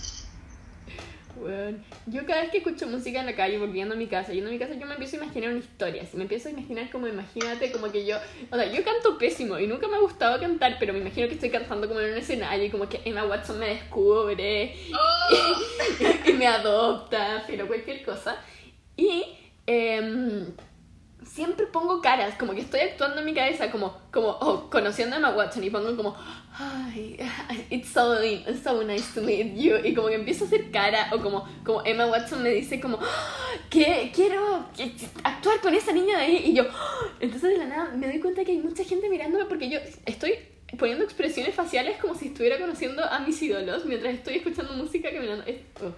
Weón, 1.37 1.83
Yo 2.05 2.25
cada 2.25 2.41
vez 2.41 2.51
que 2.51 2.59
escucho 2.59 2.87
música 2.87 3.19
en 3.19 3.25
la 3.25 3.35
calle, 3.35 3.57
volviendo 3.57 3.93
a 3.93 3.97
mi 3.97 4.07
casa, 4.07 4.31
yendo 4.31 4.49
a 4.49 4.53
mi 4.53 4.59
casa, 4.59 4.73
yo 4.75 4.85
me 4.85 4.93
empiezo 4.93 5.17
a 5.17 5.23
imaginar 5.23 5.49
una 5.49 5.59
historia. 5.59 6.05
Si 6.05 6.15
me 6.15 6.23
empiezo 6.23 6.47
a 6.47 6.51
imaginar 6.51 6.89
como, 6.89 7.07
imagínate, 7.07 7.71
como 7.71 7.91
que 7.91 8.05
yo, 8.05 8.17
o 8.49 8.55
sea, 8.55 8.65
yo 8.71 8.83
canto 8.85 9.17
pésimo 9.17 9.59
y 9.59 9.67
nunca 9.67 9.87
me 9.87 9.97
ha 9.97 9.99
gustado 9.99 10.39
cantar, 10.39 10.77
pero 10.79 10.93
me 10.93 10.99
imagino 10.99 11.27
que 11.27 11.33
estoy 11.33 11.49
cantando 11.49 11.87
como 11.87 11.99
en 11.99 12.13
un 12.13 12.17
escenario 12.17 12.65
y 12.65 12.69
como 12.69 12.87
que 12.87 13.01
Emma 13.03 13.25
Watson 13.25 13.59
me 13.59 13.67
descubre 13.67 14.75
Oh, 14.93 15.55
y 16.29 16.33
me 16.33 16.47
adopta, 16.47 17.43
pero 17.47 17.67
cualquier 17.67 18.03
cosa. 18.03 18.37
Y 18.95 19.25
em, 19.67 20.47
siempre 21.35 21.65
pongo 21.67 22.01
caras, 22.01 22.33
como 22.35 22.53
que 22.53 22.61
estoy 22.61 22.79
actuando 22.79 23.19
en 23.19 23.25
mi 23.25 23.33
cabeza, 23.33 23.69
como, 23.69 23.97
como 24.09 24.29
oh, 24.29 24.69
conociendo 24.69 25.17
a 25.17 25.19
Emma 25.19 25.31
Watson 25.35 25.65
y 25.65 25.69
pongo 25.69 25.93
como, 25.97 26.15
ay, 26.57 27.17
it's 27.69 27.89
so, 27.89 28.15
so 28.63 28.83
nice 28.83 29.13
to 29.13 29.21
meet 29.21 29.53
you. 29.53 29.75
Y 29.83 29.93
como 29.93 30.07
que 30.07 30.15
empiezo 30.15 30.45
a 30.45 30.47
hacer 30.47 30.71
cara, 30.71 31.09
o 31.11 31.19
como, 31.19 31.45
como 31.65 31.83
Emma 31.85 32.05
Watson 32.05 32.41
me 32.41 32.51
dice, 32.51 32.79
como, 32.79 32.99
que 33.69 34.13
quiero 34.15 34.65
que- 34.77 34.95
actuar 35.23 35.59
con 35.59 35.73
esa 35.75 35.91
niña 35.91 36.17
de 36.19 36.23
ahí. 36.23 36.41
Y 36.45 36.53
yo, 36.53 36.63
entonces 37.19 37.49
de 37.51 37.57
la 37.57 37.65
nada 37.65 37.91
me 37.93 38.07
doy 38.07 38.21
cuenta 38.21 38.45
que 38.45 38.53
hay 38.53 38.59
mucha 38.59 38.85
gente 38.85 39.09
mirándome 39.09 39.43
porque 39.43 39.69
yo 39.69 39.79
estoy 40.05 40.35
poniendo 40.79 41.03
expresiones 41.03 41.53
faciales 41.53 41.97
como 41.99 42.15
si 42.15 42.27
estuviera 42.27 42.57
conociendo 42.57 43.03
a 43.03 43.19
mis 43.19 43.41
ídolos 43.41 43.83
mientras 43.85 44.13
estoy 44.13 44.35
escuchando 44.37 44.71
música 44.71 45.11
caminando. 45.11 45.43
Es- 45.45 45.59
oh, 45.83 45.91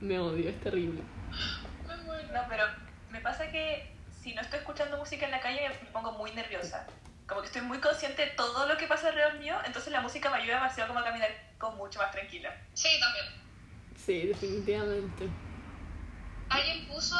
me 0.00 0.18
odio, 0.18 0.50
es 0.50 0.60
terrible. 0.60 1.00
me. 1.00 1.94
No, 2.34 2.40
pero 2.50 2.64
me 3.10 3.20
pasa 3.20 3.50
que 3.50 3.93
si 4.24 4.32
no 4.32 4.40
estoy 4.40 4.60
escuchando 4.60 4.96
música 4.96 5.26
en 5.26 5.32
la 5.32 5.40
calle 5.40 5.68
me 5.68 5.90
pongo 5.90 6.12
muy 6.12 6.32
nerviosa. 6.32 6.86
Como 7.26 7.42
que 7.42 7.48
estoy 7.48 7.60
muy 7.60 7.78
consciente 7.78 8.24
de 8.24 8.30
todo 8.32 8.66
lo 8.66 8.78
que 8.78 8.86
pasa 8.86 9.08
alrededor 9.08 9.34
mío, 9.34 9.54
entonces 9.66 9.92
la 9.92 10.00
música 10.00 10.30
me 10.30 10.38
ayuda 10.38 10.54
demasiado 10.54 10.88
como 10.88 11.00
a 11.00 11.04
caminar 11.04 11.30
con 11.58 11.76
mucho 11.76 11.98
más 11.98 12.10
tranquila. 12.10 12.56
Sí, 12.72 12.88
también. 12.98 13.26
Sí, 13.94 14.26
definitivamente. 14.26 15.28
Alguien 16.48 16.86
puso. 16.86 17.16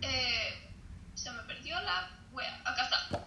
Eh, 0.00 0.68
se 1.14 1.30
me 1.30 1.42
perdió 1.44 1.80
la 1.80 2.10
wea. 2.32 2.60
Acá 2.64 2.84
está. 2.84 3.24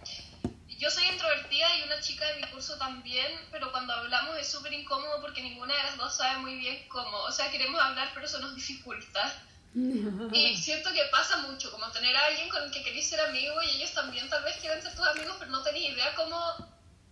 Yo 0.68 0.90
soy 0.90 1.06
introvertida 1.06 1.74
y 1.78 1.84
una 1.84 1.98
chica 2.00 2.26
de 2.26 2.42
mi 2.42 2.50
curso 2.50 2.76
también, 2.76 3.32
pero 3.50 3.72
cuando 3.72 3.94
hablamos 3.94 4.36
es 4.36 4.46
súper 4.46 4.74
incómodo 4.74 5.22
porque 5.22 5.42
ninguna 5.42 5.74
de 5.74 5.82
las 5.84 5.96
dos 5.96 6.16
sabe 6.16 6.40
muy 6.40 6.56
bien 6.56 6.86
cómo. 6.88 7.16
O 7.20 7.32
sea, 7.32 7.50
queremos 7.50 7.80
hablar, 7.80 8.10
pero 8.12 8.26
eso 8.26 8.38
nos 8.40 8.54
dificulta. 8.54 9.42
Y 10.32 10.56
siento 10.56 10.90
que 10.92 11.02
pasa 11.10 11.36
mucho, 11.38 11.70
como 11.70 11.90
tener 11.90 12.16
a 12.16 12.26
alguien 12.26 12.48
con 12.48 12.62
el 12.62 12.70
que 12.70 12.82
querés 12.82 13.06
ser 13.06 13.20
amigo 13.20 13.54
y 13.62 13.76
ellos 13.76 13.92
también 13.92 14.28
tal 14.30 14.42
vez 14.42 14.56
quieren 14.56 14.82
ser 14.82 14.94
tus 14.94 15.06
amigos, 15.06 15.36
pero 15.38 15.50
no 15.50 15.62
tenés 15.62 15.82
idea 15.82 16.14
cómo, 16.14 16.38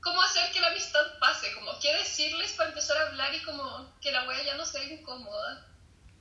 cómo 0.00 0.22
hacer 0.22 0.50
que 0.50 0.60
la 0.60 0.68
amistad 0.68 1.18
pase, 1.20 1.52
como 1.54 1.78
qué 1.78 1.94
decirles 1.94 2.52
para 2.54 2.70
empezar 2.70 2.96
a 2.96 3.08
hablar 3.08 3.34
y 3.34 3.42
como 3.42 3.92
que 4.00 4.10
la 4.12 4.26
wea 4.26 4.42
ya 4.42 4.56
no 4.56 4.64
sea 4.64 4.82
incómoda. 4.84 5.66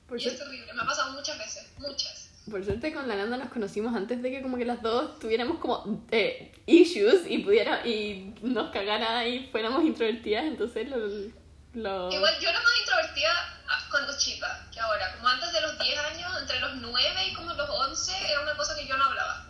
Por, 0.06 0.20
Y 0.20 0.26
es 0.26 0.36
suerte, 0.36 0.44
terrible, 0.44 0.74
me 0.74 0.82
ha 0.82 0.86
pasado 0.86 1.12
muchas 1.12 1.38
veces, 1.38 1.72
muchas. 1.78 2.30
por 2.50 2.62
suerte 2.62 2.92
con 2.92 3.08
la 3.08 3.16
Nanda 3.16 3.38
nos 3.38 3.48
conocimos 3.48 3.96
antes 3.96 4.20
de 4.20 4.30
que 4.30 4.42
como 4.42 4.58
que 4.58 4.66
las 4.66 4.82
dos 4.82 5.18
tuviéramos 5.18 5.58
como 5.60 6.04
eh, 6.10 6.52
issues 6.66 7.22
y 7.26 7.38
pudiera 7.38 7.86
y 7.86 8.34
nos 8.42 8.70
cagara 8.70 9.26
y 9.26 9.48
fuéramos 9.50 9.82
introvertidas, 9.82 10.44
entonces 10.44 10.90
lo... 10.90 10.98
lo... 11.72 12.12
Igual 12.12 12.38
yo 12.38 12.50
era 12.50 12.60
más 12.60 12.80
introvertida 12.80 13.53
cuando 13.94 14.18
chica 14.18 14.66
que 14.72 14.80
ahora, 14.80 15.14
como 15.14 15.28
antes 15.28 15.52
de 15.52 15.60
los 15.60 15.78
10 15.78 15.98
años, 15.98 16.30
entre 16.40 16.58
los 16.58 16.74
9 16.76 17.28
y 17.30 17.34
como 17.34 17.52
los 17.54 17.70
11, 17.70 18.12
era 18.28 18.40
una 18.40 18.56
cosa 18.56 18.74
que 18.76 18.88
yo 18.88 18.96
no 18.96 19.04
hablaba. 19.04 19.46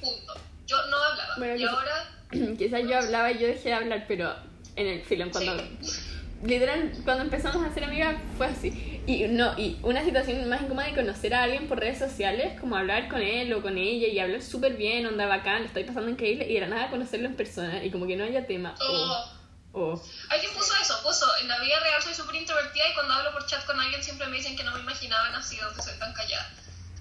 Punto. 0.00 0.34
Yo 0.64 0.76
no 0.86 0.96
hablaba. 0.96 1.34
Bueno, 1.38 1.56
y 1.56 1.60
yo- 1.62 1.70
ahora, 1.70 2.10
Quizás 2.58 2.82
yo 2.88 2.96
hablaba 2.98 3.32
y 3.32 3.38
yo 3.38 3.46
dejé 3.48 3.70
de 3.70 3.74
hablar, 3.74 4.04
pero 4.06 4.32
en 4.76 4.86
el 4.86 5.02
film, 5.02 5.30
cuando... 5.30 5.56
Literal, 6.44 6.92
cuando 7.04 7.24
empezamos 7.24 7.64
a 7.64 7.72
ser 7.72 7.84
amigas 7.84 8.16
fue 8.36 8.46
así. 8.46 9.00
Y 9.06 9.26
no, 9.28 9.58
y 9.58 9.78
una 9.82 10.04
situación 10.04 10.46
más 10.48 10.62
incómoda 10.62 10.86
de 10.86 10.94
conocer 10.94 11.34
a 11.34 11.42
alguien 11.44 11.66
por 11.68 11.80
redes 11.80 11.98
sociales, 11.98 12.58
como 12.60 12.76
hablar 12.76 13.08
con 13.08 13.22
él 13.22 13.52
o 13.54 13.62
con 13.62 13.76
ella 13.78 14.06
y 14.08 14.18
hablar 14.20 14.42
súper 14.42 14.74
bien, 14.76 15.06
onda 15.06 15.26
bacán, 15.26 15.60
lo 15.62 15.66
estoy 15.66 15.84
pasando 15.84 16.10
increíble, 16.10 16.46
y 16.50 16.56
era 16.56 16.66
nada 16.66 16.90
conocerlo 16.90 17.26
en 17.26 17.34
persona 17.36 17.82
y 17.82 17.90
como 17.90 18.06
que 18.06 18.16
no 18.16 18.24
haya 18.24 18.46
tema. 18.46 18.74
oh, 18.80 18.92
O, 18.92 19.28
o 19.74 20.00
alguien 20.30 20.54
puso 20.54 20.72
eso, 20.76 21.02
puso, 21.02 21.26
en 21.38 21.48
la 21.48 21.58
vida 21.58 21.80
real 21.80 22.00
soy 22.02 22.14
súper 22.14 22.36
introvertida 22.36 22.88
y 22.88 22.94
cuando 22.94 23.12
hablo 23.12 23.32
por 23.32 23.44
chat 23.46 23.64
con 23.64 23.78
alguien 23.78 24.02
siempre 24.02 24.26
me 24.28 24.36
dicen 24.36 24.56
que 24.56 24.62
no 24.62 24.72
me 24.72 24.80
imaginaban 24.80 25.34
así 25.34 25.58
que 25.76 25.82
soy 25.82 25.98
tan 25.98 26.12
callada. 26.14 26.48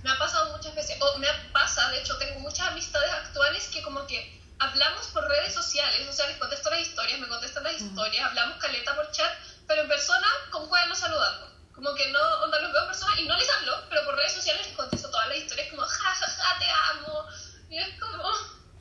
Me 0.02 0.10
ha 0.10 0.18
pasado 0.18 0.58
muchas 0.58 0.76
veces, 0.76 0.98
o 1.00 1.18
me 1.20 1.28
pasa, 1.54 1.90
de 1.92 2.00
hecho, 2.00 2.18
tengo 2.18 2.40
muchas 2.40 2.68
amistades 2.68 3.12
actuales 3.12 3.68
que 3.68 3.82
como 3.84 4.06
que 4.08 4.42
hablamos 4.60 5.08
por 5.08 5.24
redes 5.30 5.54
sociales, 5.54 6.08
o 6.10 6.14
sea, 6.14 6.28
les 6.28 6.38
contesto 6.38 6.70
las 6.72 6.82
historias, 6.82 7.20
me 7.20 7.28
contestan 7.28 7.64
las 7.64 7.80
historias, 7.80 8.26
hablamos 8.26 8.58
caleta 8.58 8.96
por 8.96 9.10
chat, 9.12 9.32
pero 9.68 9.84
en 9.84 9.88
persona 9.88 10.28
con 10.50 10.68
nos 10.90 10.98
saludando. 10.98 11.54
Como 11.74 11.94
que 11.96 12.12
no, 12.12 12.20
onda, 12.44 12.60
los 12.60 12.72
veo 12.74 12.82
en 12.82 12.88
persona 12.88 13.20
y 13.20 13.28
no 13.28 13.38
les 13.38 13.50
hablo, 13.50 13.78
pero 13.90 14.04
por 14.06 14.16
redes 14.16 14.34
sociales 14.34 14.66
les 14.66 14.76
contesto 14.76 15.10
todas 15.10 15.30
las 15.30 15.38
historias 15.38 15.70
como, 15.70 15.84
ja, 15.84 16.16
ja, 16.16 16.28
ja, 16.28 16.60
te 16.60 16.70
amo. 16.70 17.26
Y 17.70 17.78
es 17.78 18.00
como, 18.00 18.30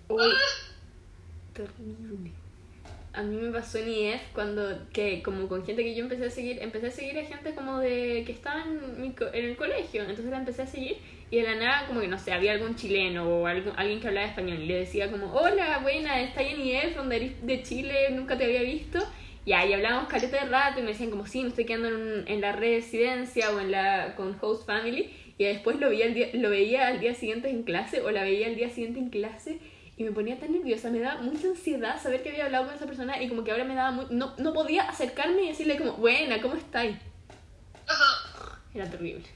Uy, 0.08 0.32
ah, 0.32 1.54
terrible. 1.54 2.41
A 3.14 3.22
mí 3.22 3.36
me 3.36 3.50
pasó 3.52 3.76
en 3.78 3.88
IF 3.90 4.22
cuando, 4.32 4.88
que 4.90 5.22
como 5.22 5.46
con 5.46 5.66
gente 5.66 5.82
que 5.84 5.94
yo 5.94 6.02
empecé 6.02 6.26
a 6.26 6.30
seguir, 6.30 6.58
empecé 6.62 6.86
a 6.86 6.90
seguir 6.90 7.18
a 7.18 7.24
gente 7.26 7.54
como 7.54 7.78
de, 7.78 8.22
que 8.24 8.32
estaba 8.32 8.62
en, 8.64 9.02
mi 9.02 9.12
co- 9.12 9.28
en 9.34 9.44
el 9.44 9.56
colegio, 9.56 10.00
entonces 10.00 10.24
la 10.24 10.38
empecé 10.38 10.62
a 10.62 10.66
seguir 10.66 10.96
y 11.30 11.36
de 11.36 11.42
la 11.42 11.54
nada 11.56 11.86
como 11.86 12.00
que 12.00 12.08
no 12.08 12.18
sé, 12.18 12.32
había 12.32 12.52
algún 12.52 12.74
chileno 12.74 13.28
o 13.28 13.46
algo- 13.46 13.74
alguien 13.76 14.00
que 14.00 14.08
hablaba 14.08 14.26
español 14.26 14.60
y 14.62 14.66
le 14.66 14.76
decía 14.78 15.10
como, 15.10 15.30
hola, 15.34 15.80
buena, 15.82 16.22
estás 16.22 16.44
en 16.46 16.60
IF, 16.62 16.96
donde 16.96 17.16
eres 17.16 17.46
de 17.46 17.62
Chile, 17.62 18.08
nunca 18.12 18.38
te 18.38 18.44
había 18.44 18.62
visto. 18.62 18.98
Y 19.44 19.52
ahí 19.52 19.72
hablábamos 19.74 20.08
caleta 20.08 20.44
de 20.44 20.48
rato 20.50 20.78
y 20.80 20.82
me 20.82 20.88
decían 20.92 21.10
como, 21.10 21.26
sí, 21.26 21.42
me 21.42 21.48
estoy 21.48 21.64
quedando 21.66 21.88
en, 21.88 22.24
en 22.28 22.40
la 22.40 22.52
residencia 22.52 23.50
o 23.50 23.60
en 23.60 23.72
la, 23.72 24.14
con 24.16 24.36
host 24.40 24.66
family. 24.66 25.10
Y 25.36 25.44
después 25.44 25.78
lo 25.80 25.90
veía, 25.90 26.06
al 26.06 26.14
día, 26.14 26.28
lo 26.34 26.48
veía 26.48 26.86
al 26.86 27.00
día 27.00 27.14
siguiente 27.14 27.50
en 27.50 27.64
clase 27.64 28.00
o 28.02 28.10
la 28.10 28.22
veía 28.22 28.46
al 28.46 28.54
día 28.54 28.70
siguiente 28.70 29.00
en 29.00 29.10
clase 29.10 29.58
y 30.02 30.06
me 30.06 30.12
ponía 30.12 30.38
tan 30.38 30.52
nerviosa, 30.52 30.90
me 30.90 31.00
daba 31.00 31.22
mucha 31.22 31.46
ansiedad 31.46 32.02
saber 32.02 32.22
que 32.22 32.30
había 32.30 32.46
hablado 32.46 32.66
con 32.66 32.74
esa 32.74 32.86
persona 32.86 33.22
y 33.22 33.28
como 33.28 33.44
que 33.44 33.52
ahora 33.52 33.64
me 33.64 33.74
daba 33.74 33.92
muy... 33.92 34.06
No, 34.10 34.34
no 34.38 34.52
podía 34.52 34.82
acercarme 34.88 35.42
y 35.44 35.48
decirle 35.48 35.78
como, 35.78 35.92
buena, 35.94 36.40
¿cómo 36.40 36.54
estáis? 36.56 36.98
ajá. 37.86 38.58
Era 38.74 38.90
terrible. 38.90 39.28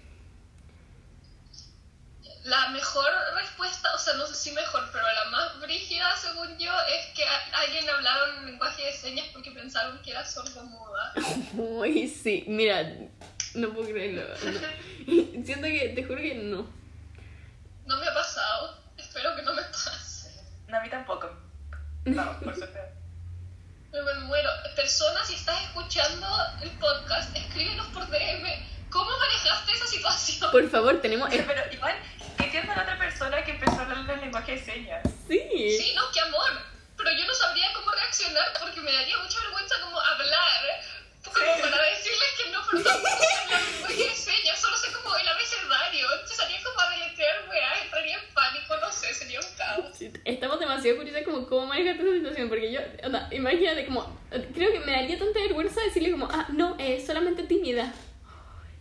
La 2.45 2.69
mejor 2.69 3.07
respuesta, 3.35 3.93
o 3.95 3.99
sea, 3.99 4.15
no 4.15 4.27
sé 4.27 4.35
si 4.35 4.53
mejor, 4.53 4.89
pero 4.93 5.05
la 5.05 5.31
más 5.31 5.61
brígida, 5.61 6.17
según 6.17 6.57
yo, 6.59 6.73
es 6.83 7.07
que 7.15 7.25
alguien 7.53 7.89
hablaron 7.91 8.39
en 8.39 8.47
lenguaje 8.47 8.85
de 8.85 8.93
señas 8.93 9.27
porque 9.33 9.51
pensaron 9.51 10.01
que 10.03 10.13
era 10.13 10.25
sordomuda. 10.25 11.13
Uy, 11.55 12.09
sí, 12.23 12.45
mira, 12.47 12.93
no 13.55 13.73
puedo 13.73 13.89
creerlo. 13.89 14.23
no. 14.29 15.45
Siento 15.45 15.67
que, 15.67 15.93
te 15.95 16.05
juro 16.05 16.21
que 16.21 16.35
no. 16.35 16.69
No 17.87 17.97
me 17.99 18.07
ha 18.07 18.15
pasado. 18.15 18.79
Espero 18.97 19.35
que 19.37 19.43
no 19.43 19.53
me 19.53 19.63
pase. 19.63 19.86
No, 20.69 20.77
a 20.77 20.81
mí 20.81 20.91
tampoco. 20.91 21.31
No, 22.05 22.41
por 22.41 22.55
suerte. 22.59 22.81
Me 23.93 24.15
muero. 24.27 24.51
Personas, 24.75 25.27
si 25.27 25.35
estás 25.35 25.61
escuchando 25.63 26.27
el 26.63 26.71
podcast, 26.73 27.35
escríbenos 27.37 27.87
por 27.89 28.07
DM. 28.09 28.45
¿Cómo 28.91 29.11
manejaste 29.19 29.73
esa 29.73 29.87
situación? 29.87 30.51
Por 30.51 30.69
favor, 30.71 31.01
tenemos. 31.01 31.29
Pero 31.31 31.73
igual, 31.73 31.95
que 32.39 32.45
entienda 32.45 32.73
a 32.75 32.77
la 32.77 32.83
otra 32.83 32.99
persona 32.99 33.43
que 33.45 33.53
empezó 33.53 33.79
a 33.79 33.83
hablar 33.83 34.11
en 34.11 34.21
lenguaje 34.21 34.53
de 34.53 34.65
señas. 34.65 35.03
Sí. 35.27 35.41
Sí, 35.79 35.93
no, 35.95 36.03
qué 36.13 36.21
amor. 36.21 36.51
Pero 36.97 37.11
yo 37.13 37.27
no 37.27 37.35
sabría 37.35 37.73
cómo 37.75 37.91
reaccionar 37.93 38.45
porque 38.61 38.81
me 38.81 38.93
daría 38.93 39.17
mucha 39.19 39.39
vergüenza 39.41 39.75
como 39.83 40.01
hablar. 40.01 40.63
Como 41.25 41.35
para 41.71 41.83
decirles 41.91 42.29
que 42.43 42.51
no, 42.53 42.61
pero 42.71 42.85
yo, 52.71 52.81
onda, 53.05 53.29
imagínate 53.33 53.87
como, 53.87 54.19
creo 54.55 54.73
que 54.73 54.81
me 54.81 54.93
daría 54.93 55.19
tanta 55.19 55.41
vergüenza 55.41 55.81
decirle 55.83 56.11
como, 56.13 56.29
ah, 56.31 56.47
no, 56.51 56.77
es 56.79 57.07
solamente 57.07 57.45
tímida. 57.45 57.93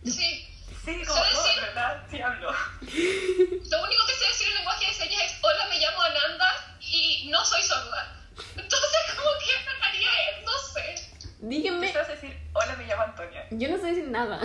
Sí. 0.04 0.46
Sí, 0.84 1.02
como, 1.04 1.20
decir- 1.20 1.56
no, 1.56 1.62
¿verdad? 1.66 2.06
Sí 2.08 2.20
hablo. 2.20 2.50
Lo 2.80 3.84
único 3.84 4.06
que 4.06 4.14
sé 4.14 4.26
decir 4.28 4.48
en 4.48 4.54
lenguaje 4.54 4.86
de 4.86 4.92
señas 4.92 5.22
es 5.24 5.38
hola, 5.42 5.66
me 5.68 5.80
llamo 5.80 6.00
Ananda 6.02 6.78
y 6.80 7.28
no 7.28 7.44
soy 7.44 7.62
sorda. 7.62 8.16
Entonces, 8.54 8.98
como 9.16 9.30
que 9.40 9.84
haría 9.84 10.08
es, 10.30 10.44
no 10.44 10.52
sé. 10.58 11.26
Díganme, 11.40 11.92
a 11.92 12.02
decir, 12.04 12.36
hola, 12.52 12.76
me 12.76 12.86
llamo 12.86 13.02
Antonia. 13.02 13.46
yo 13.50 13.68
no 13.68 13.78
sé 13.78 13.86
decir 13.88 14.08
nada. 14.08 14.40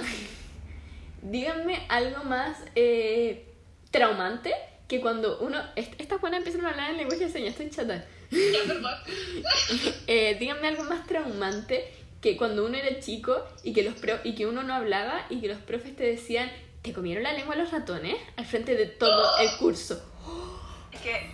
Díganme 1.21 1.85
algo 1.89 2.23
más 2.23 2.57
eh, 2.73 3.53
traumante 3.91 4.55
que 4.91 4.99
cuando 4.99 5.37
uno, 5.39 5.57
est- 5.77 5.93
estas 6.01 6.19
buenas 6.19 6.39
empiezan 6.39 6.65
a 6.65 6.71
hablar 6.71 6.89
en 6.91 6.97
lenguaje 6.97 7.23
de 7.27 7.31
señas, 7.31 7.51
estoy 7.57 7.69
chata. 7.69 8.03
Eh, 10.07 10.35
díganme 10.39 10.67
algo 10.67 10.83
más 10.83 11.05
traumante 11.07 11.93
que 12.21 12.35
cuando 12.35 12.65
uno 12.65 12.75
era 12.77 12.99
chico 12.99 13.47
y 13.63 13.71
que, 13.73 13.83
los 13.83 13.95
pro- 13.95 14.19
y 14.25 14.35
que 14.35 14.45
uno 14.45 14.63
no 14.63 14.73
hablaba 14.73 15.25
y 15.29 15.39
que 15.39 15.47
los 15.47 15.59
profes 15.59 15.95
te 15.95 16.03
decían, 16.03 16.51
¿te 16.81 16.91
comieron 16.93 17.23
la 17.23 17.31
lengua 17.33 17.55
los 17.55 17.71
ratones? 17.71 18.17
Al 18.35 18.45
frente 18.45 18.75
de 18.75 18.85
todo 18.87 19.37
el 19.39 19.49
curso. 19.57 20.03
Es 20.91 20.99
que 21.01 21.31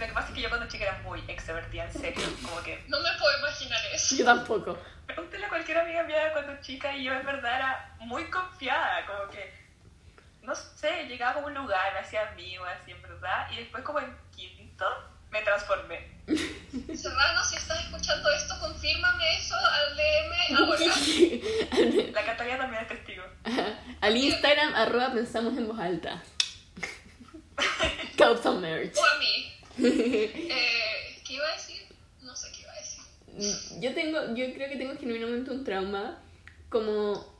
lo 0.00 0.06
que 0.06 0.12
pasa 0.12 0.28
es 0.30 0.34
que 0.34 0.42
yo 0.42 0.48
cuando 0.48 0.68
chica 0.68 0.84
era 0.84 0.98
muy 1.02 1.20
extrovertida, 1.28 1.84
en 1.86 1.92
serio. 1.92 2.22
Como 2.42 2.60
que 2.64 2.82
No 2.88 2.98
me 3.00 3.08
puedo 3.20 3.38
imaginar 3.38 3.80
eso. 3.94 4.16
Yo 4.16 4.24
tampoco. 4.24 4.76
pregúntale 5.06 5.46
a 5.46 5.48
cualquier 5.48 5.78
amiga 5.78 6.02
mía 6.02 6.32
cuando 6.32 6.60
chica 6.60 6.96
y 6.96 7.04
yo 7.04 7.12
en 7.12 7.24
verdad 7.24 7.56
era 7.56 7.96
muy 8.00 8.24
confiada. 8.24 9.06
Como 9.06 9.30
que, 9.30 9.48
no 10.44 10.54
sé, 10.54 11.06
llegaba 11.06 11.34
como 11.34 11.48
a 11.48 11.50
un 11.50 11.56
lugar, 11.56 11.92
me 11.94 12.00
hacía 12.00 12.28
amigo, 12.28 12.64
así 12.64 12.90
en 12.90 13.02
verdad. 13.02 13.50
Y 13.52 13.56
después, 13.56 13.82
como 13.82 14.00
en 14.00 14.16
quinto, 14.36 14.84
me 15.30 15.42
transformé. 15.42 16.14
Serrano, 16.94 17.44
si 17.44 17.56
estás 17.56 17.84
escuchando 17.84 18.30
esto, 18.30 18.54
confírmame 18.60 19.36
eso 19.36 19.54
al 19.56 19.96
DM 19.96 20.56
ahora. 20.56 22.10
La 22.12 22.24
Catalina 22.24 22.58
también 22.58 22.82
es 22.82 22.88
testigo. 22.88 23.24
Al 24.00 24.16
Instagram, 24.16 24.74
arroba 24.74 25.12
pensamos 25.12 25.56
en 25.56 25.66
voz 25.66 25.78
alta. 25.78 26.22
Causa 28.16 28.52
merch. 28.52 28.96
O 28.96 29.04
a 29.04 29.18
mí. 29.18 29.50
Eh, 29.76 31.20
¿Qué 31.26 31.34
iba 31.34 31.48
a 31.48 31.52
decir? 31.52 31.82
No 32.22 32.36
sé 32.36 32.52
qué 32.52 32.60
iba 32.60 32.72
a 32.72 32.76
decir. 32.76 33.80
Yo 33.80 33.92
tengo, 33.92 34.34
yo 34.36 34.54
creo 34.54 34.68
que 34.68 34.76
tengo 34.76 34.96
genuinamente 34.96 35.50
un 35.50 35.64
trauma 35.64 36.20
como 36.68 37.33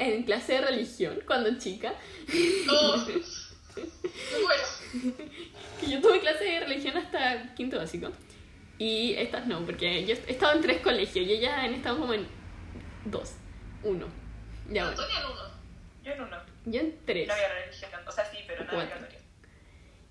en 0.00 0.22
clase 0.24 0.54
de 0.54 0.60
religión 0.62 1.20
cuando 1.26 1.56
chica. 1.58 1.92
No. 2.66 2.96
Muero. 4.42 4.64
Que 5.80 5.90
yo 5.90 6.00
tuve 6.00 6.20
clase 6.20 6.44
de 6.44 6.60
religión 6.60 6.96
hasta 6.96 7.54
quinto 7.54 7.76
básico. 7.76 8.10
Y 8.78 9.14
estas 9.14 9.46
no, 9.46 9.64
porque 9.64 10.04
yo 10.06 10.14
he 10.14 10.32
estado 10.32 10.54
en 10.54 10.62
tres 10.62 10.80
colegios 10.80 11.26
y 11.26 11.32
ellas 11.32 11.52
han 11.56 11.74
estado 11.74 11.98
como 11.98 12.14
en 12.14 12.26
dos, 13.04 13.34
uno. 13.82 14.06
Ya 14.70 14.84
bueno, 14.86 15.02
Antonia 15.02 15.20
en 15.20 15.26
uno. 15.26 15.42
Yo 16.02 16.12
en 16.12 16.20
uno. 16.22 16.36
yo 16.64 16.80
en 16.80 16.98
tres. 17.04 17.28
No 17.28 17.34
había 17.34 17.48
religión. 17.48 17.90
O 18.06 18.10
sea, 18.10 18.24
sí, 18.24 18.38
pero 18.46 18.64
no 18.64 18.72
obligatorio. 18.72 19.18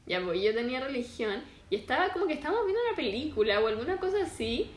Ya 0.05 0.21
pues 0.23 0.41
yo 0.41 0.53
tenía 0.53 0.79
religión 0.79 1.43
y 1.69 1.75
estaba 1.75 2.09
como 2.09 2.27
que 2.27 2.33
estábamos 2.33 2.65
viendo 2.65 2.81
una 2.87 2.95
película 2.95 3.59
o 3.59 3.67
alguna 3.67 3.97
cosa 3.97 4.23
así 4.23 4.71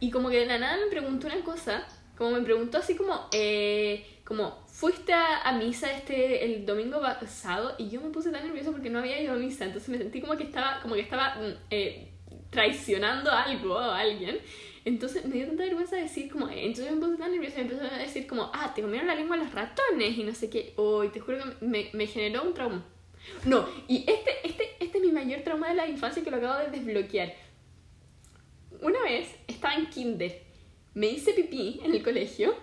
y 0.00 0.10
como 0.10 0.28
que 0.28 0.40
de 0.40 0.46
la 0.46 0.58
nada 0.58 0.76
me 0.76 0.90
preguntó 0.90 1.26
una 1.26 1.42
cosa, 1.42 1.86
como 2.16 2.30
me 2.32 2.42
preguntó 2.42 2.78
así 2.78 2.94
como, 2.94 3.28
eh, 3.32 4.06
como, 4.24 4.64
fuiste 4.66 5.12
a, 5.12 5.52
misa 5.52 5.92
este 5.92 6.44
el 6.44 6.66
domingo 6.66 7.00
pasado 7.00 7.74
y 7.78 7.88
yo 7.88 8.00
me 8.00 8.10
puse 8.10 8.30
tan 8.30 8.44
nerviosa 8.44 8.70
porque 8.70 8.90
no 8.90 8.98
había 8.98 9.20
ido 9.20 9.34
a 9.34 9.36
misa, 9.36 9.64
entonces 9.64 9.88
me 9.88 9.98
sentí 9.98 10.20
como 10.20 10.36
que 10.36 10.44
estaba, 10.44 10.80
como 10.82 10.94
que 10.94 11.02
estaba 11.02 11.36
mm, 11.36 11.54
eh, 11.70 12.08
traicionando 12.50 13.30
algo 13.30 13.78
a 13.78 14.00
alguien. 14.00 14.38
Entonces 14.84 15.24
me 15.26 15.34
dio 15.34 15.48
tanta 15.48 15.64
vergüenza 15.64 15.96
decir 15.96 16.30
como, 16.30 16.48
eh, 16.48 16.66
entonces 16.66 16.94
me 16.94 17.00
puse 17.00 17.18
tan 17.18 17.32
nerviosa 17.32 17.60
y 17.60 17.64
me 17.64 17.70
empezó 17.72 17.92
a 17.92 17.98
decir 17.98 18.26
como, 18.26 18.50
ah, 18.54 18.72
te 18.74 18.82
comieron 18.82 19.08
la 19.08 19.16
lengua 19.16 19.36
los 19.36 19.52
ratones 19.52 20.16
y 20.16 20.22
no 20.22 20.32
sé 20.32 20.48
qué. 20.48 20.74
Hoy 20.76 21.08
te 21.08 21.20
juro 21.20 21.38
que 21.38 21.66
me, 21.66 21.90
me 21.92 22.06
generó 22.06 22.44
un 22.44 22.54
trauma. 22.54 22.84
No, 23.44 23.68
y 23.88 24.04
este, 24.08 24.30
este, 24.44 24.76
este 24.78 24.98
es 24.98 25.04
mi 25.04 25.10
mayor 25.10 25.40
trauma 25.40 25.68
de 25.68 25.74
la 25.74 25.88
infancia 25.88 26.22
que 26.22 26.30
lo 26.30 26.36
acabo 26.36 26.58
de 26.58 26.78
desbloquear. 26.78 27.34
Una 28.80 29.02
vez 29.02 29.34
estaba 29.48 29.74
en 29.74 29.86
kinder, 29.86 30.45
me 30.96 31.08
hice 31.08 31.32
pipí 31.34 31.78
en 31.84 31.94
el 31.94 32.02
colegio 32.02 32.56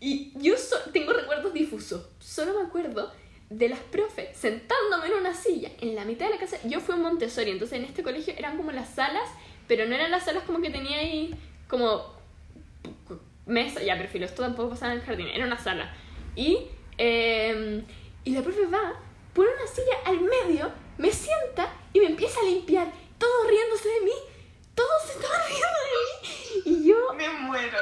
y 0.00 0.32
yo 0.38 0.56
so- 0.56 0.90
tengo 0.92 1.12
recuerdos 1.12 1.52
difusos. 1.52 2.06
Solo 2.18 2.58
me 2.60 2.66
acuerdo 2.66 3.12
de 3.50 3.68
las 3.68 3.78
profes 3.78 4.36
sentándome 4.36 5.06
en 5.06 5.12
una 5.14 5.34
silla 5.34 5.70
en 5.82 5.94
la 5.94 6.06
mitad 6.06 6.26
de 6.26 6.32
la 6.34 6.40
casa. 6.40 6.58
Yo 6.64 6.80
fui 6.80 6.94
a 6.94 6.98
Montessori, 6.98 7.50
entonces 7.50 7.78
en 7.78 7.84
este 7.84 8.02
colegio 8.02 8.32
eran 8.36 8.56
como 8.56 8.72
las 8.72 8.94
salas, 8.94 9.28
pero 9.68 9.86
no 9.86 9.94
eran 9.94 10.10
las 10.10 10.24
salas 10.24 10.44
como 10.44 10.62
que 10.62 10.70
tenía 10.70 10.98
ahí 10.98 11.34
como 11.68 12.14
mesa, 13.44 13.82
ya 13.82 13.98
perfil, 13.98 14.22
esto 14.22 14.42
tampoco 14.42 14.70
pasaba 14.70 14.94
en 14.94 15.00
el 15.00 15.04
jardín, 15.04 15.28
era 15.28 15.44
una 15.46 15.58
sala. 15.58 15.94
Y, 16.36 16.58
eh, 16.96 17.82
y 18.24 18.30
la 18.30 18.40
profe 18.42 18.64
va, 18.66 18.98
pone 19.34 19.50
una 19.50 19.66
silla 19.66 19.98
al 20.06 20.20
medio, 20.22 20.72
me 20.96 21.10
sienta 21.12 21.70
y 21.92 22.00
me 22.00 22.06
empieza 22.06 22.40
a 22.40 22.44
limpiar, 22.44 22.90
todos 23.18 23.46
riéndose 23.48 23.88
de 23.88 24.00
mí, 24.00 24.12
todos 24.74 25.02
se 25.06 25.12
estaban 25.12 25.40
riendo 25.48 25.66
de 25.84 26.70
mí. 26.70 26.82
Y 26.82 26.88
yo, 26.88 27.14
Me 27.14 27.28
muero. 27.28 27.78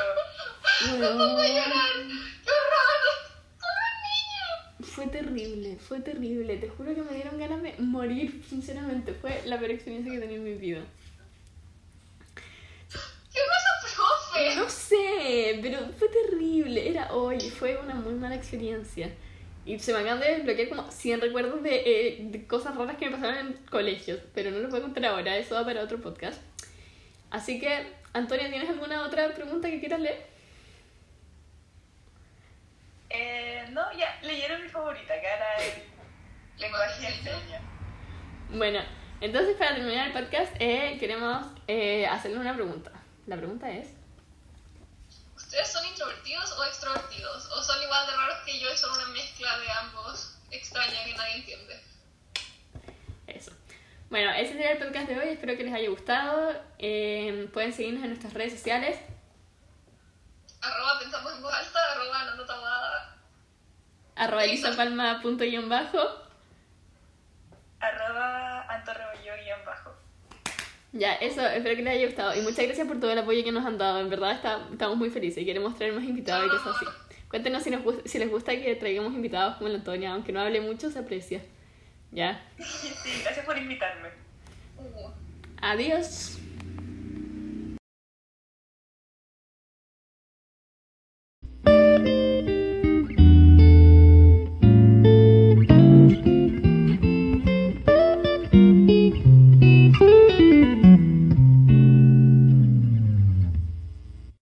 bueno, 0.88 1.36
¡Qué 1.36 2.50
raro! 2.50 3.10
¡Pobre 3.58 3.88
niña! 4.02 4.92
fue 4.94 5.06
terrible, 5.06 5.76
fue 5.78 6.00
terrible, 6.00 6.56
te 6.56 6.68
juro 6.68 6.94
que 6.94 7.02
me 7.02 7.14
dieron 7.14 7.38
ganas 7.38 7.62
de 7.62 7.74
morir, 7.78 8.42
sinceramente, 8.48 9.14
fue 9.14 9.42
la 9.46 9.58
peor 9.58 9.70
experiencia 9.70 10.10
que 10.12 10.18
he 10.18 10.20
tenido 10.20 10.42
en 10.44 10.52
mi 10.52 10.54
vida. 10.58 10.80
¿Qué 12.90 13.40
pasa, 13.48 13.94
profe? 13.96 14.56
No 14.56 14.68
sé, 14.68 15.58
pero 15.62 15.78
fue 15.98 16.08
terrible. 16.08 16.88
Era 16.88 17.12
hoy, 17.14 17.40
fue 17.50 17.78
una 17.78 17.94
muy 17.94 18.12
mala 18.14 18.34
experiencia. 18.34 19.10
Y 19.64 19.78
se 19.78 19.92
me 19.94 20.00
acaban 20.00 20.20
de 20.20 20.26
desbloquear 20.38 20.68
como 20.68 20.90
100 20.90 21.20
recuerdos 21.20 21.62
de, 21.62 21.76
eh, 21.86 22.18
de 22.30 22.46
cosas 22.46 22.76
raras 22.76 22.96
que 22.98 23.06
me 23.08 23.12
pasaron 23.16 23.38
en 23.46 23.52
colegios, 23.70 24.20
pero 24.34 24.50
no 24.50 24.58
los 24.58 24.70
voy 24.70 24.80
a 24.80 24.82
contar 24.82 25.04
ahora, 25.06 25.38
eso 25.38 25.54
va 25.54 25.64
para 25.64 25.82
otro 25.82 26.00
podcast. 26.00 26.40
Así 27.32 27.58
que, 27.58 27.90
Antonia, 28.12 28.50
¿tienes 28.50 28.68
alguna 28.68 29.06
otra 29.06 29.34
pregunta 29.34 29.70
que 29.70 29.80
quieras 29.80 30.00
leer? 30.00 30.26
Eh, 33.08 33.66
no, 33.70 33.90
ya 33.96 34.18
leyeron 34.20 34.62
mi 34.62 34.68
favorita, 34.68 35.18
que 35.18 35.26
era 35.26 35.56
el 35.56 35.82
lenguaje 36.58 37.06
de 37.06 37.12
señas. 37.22 37.62
Bueno, 38.50 38.80
entonces 39.22 39.56
para 39.56 39.74
terminar 39.74 40.08
el 40.08 40.12
podcast, 40.12 40.52
eh, 40.60 40.98
queremos 41.00 41.46
eh, 41.68 42.06
hacerle 42.06 42.38
una 42.38 42.54
pregunta. 42.54 42.92
La 43.26 43.38
pregunta 43.38 43.70
es... 43.70 43.88
¿Ustedes 45.34 45.72
son 45.72 45.86
introvertidos 45.86 46.52
o 46.52 46.64
extrovertidos? 46.64 47.46
¿O 47.46 47.62
son 47.62 47.82
igual 47.82 48.06
de 48.08 48.12
raros 48.14 48.38
que 48.44 48.60
yo 48.60 48.70
y 48.70 48.76
son 48.76 48.92
una 48.92 49.06
mezcla 49.06 49.58
de 49.58 49.70
ambos 49.70 50.36
extraña 50.50 51.02
que 51.02 51.14
nadie 51.14 51.36
entiende? 51.36 51.82
Eso. 53.26 53.52
Bueno, 54.12 54.30
ese 54.32 54.52
sería 54.52 54.72
el 54.72 54.78
podcast 54.78 55.08
de 55.08 55.18
hoy. 55.18 55.28
Espero 55.28 55.56
que 55.56 55.64
les 55.64 55.72
haya 55.72 55.88
gustado. 55.88 56.52
Eh, 56.78 57.48
pueden 57.50 57.72
seguirnos 57.72 58.02
en 58.02 58.10
nuestras 58.10 58.34
redes 58.34 58.52
sociales. 58.52 58.98
Arroba 60.60 60.98
pensamos 61.00 61.32
en 61.34 61.40
voz 61.42 61.54
alta, 61.54 61.78
arroba 61.94 62.24
Nando 62.26 62.44
Taboada. 62.44 63.16
arroba 64.14 64.44
elisapalma 64.44 65.22
punto 65.22 65.44
guion 65.44 65.66
bajo. 65.70 65.98
Arroba 67.80 68.60
Antorrebollo 68.68 69.32
guion 69.42 69.64
bajo. 69.64 69.92
Ya, 70.92 71.14
eso, 71.14 71.40
espero 71.46 71.74
que 71.74 71.82
les 71.82 71.94
haya 71.94 72.04
gustado. 72.06 72.36
Y 72.36 72.42
muchas 72.42 72.66
gracias 72.66 72.86
por 72.86 73.00
todo 73.00 73.10
el 73.12 73.18
apoyo 73.18 73.42
que 73.42 73.50
nos 73.50 73.64
han 73.64 73.78
dado. 73.78 73.98
En 74.00 74.10
verdad 74.10 74.32
está- 74.32 74.68
estamos 74.70 74.98
muy 74.98 75.08
felices 75.08 75.42
y 75.42 75.46
queremos 75.46 75.74
traer 75.74 75.94
más 75.94 76.04
invitados 76.04 76.44
y 76.46 76.50
cosas 76.50 76.76
así. 76.76 76.84
Cuéntenos 77.30 77.62
si, 77.62 77.70
nos 77.70 77.80
si 78.04 78.18
les 78.18 78.30
gusta 78.30 78.52
que 78.52 78.74
traigamos 78.76 79.14
invitados 79.14 79.56
como 79.56 79.70
la 79.70 79.76
Antonia. 79.78 80.12
Aunque 80.12 80.32
no 80.32 80.40
hable 80.42 80.60
mucho, 80.60 80.90
se 80.90 80.98
aprecia. 80.98 81.40
Ya. 82.12 82.40
Sí, 82.58 83.20
gracias 83.24 83.44
por 83.44 83.58
invitarme. 83.58 84.08
Adiós. 85.60 86.38